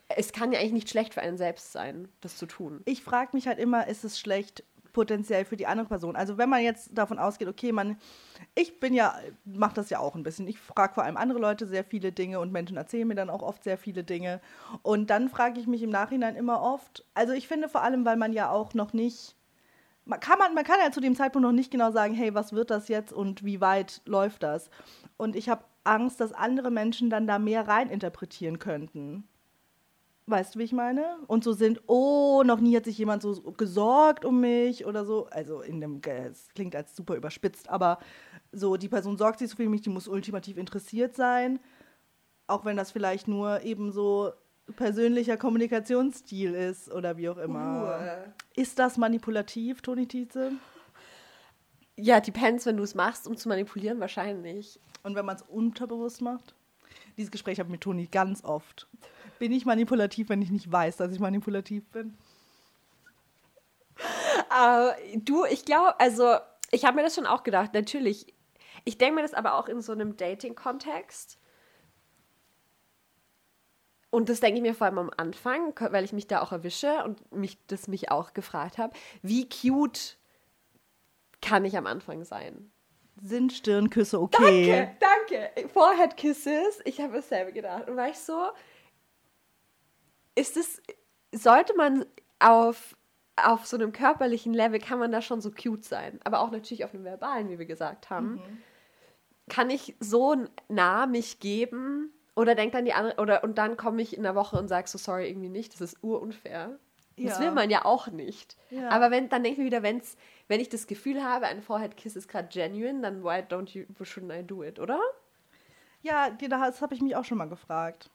Es 0.08 0.34
kann 0.34 0.52
ja 0.52 0.60
eigentlich 0.60 0.74
nicht 0.74 0.90
schlecht 0.90 1.14
für 1.14 1.22
einen 1.22 1.38
selbst 1.38 1.72
sein, 1.72 2.10
das 2.20 2.36
zu 2.36 2.46
tun. 2.46 2.82
Ich 2.86 3.04
frage 3.04 3.32
mich 3.34 3.48
halt 3.48 3.60
immer, 3.60 3.88
ist 3.88 4.04
es 4.04 4.20
schlecht 4.20 4.64
potenziell 4.94 5.46
für 5.46 5.58
die 5.58 5.68
andere 5.68 5.88
Person? 5.88 6.16
Also 6.16 6.38
wenn 6.38 6.50
man 6.50 6.62
jetzt 6.62 6.98
davon 6.98 7.20
ausgeht, 7.20 7.48
okay, 7.48 7.72
man, 7.72 7.98
ich 8.56 8.80
bin 8.80 8.94
ja, 8.94 9.16
mache 9.46 9.76
das 9.76 9.90
ja 9.90 10.00
auch 10.00 10.16
ein 10.16 10.24
bisschen. 10.24 10.48
Ich 10.48 10.60
frage 10.60 10.94
vor 10.94 11.04
allem 11.04 11.18
andere 11.18 11.40
Leute 11.40 11.68
sehr 11.68 11.84
viele 11.84 12.12
Dinge 12.12 12.40
und 12.40 12.52
Menschen 12.52 12.78
erzählen 12.78 13.08
mir 13.08 13.16
dann 13.16 13.30
auch 13.30 13.42
oft 13.42 13.64
sehr 13.64 13.78
viele 13.78 14.04
Dinge. 14.04 14.42
Und 14.82 15.10
dann 15.10 15.30
frage 15.30 15.60
ich 15.60 15.68
mich 15.68 15.84
im 15.84 15.90
Nachhinein 15.90 16.36
immer 16.36 16.62
oft, 16.62 17.06
also 17.14 17.34
ich 17.34 17.48
finde 17.48 17.70
vor 17.70 17.84
allem, 17.84 18.06
weil 18.06 18.18
man 18.18 18.34
ja 18.34 18.50
auch 18.50 18.74
noch 18.74 18.94
nicht, 18.94 19.36
man 20.06 20.20
kann, 20.20 20.40
man, 20.40 20.54
man 20.54 20.64
kann 20.64 20.80
ja 20.84 20.92
zu 20.92 21.02
dem 21.02 21.16
Zeitpunkt 21.16 21.46
noch 21.46 21.54
nicht 21.54 21.72
genau 21.72 21.92
sagen, 21.92 22.14
hey, 22.14 22.34
was 22.34 22.54
wird 22.54 22.70
das 22.70 22.88
jetzt 22.88 23.14
und 23.14 23.44
wie 23.44 23.62
weit 23.62 24.02
läuft 24.06 24.44
das? 24.44 24.70
Und 25.18 25.36
ich 25.36 25.50
habe 25.50 25.64
Angst, 25.84 26.20
dass 26.20 26.34
andere 26.34 26.72
Menschen 26.72 27.10
dann 27.10 27.28
da 27.28 27.40
mehr 27.40 27.68
reininterpretieren 27.68 28.60
könnten. 28.60 29.28
Weißt 30.28 30.56
du, 30.56 30.60
wie 30.60 30.64
ich 30.64 30.72
meine? 30.72 31.18
Und 31.28 31.44
so 31.44 31.52
sind, 31.52 31.82
oh, 31.88 32.44
noch 32.46 32.60
nie 32.60 32.76
hat 32.76 32.86
sich 32.86 32.98
jemand 32.98 33.22
so 33.22 33.34
gesorgt 33.58 34.24
um 34.24 34.40
mich 34.40 34.86
oder 34.86 35.04
so. 35.04 35.28
Also 35.28 35.62
in 35.62 35.82
dem, 35.82 36.00
es 36.06 36.48
klingt 36.54 36.76
als 36.76 36.96
super 36.96 37.16
überspitzt, 37.16 37.70
aber 37.70 38.00
so, 38.52 38.78
die 38.78 38.90
Person 38.90 39.18
sorgt 39.18 39.40
sich 39.40 39.50
so 39.50 39.56
viel 39.56 39.66
um 39.66 39.72
mich, 39.72 39.82
die 39.82 39.90
muss 39.90 40.08
ultimativ 40.08 40.58
interessiert 40.58 41.16
sein. 41.16 41.60
Auch 42.48 42.66
wenn 42.66 42.78
das 42.78 42.92
vielleicht 42.92 43.28
nur 43.28 43.62
eben 43.64 43.92
so 43.92 44.32
persönlicher 44.76 45.38
Kommunikationsstil 45.38 46.54
ist 46.54 46.92
oder 46.92 47.18
wie 47.18 47.30
auch 47.30 47.38
immer. 47.38 48.26
Ist 48.56 48.80
das 48.80 48.98
manipulativ, 48.98 49.82
Toni 49.82 50.08
Tietze? 50.08 50.52
Ja, 51.98 52.20
depends, 52.20 52.66
wenn 52.66 52.78
du 52.78 52.84
es 52.84 52.96
machst, 52.96 53.28
um 53.28 53.36
zu 53.36 53.50
manipulieren, 53.50 54.00
wahrscheinlich. 54.00 54.80
Und 55.04 55.16
wenn 55.16 55.26
man 55.26 55.36
es 55.36 55.42
unterbewusst 55.44 56.22
macht? 56.22 56.56
Dieses 57.18 57.32
Gespräch 57.32 57.60
habe 57.60 57.68
ich 57.68 57.72
mit 57.72 57.82
Toni 57.82 58.08
ganz 58.08 58.44
oft. 58.44 58.88
Bin 59.42 59.54
ich 59.54 59.66
manipulativ, 59.66 60.30
wenn 60.30 60.44
ich 60.44 60.52
nicht 60.52 60.72
weiß, 60.72 60.98
dass 60.98 61.12
ich 61.12 61.20
manipulativ 61.20 61.84
bin? 61.90 62.16
Äh, 64.56 65.18
du, 65.18 65.46
ich 65.46 65.66
glaube, 65.66 66.00
also 66.00 66.36
ich 66.70 66.86
habe 66.86 66.98
mir 66.98 67.02
das 67.02 67.16
schon 67.16 67.26
auch 67.26 67.42
gedacht, 67.42 67.74
natürlich. 67.74 68.36
Ich 68.86 69.00
denke 69.00 69.16
mir 69.16 69.22
das 69.24 69.34
aber 69.34 69.56
auch 69.56 69.68
in 69.68 69.82
so 69.82 69.94
einem 69.94 70.16
Dating-Kontext. 70.16 71.40
Und 74.12 74.30
das 74.30 74.42
denke 74.42 74.58
ich 74.58 74.62
mir 74.62 74.76
vor 74.76 74.86
allem 74.86 75.00
am 75.00 75.12
Anfang, 75.18 75.74
weil 75.90 76.04
ich 76.04 76.14
mich 76.14 76.28
da 76.28 76.44
auch 76.44 76.52
erwische 76.52 77.04
und 77.04 77.32
mich 77.32 77.58
das 77.66 77.88
mich 77.88 78.12
auch 78.12 78.36
gefragt 78.36 78.78
habe, 78.78 78.94
wie 79.24 79.50
cute 79.50 80.18
kann 81.42 81.66
ich 81.66 81.76
am 81.76 81.88
Anfang 81.88 82.26
sein? 82.26 82.72
Sind 83.24 83.54
Stirnküsse 83.54 84.22
okay? 84.22 84.94
Danke, 85.00 85.50
danke. 85.50 85.70
Forehead 85.70 86.16
Kisses, 86.16 86.80
ich 86.86 87.02
habe 87.02 87.14
dasselbe 87.14 87.54
gedacht. 87.54 87.90
Und 87.90 87.96
war 87.98 88.08
ich 88.08 88.20
so, 88.20 88.52
ist 90.36 90.58
es, 90.58 90.82
sollte 91.34 91.76
man 91.76 92.06
auf, 92.40 92.96
auf 93.36 93.66
so 93.66 93.78
einem 93.78 93.92
körperlichen 93.92 94.54
Level, 94.54 94.80
kann 94.80 95.00
man 95.00 95.12
da 95.12 95.22
schon 95.22 95.42
so 95.42 95.52
cute 95.52 95.84
sein, 95.86 96.20
aber 96.24 96.40
auch 96.42 96.52
natürlich 96.52 96.84
auf 96.84 96.94
einem 96.94 97.04
verbalen, 97.04 97.50
wie 97.50 97.60
wir 97.60 97.66
gesagt 97.66 98.10
haben. 98.10 98.42
Kann 99.50 99.70
ich 99.70 99.96
so 100.00 100.36
nah 100.70 101.06
mich 101.06 101.40
geben 101.40 102.14
oder 102.36 102.56
denkt 102.56 102.76
dann 102.76 102.86
die 102.86 102.94
andere, 102.94 103.20
oder 103.22 103.44
und 103.44 103.58
dann 103.58 103.76
komme 103.76 104.02
ich 104.02 104.16
in 104.16 104.24
der 104.24 104.36
Woche 104.36 104.58
und 104.58 104.68
sage 104.68 104.88
so, 104.88 104.98
sorry, 104.98 105.28
irgendwie 105.30 105.50
nicht, 105.50 105.74
das 105.74 105.82
ist 105.82 106.04
urunfair. 106.04 106.80
Das 107.18 107.38
Ja. 107.38 107.46
will 107.46 107.52
man 107.52 107.70
ja 107.70 107.84
auch 107.84 108.08
nicht. 108.08 108.56
Ja. 108.70 108.90
Aber 108.90 109.12
wenn, 109.12 109.28
dann 109.30 109.44
denke 109.44 109.56
ich 109.56 109.60
mir 109.60 109.66
wieder, 109.66 109.84
wenn's, 109.84 110.16
wenn 110.48 110.62
ich 110.62 110.70
das 110.70 110.88
Gefühl 110.88 111.22
habe, 111.24 111.48
ein 111.48 111.62
Forehead 111.62 111.98
Kiss 111.98 112.16
ist 112.16 112.30
gerade 112.30 112.48
genuine, 112.48 113.02
dann 113.02 113.24
why 113.24 113.44
don't 113.44 113.72
you, 113.72 113.84
shouldn't 114.04 114.34
I 114.40 114.44
do 114.44 114.64
it, 114.64 114.80
oder? 114.80 115.00
Ja, 116.02 116.30
das 116.32 116.82
habe 116.82 116.96
ich 116.96 117.02
mich 117.02 117.16
auch 117.16 117.26
schon 117.26 117.38
mal 117.38 117.50
gefragt. 117.50 118.10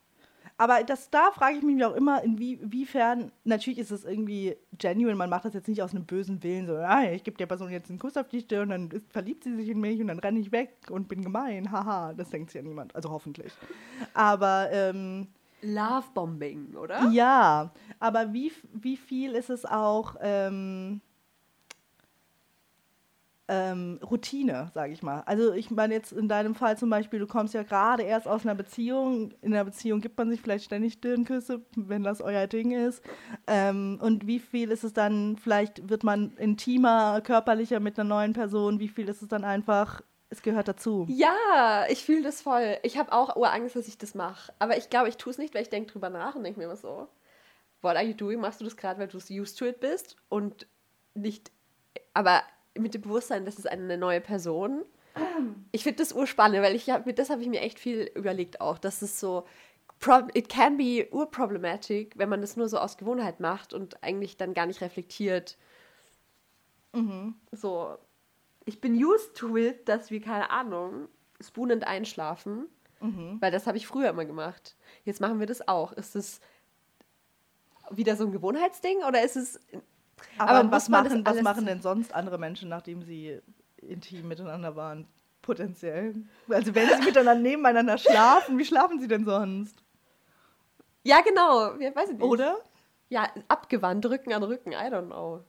Aber 0.56 0.82
das, 0.84 1.10
da 1.10 1.30
frage 1.32 1.58
ich 1.58 1.62
mich 1.62 1.84
auch 1.84 1.94
immer, 1.94 2.22
inwiefern, 2.22 3.30
natürlich 3.44 3.78
ist 3.78 3.90
es 3.90 4.04
irgendwie 4.04 4.56
genuine, 4.78 5.16
man 5.16 5.30
macht 5.30 5.44
das 5.44 5.54
jetzt 5.54 5.68
nicht 5.68 5.82
aus 5.82 5.92
einem 5.92 6.04
bösen 6.04 6.42
Willen, 6.42 6.66
so, 6.66 6.76
ah, 6.76 7.04
ich 7.04 7.24
gebe 7.24 7.36
der 7.36 7.46
Person 7.46 7.70
jetzt 7.70 7.90
einen 7.90 7.98
Kuss 7.98 8.16
auf 8.16 8.28
die 8.28 8.40
Stirn, 8.40 8.70
dann 8.70 8.90
ist, 8.90 9.10
verliebt 9.10 9.44
sie 9.44 9.54
sich 9.54 9.68
in 9.68 9.80
mich 9.80 10.00
und 10.00 10.08
dann 10.08 10.18
renne 10.18 10.40
ich 10.40 10.52
weg 10.52 10.76
und 10.90 11.08
bin 11.08 11.22
gemein, 11.22 11.70
haha, 11.70 12.12
das 12.14 12.30
denkt 12.30 12.50
sich 12.50 12.60
ja 12.60 12.66
niemand, 12.66 12.94
also 12.94 13.10
hoffentlich. 13.10 13.52
Aber 14.14 14.68
ähm, 14.72 15.28
Lovebombing, 15.62 16.74
oder? 16.76 17.08
ja, 17.10 17.72
aber 17.98 18.32
wie, 18.32 18.52
wie 18.72 18.96
viel 18.96 19.32
ist 19.32 19.50
es 19.50 19.64
auch, 19.64 20.16
ähm, 20.20 21.00
ähm, 23.48 24.00
Routine, 24.02 24.70
sage 24.74 24.92
ich 24.92 25.02
mal. 25.02 25.22
Also 25.26 25.52
ich 25.52 25.70
meine 25.70 25.94
jetzt 25.94 26.12
in 26.12 26.28
deinem 26.28 26.54
Fall 26.54 26.76
zum 26.76 26.90
Beispiel, 26.90 27.20
du 27.20 27.26
kommst 27.26 27.54
ja 27.54 27.62
gerade 27.62 28.02
erst 28.02 28.26
aus 28.26 28.44
einer 28.44 28.54
Beziehung. 28.54 29.32
In 29.40 29.54
einer 29.54 29.64
Beziehung 29.64 30.00
gibt 30.00 30.18
man 30.18 30.30
sich 30.30 30.40
vielleicht 30.40 30.64
ständig 30.64 30.94
Stirnküsse, 30.94 31.62
wenn 31.76 32.02
das 32.02 32.20
euer 32.20 32.46
Ding 32.46 32.72
ist. 32.72 33.02
Ähm, 33.46 33.98
und 34.02 34.26
wie 34.26 34.40
viel 34.40 34.70
ist 34.70 34.84
es 34.84 34.92
dann, 34.92 35.36
vielleicht 35.36 35.88
wird 35.88 36.02
man 36.02 36.36
intimer, 36.38 37.20
körperlicher 37.20 37.78
mit 37.78 37.98
einer 37.98 38.08
neuen 38.08 38.32
Person, 38.32 38.80
wie 38.80 38.88
viel 38.88 39.08
ist 39.08 39.22
es 39.22 39.28
dann 39.28 39.44
einfach, 39.44 40.02
es 40.28 40.42
gehört 40.42 40.66
dazu. 40.66 41.06
Ja, 41.08 41.84
ich 41.88 42.04
fühle 42.04 42.22
das 42.22 42.42
voll. 42.42 42.78
Ich 42.82 42.98
habe 42.98 43.12
auch 43.12 43.36
Urangst, 43.36 43.76
dass 43.76 43.86
ich 43.86 43.96
das 43.96 44.16
mache. 44.16 44.52
Aber 44.58 44.76
ich 44.76 44.90
glaube, 44.90 45.08
ich 45.08 45.18
tue 45.18 45.30
es 45.30 45.38
nicht, 45.38 45.54
weil 45.54 45.62
ich 45.62 45.70
denke 45.70 45.92
drüber 45.92 46.10
nach 46.10 46.34
und 46.34 46.42
denke 46.42 46.58
mir 46.58 46.64
immer 46.64 46.76
so, 46.76 47.08
what 47.80 47.94
are 47.94 48.04
you 48.04 48.14
doing? 48.14 48.40
Machst 48.40 48.60
du 48.60 48.64
das 48.64 48.76
gerade, 48.76 48.98
weil 48.98 49.06
du 49.06 49.18
used 49.18 49.56
to 49.56 49.66
it 49.66 49.78
bist 49.78 50.16
und 50.28 50.66
nicht, 51.14 51.52
aber 52.12 52.42
mit 52.78 52.94
dem 52.94 53.02
Bewusstsein, 53.02 53.44
das 53.44 53.58
ist 53.58 53.68
eine 53.68 53.98
neue 53.98 54.20
Person. 54.20 54.84
Ich 55.72 55.82
finde 55.82 56.02
das 56.02 56.12
urspannend, 56.12 56.62
weil 56.62 56.74
ich 56.74 56.88
hab, 56.88 57.14
das 57.14 57.30
habe 57.30 57.42
ich 57.42 57.48
mir 57.48 57.60
echt 57.60 57.78
viel 57.78 58.10
überlegt 58.14 58.60
auch, 58.60 58.78
dass 58.78 59.02
es 59.02 59.20
so, 59.20 59.46
it 60.34 60.48
can 60.48 60.76
be 60.76 61.08
urproblematic, 61.10 62.16
wenn 62.16 62.28
man 62.28 62.40
das 62.40 62.56
nur 62.56 62.68
so 62.68 62.78
aus 62.78 62.96
Gewohnheit 62.96 63.40
macht 63.40 63.74
und 63.74 64.02
eigentlich 64.02 64.36
dann 64.36 64.54
gar 64.54 64.66
nicht 64.66 64.80
reflektiert. 64.80 65.58
Mhm. 66.92 67.34
So, 67.52 67.96
ich 68.64 68.80
bin 68.80 68.94
used 69.02 69.34
to 69.36 69.56
it, 69.56 69.88
dass 69.88 70.10
wir, 70.10 70.20
keine 70.20 70.50
Ahnung, 70.50 71.08
spoonend 71.40 71.86
einschlafen, 71.86 72.66
mhm. 73.00 73.38
weil 73.40 73.50
das 73.50 73.66
habe 73.66 73.76
ich 73.76 73.86
früher 73.86 74.10
immer 74.10 74.24
gemacht. 74.24 74.76
Jetzt 75.04 75.20
machen 75.20 75.40
wir 75.40 75.46
das 75.46 75.66
auch. 75.68 75.92
Ist 75.92 76.16
es 76.16 76.40
wieder 77.90 78.16
so 78.16 78.24
ein 78.24 78.32
Gewohnheitsding 78.32 78.98
oder 79.04 79.22
ist 79.22 79.36
es 79.36 79.60
aber, 80.38 80.50
Aber 80.50 80.70
was, 80.70 80.88
machen, 80.88 81.24
was 81.24 81.42
machen 81.42 81.66
denn 81.66 81.80
sonst 81.80 82.14
andere 82.14 82.38
Menschen, 82.38 82.68
nachdem 82.68 83.02
sie 83.02 83.40
intim 83.76 84.28
miteinander 84.28 84.76
waren? 84.76 85.06
Potenziell. 85.42 86.14
Also 86.48 86.74
wenn 86.74 86.88
sie 86.88 87.04
miteinander 87.04 87.34
nebeneinander 87.40 87.98
schlafen, 87.98 88.58
wie 88.58 88.64
schlafen 88.64 89.00
sie 89.00 89.08
denn 89.08 89.24
sonst? 89.24 89.82
Ja, 91.04 91.20
genau. 91.20 91.76
Ja, 91.76 91.94
weiß 91.94 92.10
ich 92.10 92.16
nicht. 92.16 92.22
Oder? 92.22 92.58
Ja, 93.08 93.28
abgewandt, 93.46 94.04
Rücken 94.06 94.32
an 94.32 94.42
Rücken, 94.42 94.72
I 94.72 94.90
don't 94.90 95.06
know. 95.06 95.44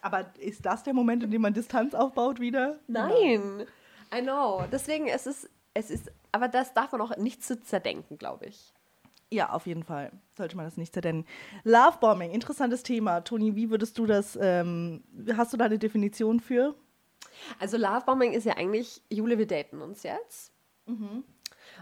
Aber 0.00 0.32
ist 0.38 0.64
das 0.64 0.82
der 0.82 0.94
Moment, 0.94 1.22
in 1.22 1.30
dem 1.30 1.42
man 1.42 1.52
Distanz 1.52 1.94
aufbaut 1.94 2.40
wieder? 2.40 2.78
Nein. 2.88 3.66
I 4.14 4.22
know. 4.22 4.64
Deswegen, 4.72 5.06
es 5.06 5.26
ist, 5.26 5.50
es 5.74 5.90
ist, 5.90 6.10
aber 6.32 6.48
das 6.48 6.72
darf 6.72 6.92
man 6.92 7.02
auch 7.02 7.16
nicht 7.16 7.44
zu 7.44 7.60
zerdenken, 7.60 8.16
glaube 8.18 8.46
ich. 8.46 8.72
Ja, 9.32 9.48
auf 9.48 9.66
jeden 9.66 9.82
Fall 9.82 10.12
sollte 10.36 10.56
man 10.56 10.66
das 10.66 10.76
nicht 10.76 10.92
zerdennen. 10.92 11.24
Lovebombing, 11.64 12.32
interessantes 12.32 12.82
Thema. 12.82 13.22
Toni, 13.22 13.56
wie 13.56 13.70
würdest 13.70 13.96
du 13.96 14.04
das, 14.04 14.38
ähm, 14.38 15.02
hast 15.34 15.54
du 15.54 15.56
da 15.56 15.64
eine 15.64 15.78
Definition 15.78 16.38
für? 16.38 16.74
Also 17.58 17.78
Lovebombing 17.78 18.34
ist 18.34 18.44
ja 18.44 18.58
eigentlich, 18.58 19.00
Jule, 19.08 19.38
wir 19.38 19.46
daten 19.46 19.80
uns 19.80 20.02
jetzt. 20.02 20.52
Mhm. 20.84 21.24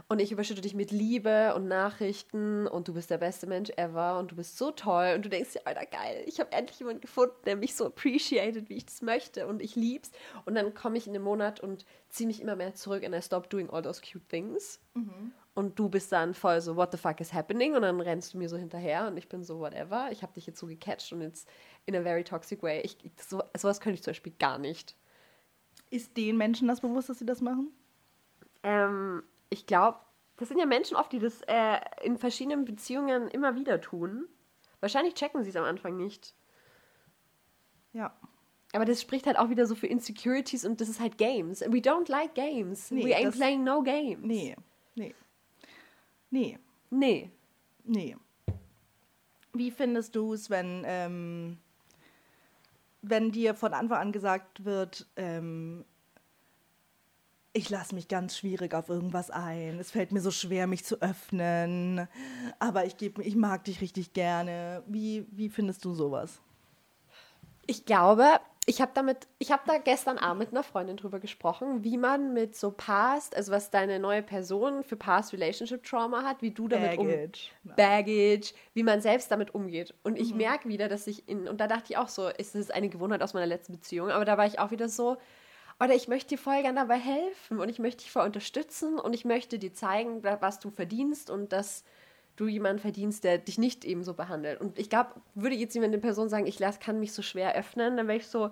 Und 0.06 0.20
ich 0.20 0.30
überschütte 0.30 0.60
dich 0.60 0.74
mit 0.74 0.92
Liebe 0.92 1.52
und 1.56 1.66
Nachrichten 1.66 2.68
und 2.68 2.86
du 2.86 2.94
bist 2.94 3.10
der 3.10 3.18
beste 3.18 3.48
Mensch 3.48 3.70
ever 3.76 4.20
und 4.20 4.30
du 4.30 4.36
bist 4.36 4.56
so 4.56 4.70
toll 4.70 5.14
und 5.16 5.24
du 5.24 5.28
denkst 5.28 5.54
dir, 5.54 5.66
Alter, 5.66 5.86
geil, 5.86 6.22
ich 6.26 6.38
habe 6.38 6.52
endlich 6.52 6.78
jemanden 6.78 7.00
gefunden, 7.00 7.34
der 7.46 7.56
mich 7.56 7.74
so 7.74 7.86
appreciated, 7.86 8.68
wie 8.68 8.76
ich 8.76 8.86
das 8.86 9.02
möchte 9.02 9.48
und 9.48 9.60
ich 9.60 9.74
lieb's. 9.74 10.12
Und 10.44 10.54
dann 10.54 10.72
komme 10.74 10.98
ich 10.98 11.08
in 11.08 11.14
den 11.14 11.22
Monat 11.22 11.58
und 11.58 11.84
ziehe 12.10 12.28
mich 12.28 12.40
immer 12.40 12.54
mehr 12.54 12.74
zurück 12.74 13.04
and 13.04 13.12
I 13.16 13.20
stop 13.20 13.50
doing 13.50 13.68
all 13.70 13.82
those 13.82 14.00
cute 14.00 14.28
things. 14.28 14.78
Mhm 14.94 15.32
und 15.54 15.78
du 15.78 15.88
bist 15.88 16.12
dann 16.12 16.34
voll 16.34 16.60
so, 16.60 16.76
what 16.76 16.92
the 16.92 16.98
fuck 16.98 17.20
is 17.20 17.32
happening? 17.32 17.74
Und 17.74 17.82
dann 17.82 18.00
rennst 18.00 18.34
du 18.34 18.38
mir 18.38 18.48
so 18.48 18.56
hinterher 18.56 19.06
und 19.08 19.16
ich 19.16 19.28
bin 19.28 19.42
so, 19.42 19.58
whatever. 19.58 20.10
Ich 20.12 20.22
habe 20.22 20.32
dich 20.32 20.46
jetzt 20.46 20.58
so 20.58 20.66
gecatcht 20.66 21.12
und 21.12 21.22
jetzt 21.22 21.48
in 21.86 21.96
a 21.96 22.02
very 22.02 22.24
toxic 22.24 22.62
way. 22.62 22.80
Ich, 22.80 22.96
so, 23.20 23.42
sowas 23.56 23.80
könnte 23.80 23.94
ich 23.94 24.02
zum 24.02 24.12
Beispiel 24.12 24.34
gar 24.38 24.58
nicht. 24.58 24.96
Ist 25.90 26.16
den 26.16 26.36
Menschen 26.36 26.68
das 26.68 26.80
bewusst, 26.80 27.08
dass 27.08 27.18
sie 27.18 27.26
das 27.26 27.40
machen? 27.40 27.72
Ähm, 28.62 29.22
ich 29.48 29.66
glaube, 29.66 29.98
das 30.36 30.48
sind 30.48 30.58
ja 30.58 30.66
Menschen 30.66 30.96
oft, 30.96 31.12
die 31.12 31.18
das 31.18 31.42
äh, 31.42 31.80
in 32.02 32.16
verschiedenen 32.16 32.64
Beziehungen 32.64 33.28
immer 33.28 33.56
wieder 33.56 33.80
tun. 33.80 34.28
Wahrscheinlich 34.80 35.14
checken 35.14 35.42
sie 35.42 35.50
es 35.50 35.56
am 35.56 35.64
Anfang 35.64 35.96
nicht. 35.96 36.34
Ja. 37.92 38.16
Aber 38.72 38.84
das 38.84 39.00
spricht 39.00 39.26
halt 39.26 39.36
auch 39.36 39.50
wieder 39.50 39.66
so 39.66 39.74
für 39.74 39.88
Insecurities 39.88 40.64
und 40.64 40.80
das 40.80 40.88
ist 40.88 41.00
halt 41.00 41.18
Games. 41.18 41.60
We 41.60 41.78
don't 41.78 42.10
like 42.10 42.34
games. 42.34 42.90
Nee, 42.90 43.04
We 43.04 43.16
ain't 43.16 43.32
playing 43.32 43.64
no 43.64 43.82
games. 43.82 44.20
Nee, 44.22 44.56
nee. 44.94 45.14
Nee. 46.30 46.58
Nee. 46.90 47.30
Nee. 47.84 48.16
Wie 49.52 49.70
findest 49.70 50.14
du 50.14 50.32
es, 50.32 50.48
wenn, 50.48 50.84
ähm, 50.86 51.58
wenn 53.02 53.32
dir 53.32 53.54
von 53.54 53.74
Anfang 53.74 53.98
an 53.98 54.12
gesagt 54.12 54.64
wird, 54.64 55.06
ähm, 55.16 55.84
ich 57.52 57.68
lasse 57.68 57.96
mich 57.96 58.06
ganz 58.06 58.36
schwierig 58.36 58.74
auf 58.74 58.88
irgendwas 58.88 59.30
ein. 59.30 59.80
Es 59.80 59.90
fällt 59.90 60.12
mir 60.12 60.20
so 60.20 60.30
schwer, 60.30 60.68
mich 60.68 60.84
zu 60.84 61.02
öffnen. 61.02 62.06
Aber 62.60 62.84
ich, 62.84 62.96
geb, 62.96 63.18
ich 63.18 63.34
mag 63.34 63.64
dich 63.64 63.80
richtig 63.80 64.12
gerne. 64.12 64.84
Wie, 64.86 65.26
wie 65.32 65.48
findest 65.48 65.84
du 65.84 65.92
sowas? 65.92 66.40
Ich 67.66 67.84
glaube, 67.84 68.38
ich 68.70 68.80
habe 68.80 68.92
damit, 68.94 69.26
ich 69.40 69.50
habe 69.50 69.62
da 69.66 69.78
gestern 69.78 70.16
Abend 70.16 70.38
mit 70.38 70.50
einer 70.52 70.62
Freundin 70.62 70.96
drüber 70.96 71.18
gesprochen, 71.18 71.82
wie 71.82 71.98
man 71.98 72.32
mit 72.32 72.54
so 72.54 72.70
Past, 72.70 73.34
also 73.34 73.50
was 73.50 73.72
deine 73.72 73.98
neue 73.98 74.22
Person 74.22 74.84
für 74.84 74.94
Past 74.94 75.32
Relationship 75.32 75.82
Trauma 75.82 76.22
hat, 76.22 76.40
wie 76.40 76.52
du 76.52 76.68
damit 76.68 76.96
Baggage. 76.96 77.50
um 77.64 77.74
Baggage, 77.74 78.54
wie 78.72 78.84
man 78.84 79.00
selbst 79.00 79.32
damit 79.32 79.56
umgeht. 79.56 79.92
Und 80.04 80.16
ich 80.16 80.30
mhm. 80.30 80.36
merke 80.36 80.68
wieder, 80.68 80.86
dass 80.88 81.08
ich 81.08 81.28
in 81.28 81.48
und 81.48 81.60
da 81.60 81.66
dachte 81.66 81.86
ich 81.90 81.96
auch 81.96 82.06
so, 82.06 82.28
ist 82.28 82.54
es 82.54 82.70
eine 82.70 82.88
Gewohnheit 82.88 83.22
aus 83.22 83.34
meiner 83.34 83.46
letzten 83.46 83.72
Beziehung, 83.72 84.10
aber 84.10 84.24
da 84.24 84.38
war 84.38 84.46
ich 84.46 84.60
auch 84.60 84.70
wieder 84.70 84.88
so, 84.88 85.16
oder 85.82 85.94
ich 85.96 86.06
möchte 86.06 86.36
dir 86.36 86.38
voll 86.38 86.62
gerne 86.62 86.78
dabei 86.78 86.98
helfen 86.98 87.58
und 87.58 87.70
ich 87.70 87.80
möchte 87.80 88.04
dich 88.04 88.12
voll 88.12 88.24
unterstützen 88.24 89.00
und 89.00 89.14
ich 89.14 89.24
möchte 89.24 89.58
dir 89.58 89.74
zeigen, 89.74 90.22
was 90.22 90.60
du 90.60 90.70
verdienst 90.70 91.28
und 91.28 91.52
dass 91.52 91.82
du 92.40 92.48
jemanden 92.48 92.80
verdienst, 92.80 93.24
der 93.24 93.38
dich 93.38 93.58
nicht 93.58 93.84
eben 93.84 94.02
so 94.02 94.14
behandelt. 94.14 94.60
Und 94.60 94.78
ich 94.78 94.88
glaube, 94.88 95.20
würde 95.34 95.54
jetzt 95.54 95.74
jemand 95.74 95.92
eine 95.92 96.00
Person 96.00 96.28
sagen, 96.28 96.46
ich 96.46 96.58
kann 96.80 96.98
mich 96.98 97.12
so 97.12 97.22
schwer 97.22 97.54
öffnen, 97.54 97.96
dann 97.96 98.08
wäre 98.08 98.18
ich 98.18 98.26
so, 98.26 98.50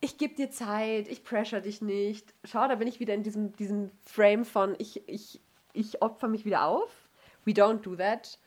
ich 0.00 0.18
gebe 0.18 0.34
dir 0.34 0.50
Zeit, 0.50 1.08
ich 1.08 1.24
pressure 1.24 1.62
dich 1.62 1.80
nicht. 1.80 2.34
Schau, 2.44 2.68
da 2.68 2.74
bin 2.74 2.86
ich 2.86 3.00
wieder 3.00 3.14
in 3.14 3.22
diesem, 3.22 3.56
diesem 3.56 3.90
Frame 4.02 4.44
von, 4.44 4.74
ich, 4.78 5.08
ich, 5.08 5.40
ich 5.72 6.02
opfer 6.02 6.28
mich 6.28 6.44
wieder 6.44 6.66
auf. 6.66 7.08
We 7.46 7.52
don't 7.52 7.80
do 7.80 7.96
that 7.96 8.38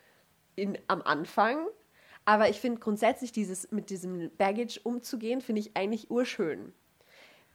in, 0.56 0.78
am 0.88 1.02
Anfang. 1.02 1.66
Aber 2.26 2.50
ich 2.50 2.60
finde 2.60 2.80
grundsätzlich 2.80 3.32
dieses, 3.32 3.72
mit 3.72 3.90
diesem 3.90 4.30
Baggage 4.38 4.80
umzugehen, 4.84 5.42
finde 5.42 5.62
ich 5.62 5.76
eigentlich 5.76 6.12
urschön. 6.12 6.74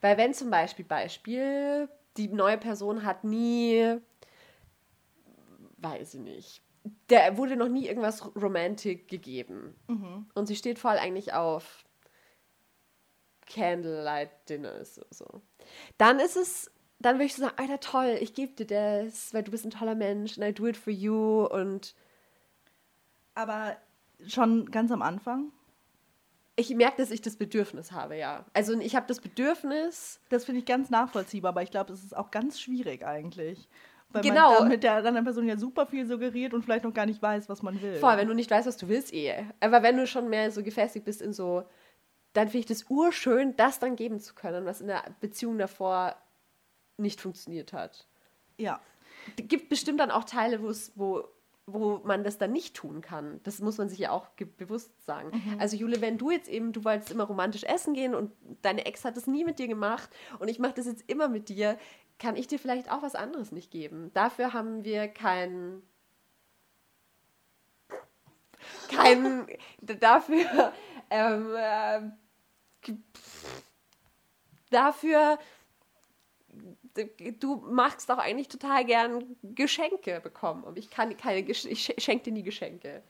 Weil 0.01 0.17
wenn 0.17 0.35
zum 0.35 0.51
Beispiel, 0.51 0.85
Beispiel, 0.85 1.89
die 2.17 2.29
neue 2.29 2.59
Person 2.59 3.05
hat 3.05 3.23
nie, 3.23 3.99
weiß 5.77 6.15
ich 6.15 6.21
nicht, 6.21 6.63
der 7.11 7.37
wurde 7.37 7.57
noch 7.57 7.69
nie 7.69 7.87
irgendwas 7.87 8.35
Romantik 8.37 9.09
gegeben. 9.09 9.75
Mhm. 9.89 10.27
Und 10.35 10.47
sie 10.47 10.57
steht 10.57 10.79
voll 10.79 10.97
eigentlich 10.97 11.33
auf 11.33 11.85
Candlelight 13.47 14.49
Dinners 14.49 14.99
oder 14.99 15.09
so. 15.11 15.43
Dann 15.99 16.19
ist 16.21 16.37
es, 16.37 16.71
dann 16.99 17.17
würde 17.17 17.27
ich 17.27 17.35
so 17.35 17.43
sagen, 17.43 17.59
Alter, 17.59 17.81
toll, 17.81 18.19
ich 18.21 18.35
gebe 18.35 18.53
dir 18.53 18.67
das, 18.67 19.35
weil 19.35 19.43
du 19.43 19.51
bist 19.51 19.65
ein 19.65 19.71
toller 19.71 19.95
Mensch 19.95 20.39
and 20.39 20.47
I 20.47 20.53
do 20.53 20.67
it 20.67 20.77
for 20.77 20.93
you 20.93 21.45
und 21.47 21.95
aber 23.35 23.77
schon 24.27 24.71
ganz 24.71 24.91
am 24.91 25.03
Anfang? 25.03 25.53
Ich 26.55 26.69
merke, 26.75 26.99
dass 26.99 27.11
ich 27.11 27.23
das 27.23 27.37
Bedürfnis 27.37 27.93
habe, 27.93 28.17
ja. 28.17 28.45
Also 28.53 28.79
ich 28.79 28.95
habe 28.95 29.07
das 29.07 29.21
Bedürfnis. 29.21 30.21
Das 30.29 30.45
finde 30.45 30.61
ich 30.61 30.67
ganz 30.67 30.91
nachvollziehbar, 30.91 31.51
aber 31.51 31.63
ich 31.63 31.71
glaube, 31.71 31.93
es 31.93 32.05
ist 32.05 32.17
auch 32.17 32.31
ganz 32.31 32.61
schwierig 32.61 33.05
eigentlich. 33.05 33.69
Weil 34.13 34.23
genau. 34.23 34.61
man 34.61 34.69
mit 34.69 34.83
der 34.83 34.95
anderen 34.95 35.25
Person 35.25 35.49
ja 35.49 35.57
super 35.57 35.87
viel 35.87 36.07
suggeriert 36.07 36.55
und 36.55 36.63
vielleicht 36.63 36.85
noch 36.85 36.95
gar 36.95 37.07
nicht 37.07 37.23
weiß, 37.23 37.49
was 37.49 37.63
man 37.63 37.81
will. 37.81 37.95
Voll, 37.95 38.17
wenn 38.17 38.29
du 38.29 38.35
nicht 38.35 38.51
weißt, 38.51 38.67
was 38.67 38.77
du 38.77 38.89
willst, 38.89 39.13
eh. 39.13 39.45
Aber 39.61 39.83
wenn 39.83 39.97
du 39.97 40.07
schon 40.07 40.29
mehr 40.29 40.51
so 40.51 40.63
gefestigt 40.63 41.05
bist 41.05 41.23
in 41.23 41.33
so, 41.33 41.65
dann 42.33 42.49
finde 42.49 42.59
ich 42.59 42.67
das 42.67 42.85
urschön, 42.89 43.57
das 43.57 43.79
dann 43.79 43.97
geben 43.97 44.21
zu 44.21 44.35
können, 44.35 44.65
was 44.65 44.81
in 44.81 44.87
der 44.87 45.03
Beziehung 45.21 45.59
davor 45.59 46.17
nicht 46.97 47.21
funktioniert 47.21 47.73
hat. 47.73 48.07
Ja. 48.59 48.81
Es 49.39 49.49
gibt 49.49 49.69
bestimmt 49.69 50.01
dann 50.01 50.11
auch 50.11 50.25
Teile, 50.25 50.61
wo 50.63 51.25
wo 51.67 52.01
man 52.05 52.25
das 52.25 52.39
dann 52.39 52.53
nicht 52.53 52.75
tun 52.75 53.03
kann. 53.03 53.41
Das 53.45 53.61
muss 53.61 53.79
man 53.79 53.89
sich 53.89 54.01
ja 54.01 54.11
auch 54.11 54.27
bewusst 54.59 54.91
sagen. 55.05 55.31
Mhm. 55.33 55.61
Also 55.61 55.77
Jule, 55.77 56.01
wenn 56.01 56.19
du 56.19 56.31
jetzt 56.31 56.49
eben, 56.49 56.73
du 56.73 56.85
wolltest 56.85 57.13
immer 57.13 57.25
romantisch 57.25 57.63
essen 57.63 57.95
gehen 57.95 58.15
und 58.15 58.33
deine 58.63 58.85
Ex 58.85 59.05
hat 59.05 59.17
das 59.17 59.29
nie 59.29 59.45
mit 59.45 59.61
dir 59.61 59.69
gemacht 59.69 60.11
und 60.41 60.49
ich 60.49 60.59
mache 60.59 60.75
das 60.75 60.87
jetzt 60.87 61.09
immer 61.09 61.29
mit 61.29 61.49
dir, 61.49 61.79
kann 62.23 62.37
ich 62.37 62.47
dir 62.47 62.59
vielleicht 62.61 62.91
auch 62.91 63.03
was 63.03 63.17
anderes 63.17 63.51
nicht 63.51 63.73
geben. 63.73 64.13
Dafür 64.15 64.53
haben 64.53 64.85
wir 64.85 65.09
kein 65.09 65.83
kein 68.89 69.49
dafür 69.81 70.73
ähm, 71.11 71.55
äh, 71.57 72.93
dafür 74.71 75.37
du 77.41 77.57
magst 77.57 78.09
doch 78.09 78.19
eigentlich 78.19 78.49
total 78.49 78.85
gern 78.85 79.37
Geschenke 79.43 80.21
bekommen 80.21 80.63
und 80.63 80.79
ich 80.79 80.91
kann 80.91 81.17
keine 81.17 81.43
Gesch 81.43 81.65
ich 81.65 81.93
schenke 81.99 82.25
dir 82.25 82.33
nie 82.33 82.45
Geschenke. 82.45 83.03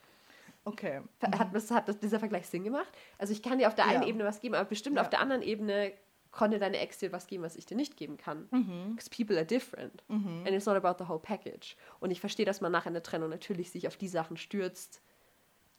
Okay. 0.65 1.03
Hat, 1.21 1.39
hat, 1.39 1.71
hat 1.71 2.03
dieser 2.03 2.21
Vergleich 2.21 2.47
Sinn 2.47 2.65
gemacht? 2.65 2.93
Also 3.19 3.33
ich 3.33 3.43
kann 3.43 3.59
dir 3.59 3.67
auf 3.67 3.75
der 3.75 3.87
einen 3.87 4.03
ja. 4.03 4.09
Ebene 4.09 4.25
was 4.25 4.41
geben, 4.41 4.55
aber 4.55 4.65
bestimmt 4.65 4.97
ja. 4.97 5.03
auf 5.03 5.11
der 5.11 5.21
anderen 5.21 5.43
Ebene 5.43 5.93
konnte 6.33 6.59
deine 6.59 6.78
Ex 6.78 6.99
dir 6.99 7.12
was 7.12 7.26
geben, 7.26 7.45
was 7.45 7.57
ich 7.57 7.66
dir 7.66 7.76
nicht 7.76 7.97
geben 7.97 8.16
kann. 8.16 8.49
Mhm. 8.51 8.97
Because 8.97 9.11
people 9.11 9.37
are 9.37 9.47
different. 9.47 10.03
And 10.09 10.49
it's 10.49 10.66
not 10.66 10.83
about 10.83 11.03
the 11.03 11.09
whole 11.09 11.20
package. 11.20 11.76
Und 12.01 12.11
ich 12.11 12.20
verstehe, 12.20 12.47
dass 12.47 12.61
man 12.61 12.72
nach 12.72 12.87
einer 12.87 13.03
Trennung 13.03 13.30
natürlich 13.30 13.70
sich 13.70 13.87
auf 13.87 13.97
die 13.97 14.09
Sachen 14.09 14.37
stürzt, 14.37 15.03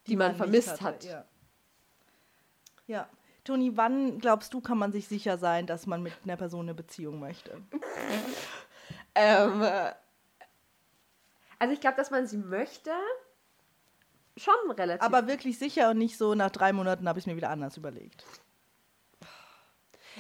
die, 0.08 0.16
man, 0.16 0.30
nicht 0.30 0.38
vermisst 0.38 0.82
hatte, 0.82 0.84
hat. 0.84 1.04
Ja. 1.04 1.26
ja. 2.88 3.10
Toni, 3.43 3.76
wann 3.76 4.20
glaubst 4.20 4.54
du, 4.54 4.62
kann 4.62 4.78
man 4.78 4.93
sich 4.93 5.08
sicher 5.08 5.38
sein, 5.38 5.68
dass 5.68 5.86
man 5.86 6.01
mit 6.01 6.14
einer 6.24 6.38
Person 6.38 6.62
eine 6.62 6.74
Beziehung 6.74 7.20
möchte? 7.20 7.62
Ähm, 9.16 9.62
äh, 9.62 9.91
also 11.60 11.74
ich 11.74 11.80
glaube, 11.80 11.97
dass 11.97 12.10
man 12.10 12.26
sie 12.26 12.38
möchte. 12.38 12.91
Schon 14.36 14.72
relativ. 14.72 15.04
Aber 15.04 15.28
wirklich 15.28 15.60
sicher 15.60 15.91
und 15.91 15.99
nicht 15.99 16.18
so, 16.18 16.34
nach 16.34 16.49
drei 16.49 16.74
Monaten 16.74 17.08
habe 17.08 17.20
ich 17.20 17.24
es 17.24 17.28
mir 17.28 17.36
wieder 17.36 17.51
anders 17.51 17.78
überlegt. 17.78 18.26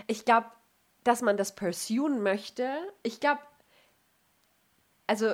Ich 0.07 0.25
glaube, 0.25 0.47
dass 1.03 1.21
man 1.21 1.37
das 1.37 1.55
pursuen 1.55 2.23
möchte. 2.23 2.69
Ich 3.03 3.19
glaube, 3.19 3.41
also 5.07 5.33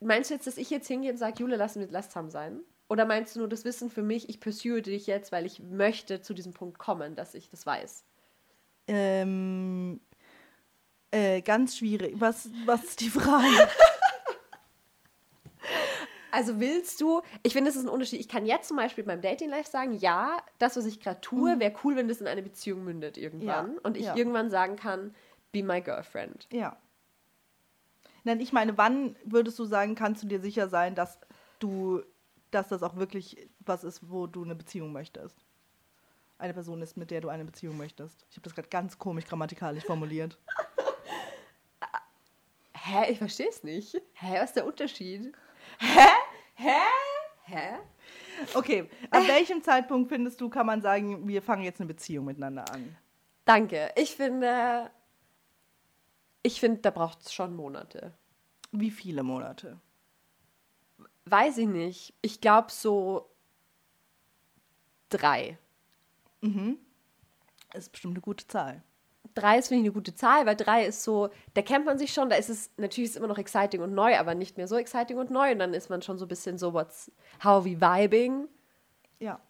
meinst 0.00 0.30
du 0.30 0.34
jetzt, 0.34 0.46
dass 0.46 0.58
ich 0.58 0.70
jetzt 0.70 0.86
hingehe 0.86 1.10
und 1.10 1.18
sage, 1.18 1.36
Jule, 1.40 1.56
lass, 1.56 1.76
mit, 1.76 1.90
lass 1.90 2.08
zusammen 2.08 2.30
sein? 2.30 2.60
Oder 2.88 3.04
meinst 3.04 3.34
du 3.34 3.40
nur 3.40 3.48
das 3.48 3.64
Wissen 3.64 3.90
für 3.90 4.02
mich, 4.02 4.28
ich 4.28 4.40
pursue 4.40 4.80
dich 4.80 5.06
jetzt, 5.06 5.30
weil 5.30 5.44
ich 5.44 5.60
möchte 5.60 6.22
zu 6.22 6.32
diesem 6.32 6.54
Punkt 6.54 6.78
kommen, 6.78 7.16
dass 7.16 7.34
ich 7.34 7.50
das 7.50 7.66
weiß? 7.66 8.04
Ähm, 8.86 10.00
äh, 11.10 11.42
ganz 11.42 11.76
schwierig. 11.76 12.14
Was, 12.18 12.48
was 12.64 12.84
ist 12.84 13.00
die 13.00 13.10
Frage? 13.10 13.46
Also 16.30 16.60
willst 16.60 17.00
du, 17.00 17.22
ich 17.42 17.52
finde, 17.52 17.70
es 17.70 17.76
ist 17.76 17.84
ein 17.84 17.88
Unterschied. 17.88 18.20
Ich 18.20 18.28
kann 18.28 18.44
jetzt 18.46 18.68
zum 18.68 18.76
Beispiel 18.76 19.04
beim 19.04 19.20
Dating 19.20 19.50
Life 19.50 19.70
sagen, 19.70 19.92
ja, 19.94 20.38
das, 20.58 20.76
was 20.76 20.84
ich 20.86 21.00
gerade 21.00 21.20
tue, 21.20 21.58
wäre 21.58 21.74
cool, 21.84 21.96
wenn 21.96 22.08
das 22.08 22.20
in 22.20 22.26
eine 22.26 22.42
Beziehung 22.42 22.84
mündet 22.84 23.16
irgendwann. 23.16 23.74
Ja, 23.74 23.80
Und 23.82 23.96
ich 23.96 24.06
ja. 24.06 24.16
irgendwann 24.16 24.50
sagen 24.50 24.76
kann, 24.76 25.14
be 25.52 25.62
my 25.62 25.80
girlfriend. 25.80 26.46
ja. 26.50 26.76
Nein, 28.24 28.40
ich 28.40 28.52
meine, 28.52 28.76
wann 28.76 29.16
würdest 29.24 29.58
du 29.58 29.64
sagen, 29.64 29.94
kannst 29.94 30.22
du 30.22 30.26
dir 30.26 30.40
sicher 30.40 30.68
sein, 30.68 30.94
dass 30.94 31.18
du, 31.60 32.02
dass 32.50 32.68
das 32.68 32.82
auch 32.82 32.96
wirklich 32.96 33.48
was 33.60 33.84
ist, 33.84 34.10
wo 34.10 34.26
du 34.26 34.44
eine 34.44 34.54
Beziehung 34.54 34.92
möchtest? 34.92 35.36
Eine 36.36 36.52
Person 36.52 36.82
ist, 36.82 36.96
mit 36.96 37.10
der 37.10 37.22
du 37.22 37.28
eine 37.28 37.44
Beziehung 37.46 37.78
möchtest. 37.78 38.26
Ich 38.28 38.36
habe 38.36 38.42
das 38.42 38.54
gerade 38.54 38.68
ganz 38.68 38.98
komisch 38.98 39.24
grammatikalisch 39.24 39.84
formuliert. 39.84 40.36
Hä? 42.74 43.10
Ich 43.10 43.18
verstehe 43.18 43.48
es 43.48 43.62
nicht. 43.62 43.94
Hä? 44.14 44.34
Was 44.40 44.50
ist 44.50 44.56
der 44.56 44.66
Unterschied? 44.66 45.32
Hä? 45.78 46.08
Hä? 46.54 46.80
Hä? 47.44 47.78
Okay, 48.54 48.88
ab 49.10 49.26
welchem 49.26 49.62
Zeitpunkt 49.62 50.08
findest 50.10 50.40
du, 50.40 50.48
kann 50.48 50.66
man 50.66 50.80
sagen, 50.80 51.26
wir 51.26 51.42
fangen 51.42 51.64
jetzt 51.64 51.80
eine 51.80 51.88
Beziehung 51.88 52.26
miteinander 52.26 52.70
an? 52.72 52.96
Danke. 53.44 53.92
Ich 53.96 54.14
finde, 54.14 54.90
ich 56.42 56.60
finde, 56.60 56.80
da 56.80 56.90
braucht 56.90 57.22
es 57.22 57.32
schon 57.32 57.56
Monate. 57.56 58.12
Wie 58.70 58.90
viele 58.90 59.22
Monate? 59.22 59.80
Weiß 61.24 61.58
ich 61.58 61.66
nicht. 61.66 62.14
Ich 62.22 62.40
glaube 62.40 62.70
so 62.70 63.30
drei. 65.08 65.58
Das 67.72 67.84
ist 67.84 67.92
bestimmt 67.92 68.14
eine 68.14 68.20
gute 68.20 68.46
Zahl. 68.46 68.82
Drei 69.34 69.58
ist, 69.58 69.68
finde 69.68 69.82
ich, 69.82 69.86
eine 69.86 69.94
gute 69.94 70.14
Zahl, 70.14 70.46
weil 70.46 70.56
drei 70.56 70.84
ist 70.86 71.02
so, 71.04 71.30
da 71.54 71.62
kennt 71.62 71.86
man 71.86 71.98
sich 71.98 72.12
schon, 72.12 72.28
da 72.30 72.36
ist 72.36 72.48
es, 72.50 72.70
natürlich 72.76 73.10
ist 73.10 73.16
immer 73.16 73.26
noch 73.28 73.38
exciting 73.38 73.80
und 73.82 73.94
neu, 73.94 74.16
aber 74.18 74.34
nicht 74.34 74.56
mehr 74.56 74.68
so 74.68 74.76
exciting 74.76 75.18
und 75.18 75.30
neu. 75.30 75.52
Und 75.52 75.58
dann 75.60 75.74
ist 75.74 75.90
man 75.90 76.02
schon 76.02 76.18
so 76.18 76.24
ein 76.24 76.28
bisschen 76.28 76.58
so, 76.58 76.72
what's, 76.72 77.10
how 77.44 77.64
we 77.64 77.80
vibing. 77.80 78.48
Ja, 79.20 79.40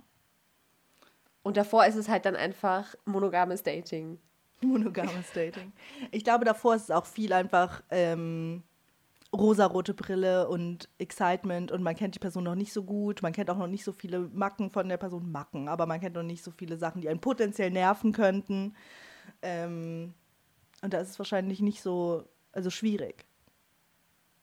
Und 1.43 1.57
davor 1.57 1.87
ist 1.87 1.97
es 1.97 2.09
halt 2.09 2.25
dann 2.27 2.37
einfach 2.37 2.95
monogames 3.05 3.63
Dating. 3.63 4.19
monogames 4.61 5.33
Dating. 5.33 5.73
Ich 6.11 6.25
glaube, 6.25 6.45
davor 6.45 6.75
ist 6.75 6.85
es 6.85 6.91
auch 6.91 7.07
viel 7.07 7.33
einfach 7.33 7.83
ähm, 7.91 8.63
rosarote 9.33 9.95
Brille 9.95 10.49
und 10.49 10.89
Excitement 10.99 11.71
und 11.71 11.83
man 11.83 11.95
kennt 11.95 12.15
die 12.15 12.19
Person 12.19 12.45
noch 12.45 12.55
nicht 12.55 12.73
so 12.73 12.83
gut. 12.83 13.23
Man 13.23 13.33
kennt 13.33 13.51
auch 13.51 13.57
noch 13.59 13.67
nicht 13.67 13.85
so 13.85 13.93
viele 13.93 14.21
Macken 14.21 14.71
von 14.71 14.89
der 14.89 14.97
Person, 14.97 15.31
Macken, 15.31 15.69
aber 15.69 15.87
man 15.87 16.01
kennt 16.01 16.17
noch 16.17 16.23
nicht 16.23 16.43
so 16.43 16.51
viele 16.51 16.77
Sachen, 16.79 17.01
die 17.03 17.09
einen 17.09 17.21
potenziell 17.21 17.71
nerven 17.71 18.13
könnten. 18.13 18.75
Ähm, 19.43 20.15
und 20.83 20.93
da 20.93 20.99
ist 20.99 21.11
es 21.11 21.19
wahrscheinlich 21.19 21.61
nicht 21.61 21.83
so, 21.83 22.25
also 22.53 22.71
schwierig, 22.71 23.25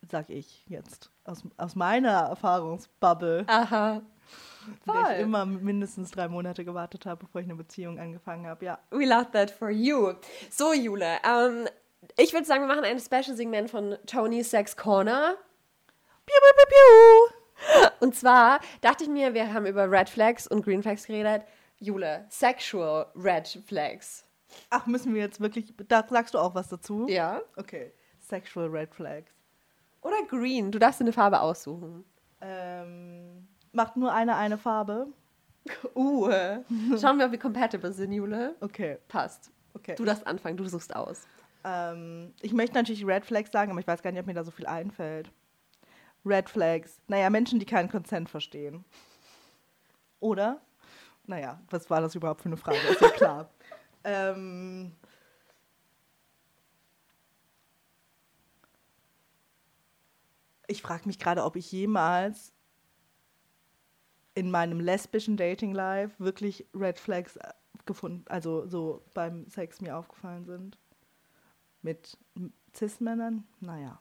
sag 0.10 0.30
ich 0.30 0.66
jetzt, 0.68 1.12
aus, 1.24 1.44
aus 1.58 1.76
meiner 1.76 2.12
Erfahrungsbubble. 2.12 3.46
Aha. 3.48 4.02
Voll. 4.84 5.04
ich 5.14 5.20
immer 5.20 5.46
mindestens 5.46 6.12
drei 6.12 6.28
Monate 6.28 6.66
gewartet 6.66 7.06
habe, 7.06 7.26
bevor 7.26 7.42
ich 7.42 7.46
eine 7.46 7.56
Beziehung 7.56 8.00
angefangen 8.00 8.48
habe. 8.48 8.66
Ja. 8.66 8.80
We 8.90 9.06
love 9.06 9.30
that 9.32 9.52
for 9.52 9.70
you. 9.70 10.14
So, 10.50 10.74
Jule, 10.74 11.18
ähm, 11.24 11.68
ich 12.18 12.34
würde 12.34 12.46
sagen, 12.46 12.64
wir 12.64 12.68
machen 12.68 12.84
ein 12.84 13.00
Special-Segment 13.00 13.70
von 13.70 13.98
Tony's 14.06 14.50
Sex 14.50 14.76
Corner. 14.76 15.36
Piu, 16.26 16.36
piu, 16.42 16.66
piu, 16.66 16.66
piu. 16.68 17.90
Und 18.00 18.16
zwar 18.16 18.60
dachte 18.82 19.04
ich 19.04 19.10
mir, 19.10 19.34
wir 19.34 19.54
haben 19.54 19.66
über 19.66 19.90
Red 19.90 20.10
Flags 20.10 20.48
und 20.48 20.64
Green 20.64 20.84
Flags 20.84 21.06
geredet. 21.06 21.44
Jule, 21.80 22.26
Sexual 22.30 23.08
Red 23.16 23.48
Flags. 23.66 24.25
Ach, 24.70 24.86
müssen 24.86 25.14
wir 25.14 25.22
jetzt 25.22 25.40
wirklich. 25.40 25.74
Da 25.88 26.06
sagst 26.08 26.34
du 26.34 26.40
auch 26.40 26.56
was 26.56 26.70
dazu? 26.70 27.08
Ja. 27.10 27.42
Okay. 27.56 27.92
Sexual 28.20 28.68
Red 28.68 28.94
Flags. 28.94 29.32
Oder 30.02 30.24
Green. 30.28 30.72
Du 30.72 30.80
darfst 30.80 31.00
dir 31.00 31.06
eine 31.06 31.14
Farbe 31.14 31.40
aussuchen. 31.42 32.04
Ähm, 32.42 33.48
macht 33.72 33.98
nur 33.98 34.14
eine 34.14 34.36
eine 34.36 34.58
Farbe. 34.58 35.08
Uh. 35.96 36.30
Schauen 37.00 37.18
wir, 37.18 37.26
ob 37.26 37.32
wir 37.32 37.40
compatible 37.40 37.92
sind, 37.92 38.12
Jule. 38.12 38.56
Okay. 38.62 39.00
Passt. 39.08 39.52
Okay. 39.74 39.96
Du 39.96 40.06
darfst 40.06 40.28
anfangen, 40.28 40.58
du 40.58 40.68
suchst 40.68 40.96
aus. 40.96 41.26
Ähm, 41.64 42.34
ich 42.42 42.54
möchte 42.54 42.76
natürlich 42.76 43.06
Red 43.06 43.26
Flags 43.26 43.52
sagen, 43.52 43.72
aber 43.72 43.80
ich 43.80 43.88
weiß 43.88 44.04
gar 44.04 44.12
nicht, 44.12 44.20
ob 44.20 44.28
mir 44.28 44.36
da 44.36 44.44
so 44.44 44.52
viel 44.52 44.68
einfällt. 44.68 45.32
Red 46.24 46.50
Flags. 46.50 47.02
Naja, 47.08 47.30
Menschen, 47.32 47.60
die 47.60 47.66
keinen 47.66 47.90
Consent 47.90 48.30
verstehen. 48.30 48.86
Oder? 50.20 50.62
Naja, 51.26 51.60
was 51.70 51.90
war 51.90 52.02
das 52.02 52.14
überhaupt 52.14 52.42
für 52.42 52.50
eine 52.50 52.58
Frage? 52.58 52.78
Ist 52.90 53.02
ja 53.02 53.10
klar. 53.16 53.50
Ähm, 54.06 54.94
ich 60.68 60.82
frage 60.82 61.08
mich 61.08 61.20
gerade, 61.20 61.44
ob 61.44 61.56
ich 61.56 61.72
jemals 61.72 62.54
in 64.36 64.52
meinem 64.52 64.80
lesbischen 64.80 65.38
Dating-Life 65.38 66.24
wirklich 66.24 66.66
Red 66.74 67.00
Flags 67.00 67.38
äh, 67.38 67.50
gefunden, 67.86 68.26
also 68.28 68.68
so 68.68 69.04
beim 69.14 69.48
Sex 69.50 69.82
mir 69.82 69.98
aufgefallen 69.98 70.46
sind. 70.46 70.78
Mit 71.82 72.18
Cis-Männern? 72.76 73.46
Naja. 73.60 74.00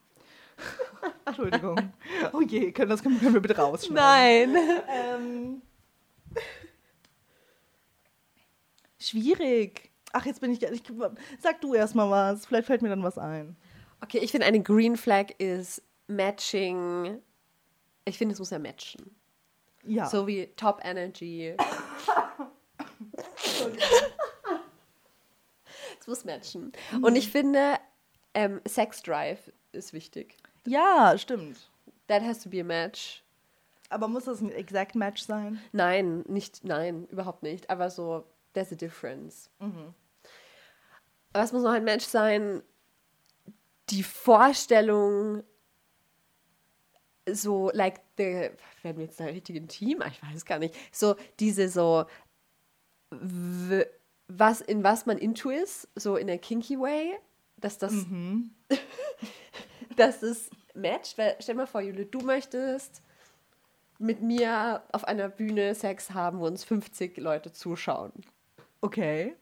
Entschuldigung. 1.24 1.92
Oh 2.32 2.40
je, 2.40 2.72
können, 2.72 2.88
das 2.88 3.02
können, 3.02 3.20
können 3.20 3.34
wir 3.34 3.40
bitte 3.40 3.56
rausschneiden. 3.56 4.54
Nein. 4.54 4.82
Ähm, 4.88 5.62
schwierig. 8.98 9.93
Ach, 10.16 10.24
jetzt 10.24 10.40
bin 10.40 10.52
ich, 10.52 10.62
ich. 10.62 10.82
Sag 11.40 11.60
du 11.60 11.74
erst 11.74 11.96
mal 11.96 12.08
was. 12.08 12.46
Vielleicht 12.46 12.68
fällt 12.68 12.82
mir 12.82 12.88
dann 12.88 13.02
was 13.02 13.18
ein. 13.18 13.56
Okay, 14.00 14.18
ich 14.18 14.30
finde, 14.30 14.46
eine 14.46 14.62
Green 14.62 14.96
Flag 14.96 15.32
ist 15.38 15.82
Matching. 16.06 17.20
Ich 18.04 18.16
finde, 18.16 18.34
es 18.34 18.38
muss 18.38 18.50
ja 18.50 18.60
matchen. 18.60 19.16
Ja. 19.82 20.06
So 20.06 20.28
wie 20.28 20.46
Top 20.54 20.80
Energy. 20.84 21.56
es 26.00 26.06
muss 26.06 26.24
matchen. 26.24 26.72
Und 27.02 27.16
ich 27.16 27.28
finde, 27.32 27.78
ähm, 28.34 28.60
Sex 28.68 29.02
Drive 29.02 29.50
ist 29.72 29.92
wichtig. 29.92 30.36
ja, 30.64 31.18
stimmt. 31.18 31.70
That 32.06 32.22
has 32.22 32.40
to 32.44 32.48
be 32.48 32.60
a 32.60 32.64
match. 32.64 33.24
Aber 33.88 34.06
muss 34.06 34.26
das 34.26 34.40
ein 34.40 34.52
Exact 34.52 34.94
Match 34.94 35.22
sein? 35.22 35.58
Nein, 35.72 36.22
nicht, 36.28 36.62
nein, 36.62 37.08
überhaupt 37.10 37.42
nicht. 37.42 37.68
Aber 37.68 37.90
so, 37.90 38.24
there's 38.52 38.70
a 38.70 38.76
difference. 38.76 39.50
Aber 39.58 39.94
es 41.42 41.52
muss 41.52 41.62
noch 41.62 41.72
ein 41.72 41.84
Match 41.84 42.04
sein, 42.04 42.62
die 43.90 44.02
Vorstellung, 44.02 45.42
so, 47.28 47.70
like, 47.72 48.00
the, 48.16 48.50
werden 48.82 48.98
wir 48.98 49.04
jetzt 49.04 49.18
da 49.18 49.24
richtig 49.24 49.56
intim? 49.56 50.02
Ah, 50.02 50.08
Ich 50.08 50.22
weiß 50.22 50.44
gar 50.44 50.58
nicht. 50.58 50.74
So, 50.92 51.16
diese 51.40 51.68
so, 51.68 52.04
was, 54.28 54.60
in 54.60 54.84
was 54.84 55.06
man 55.06 55.18
into 55.18 55.50
ist, 55.50 55.88
so 55.94 56.16
in 56.16 56.30
a 56.30 56.36
kinky 56.36 56.78
way, 56.78 57.18
dass 57.56 57.78
das, 57.78 57.94
dass 59.96 60.22
es 60.22 60.50
matcht. 60.74 61.18
Weil, 61.18 61.36
stell 61.40 61.54
mal 61.54 61.66
vor, 61.66 61.80
Jule, 61.80 62.06
du 62.06 62.20
möchtest 62.20 63.02
mit 63.98 64.22
mir 64.22 64.82
auf 64.92 65.04
einer 65.04 65.28
Bühne 65.28 65.74
Sex 65.74 66.10
haben, 66.10 66.40
wo 66.40 66.46
uns 66.46 66.64
50 66.64 67.16
Leute 67.18 67.52
zuschauen. 67.52 68.12
Okay. 68.80 69.34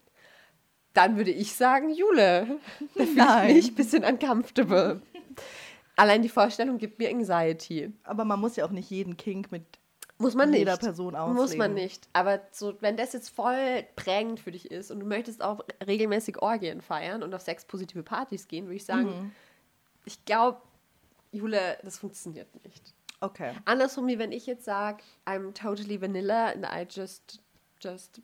Dann 0.94 1.16
würde 1.16 1.30
ich 1.30 1.54
sagen, 1.54 1.90
Jule, 1.90 2.58
da 3.16 3.40
fühle 3.40 3.48
ich 3.50 3.54
mich 3.54 3.68
ein 3.72 3.74
bisschen 3.74 4.04
uncomfortable. 4.04 5.00
Allein 5.96 6.22
die 6.22 6.28
Vorstellung 6.28 6.78
gibt 6.78 6.98
mir 6.98 7.10
Anxiety. 7.10 7.92
Aber 8.04 8.24
man 8.24 8.40
muss 8.40 8.56
ja 8.56 8.64
auch 8.64 8.70
nicht 8.70 8.90
jeden 8.90 9.16
Kink 9.16 9.52
mit 9.52 9.62
Muss 10.18 10.34
man 10.34 10.50
nicht. 10.50 10.60
jeder 10.60 10.76
Person 10.76 11.14
auslegen. 11.14 11.36
Muss 11.42 11.56
man 11.56 11.74
nicht. 11.74 12.08
Aber 12.12 12.40
so, 12.50 12.74
wenn 12.80 12.96
das 12.96 13.12
jetzt 13.12 13.28
voll 13.30 13.84
prägend 13.96 14.40
für 14.40 14.52
dich 14.52 14.70
ist 14.70 14.90
und 14.90 15.00
du 15.00 15.06
möchtest 15.06 15.42
auch 15.42 15.60
regelmäßig 15.86 16.40
Orgien 16.40 16.80
feiern 16.80 17.22
und 17.22 17.34
auf 17.34 17.42
sexpositive 17.42 18.02
Partys 18.02 18.48
gehen, 18.48 18.66
würde 18.66 18.76
ich 18.76 18.84
sagen, 18.84 19.04
Mhm. 19.06 19.32
ich 20.04 20.24
glaube, 20.24 20.60
Jule, 21.30 21.78
das 21.82 21.98
funktioniert 21.98 22.48
nicht. 22.64 22.94
Okay. 23.20 23.52
Andersrum, 23.64 24.06
wie 24.08 24.18
wenn 24.18 24.32
ich 24.32 24.46
jetzt 24.46 24.64
sage, 24.64 25.02
I'm 25.26 25.54
totally 25.54 26.00
vanilla 26.00 26.48
and 26.48 26.64
I 26.66 26.86
just, 26.90 27.40
just, 27.80 28.20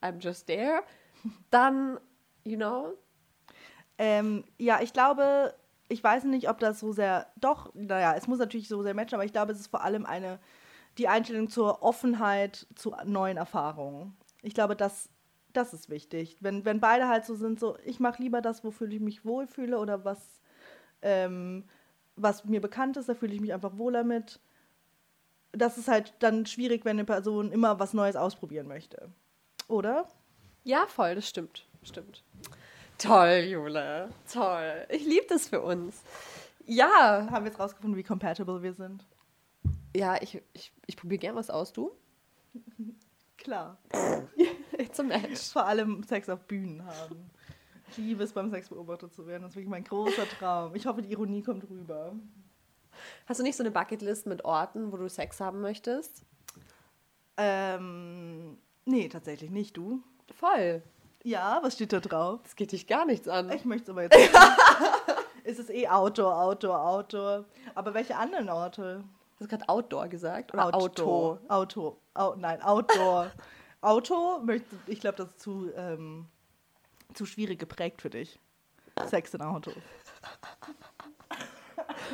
I'm 0.00 0.20
just 0.20 0.46
there, 0.46 0.82
dann, 1.50 1.98
you 2.44 2.56
know, 2.56 2.94
Ähm, 3.98 4.44
ja, 4.58 4.80
ich 4.80 4.92
glaube, 4.92 5.54
ich 5.88 6.02
weiß 6.02 6.24
nicht, 6.24 6.48
ob 6.48 6.58
das 6.60 6.80
so 6.80 6.92
sehr, 6.92 7.26
doch, 7.36 7.72
naja, 7.74 8.14
es 8.16 8.28
muss 8.28 8.38
natürlich 8.38 8.68
so 8.68 8.82
sehr 8.82 8.94
matchen, 8.94 9.14
aber 9.16 9.24
ich 9.24 9.32
glaube, 9.32 9.52
es 9.52 9.60
ist 9.60 9.68
vor 9.68 9.82
allem 9.84 10.06
eine, 10.06 10.38
die 10.98 11.08
Einstellung 11.08 11.48
zur 11.50 11.82
Offenheit 11.82 12.66
zu 12.76 12.94
neuen 13.04 13.36
Erfahrungen. 13.38 14.16
Ich 14.42 14.54
glaube, 14.54 14.76
das, 14.76 15.10
das 15.52 15.74
ist 15.74 15.90
wichtig. 15.90 16.38
Wenn, 16.40 16.64
wenn 16.64 16.80
beide 16.80 17.08
halt 17.08 17.24
so 17.26 17.34
sind, 17.36 17.60
so, 17.60 17.76
ich 17.84 18.00
mache 18.00 18.22
lieber 18.22 18.40
das, 18.42 18.64
wofür 18.64 18.88
ich 18.88 19.00
mich 19.00 19.24
wohlfühle 19.24 19.78
oder 19.78 20.04
was, 20.04 20.40
ähm, 21.02 21.64
was 22.16 22.44
mir 22.44 22.60
bekannt 22.60 22.96
ist, 22.96 23.08
da 23.08 23.14
fühle 23.14 23.34
ich 23.34 23.40
mich 23.40 23.54
einfach 23.54 23.78
wohler 23.78 24.04
mit. 24.04 24.40
Das 25.52 25.78
ist 25.78 25.88
halt 25.88 26.14
dann 26.20 26.46
schwierig, 26.46 26.84
wenn 26.84 26.96
eine 26.98 27.04
Person 27.04 27.52
immer 27.52 27.78
was 27.80 27.94
Neues 27.94 28.16
ausprobieren 28.16 28.68
möchte. 28.68 29.10
Oder? 29.68 30.08
Ja, 30.68 30.86
voll, 30.86 31.14
das 31.14 31.26
stimmt, 31.26 31.66
stimmt. 31.82 32.22
Toll, 32.98 33.46
Jule, 33.48 34.10
toll. 34.30 34.86
Ich 34.90 35.04
liebe 35.06 35.24
das 35.28 35.48
für 35.48 35.62
uns. 35.62 36.02
Ja, 36.66 37.26
Haben 37.30 37.44
wir 37.44 37.50
jetzt 37.50 37.58
rausgefunden, 37.58 37.96
wie 37.96 38.02
compatible 38.04 38.62
wir 38.62 38.74
sind? 38.74 39.06
ja, 39.96 40.20
ich, 40.20 40.42
ich, 40.52 40.72
ich 40.86 40.96
probiere 40.96 41.18
gern 41.18 41.34
was 41.36 41.48
aus, 41.48 41.72
du. 41.72 41.90
Klar. 43.38 43.78
It's 44.76 45.00
a 45.00 45.02
match. 45.02 45.50
vor 45.52 45.64
allem 45.66 46.02
Sex 46.02 46.28
auf 46.28 46.44
Bühnen 46.46 46.84
haben. 46.84 47.30
Ich 47.90 47.96
liebe 47.96 48.22
es, 48.22 48.32
beim 48.34 48.50
Sex 48.50 48.68
beobachtet 48.68 49.14
zu 49.14 49.26
werden. 49.26 49.42
Das 49.44 49.52
ist 49.52 49.56
wirklich 49.56 49.70
mein 49.70 49.84
großer 49.84 50.28
Traum. 50.38 50.74
Ich 50.74 50.84
hoffe, 50.86 51.00
die 51.00 51.10
Ironie 51.12 51.42
kommt 51.42 51.64
rüber. 51.70 52.14
Hast 53.26 53.40
du 53.40 53.44
nicht 53.44 53.56
so 53.56 53.62
eine 53.62 53.70
Bucketlist 53.70 54.26
mit 54.26 54.44
Orten, 54.44 54.92
wo 54.92 54.96
du 54.98 55.08
Sex 55.08 55.40
haben 55.40 55.60
möchtest? 55.62 56.22
Ähm, 57.38 58.58
nee, 58.84 59.08
tatsächlich 59.08 59.50
nicht. 59.50 59.76
Du? 59.76 60.02
Voll. 60.34 60.82
Ja, 61.22 61.58
was 61.62 61.74
steht 61.74 61.92
da 61.92 62.00
drauf? 62.00 62.40
Das 62.42 62.56
geht 62.56 62.72
dich 62.72 62.86
gar 62.86 63.04
nichts 63.04 63.28
an. 63.28 63.50
Ich 63.50 63.64
möchte 63.64 63.84
es 63.84 63.90
aber 63.90 64.02
jetzt 64.02 64.16
es 65.44 65.58
ist 65.58 65.70
eh 65.70 65.88
Outdoor, 65.88 66.34
Outdoor, 66.40 66.80
Outdoor. 66.80 67.44
Aber 67.74 67.94
welche 67.94 68.16
anderen 68.16 68.48
Orte? 68.48 69.04
Hast 69.32 69.40
du 69.40 69.48
gerade 69.48 69.68
Outdoor 69.68 70.08
gesagt? 70.08 70.52
Oder 70.54 70.74
Auto? 70.74 71.38
Auto. 71.48 71.96
Au, 72.14 72.34
nein, 72.36 72.62
Outdoor. 72.62 73.30
Auto, 73.80 74.40
möchte, 74.40 74.76
ich 74.86 75.00
glaube, 75.00 75.16
das 75.16 75.28
ist 75.28 75.40
zu, 75.40 75.70
ähm, 75.76 76.26
zu 77.14 77.26
schwierig 77.26 77.58
geprägt 77.58 78.02
für 78.02 78.10
dich. 78.10 78.40
Sex 79.06 79.34
in 79.34 79.42
Auto. 79.42 79.70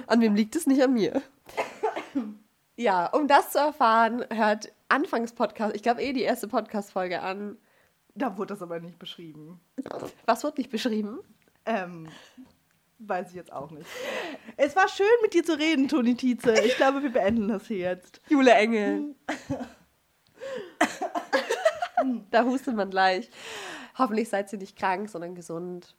An 0.07 0.21
wem 0.21 0.35
liegt 0.35 0.57
es 0.57 0.67
nicht 0.67 0.83
an 0.83 0.93
mir? 0.93 1.23
ja, 2.77 3.07
um 3.07 3.27
das 3.29 3.51
zu 3.51 3.59
erfahren, 3.59 4.25
hört 4.31 4.73
Anfangs-Podcast, 4.89 5.75
ich 5.75 5.83
glaube 5.83 6.03
eh 6.03 6.13
die 6.13 6.23
erste 6.23 6.49
Podcast-Folge 6.49 7.23
an. 7.23 7.57
Da 8.15 8.37
wurde 8.37 8.55
das 8.55 8.63
aber 8.63 8.79
nicht 8.79 8.99
beschrieben. 8.99 9.61
Was 10.25 10.45
wird 10.45 10.59
nicht 10.59 10.71
beschrieben? 10.71 11.19
Ähm, 11.67 12.09
weiß 12.99 13.31
ich 13.31 13.35
jetzt 13.35 13.53
auch 13.53 13.71
nicht. 13.71 13.87
Es 14.57 14.77
war 14.77 14.89
schön, 14.89 15.07
mit 15.23 15.35
dir 15.35 15.43
zu 15.43 15.59
reden, 15.59 15.89
Toni 15.89 16.15
Tietze. 16.15 16.55
Ich 16.65 16.77
glaube, 16.77 17.03
wir 17.03 17.11
beenden 17.11 17.49
das 17.49 17.67
hier 17.67 17.79
jetzt. 17.79 18.21
Jule 18.29 18.53
Engel. 18.53 19.17
da 22.31 22.45
hustet 22.45 22.77
man 22.77 22.91
gleich. 22.91 23.31
Hoffentlich 23.99 24.29
seid 24.29 24.53
ihr 24.53 24.59
nicht 24.59 24.77
krank, 24.77 25.09
sondern 25.09 25.35
gesund. 25.35 25.97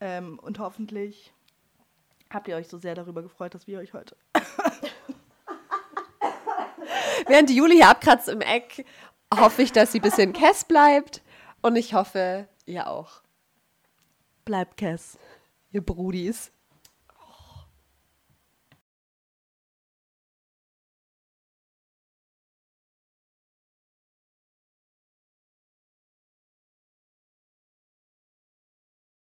Ähm, 0.00 0.38
und 0.38 0.58
hoffentlich 0.58 1.34
habt 2.30 2.48
ihr 2.48 2.56
euch 2.56 2.68
so 2.68 2.78
sehr 2.78 2.94
darüber 2.94 3.22
gefreut, 3.22 3.54
dass 3.54 3.66
wir 3.66 3.80
euch 3.80 3.92
heute. 3.92 4.16
Während 7.26 7.50
die 7.50 7.56
Jule 7.56 7.74
hier 7.74 7.90
abkratzt 7.90 8.28
im 8.28 8.40
Eck, 8.40 8.86
hoffe 9.34 9.62
ich, 9.62 9.72
dass 9.72 9.92
sie 9.92 9.98
ein 9.98 10.02
bisschen 10.02 10.32
Kess 10.32 10.64
bleibt. 10.64 11.22
Und 11.62 11.76
ich 11.76 11.94
hoffe, 11.94 12.48
ihr 12.66 12.88
auch, 12.88 13.22
Bleibt 14.44 14.78
Cass. 14.78 15.18
ihr 15.70 15.84
Brudis. 15.84 16.50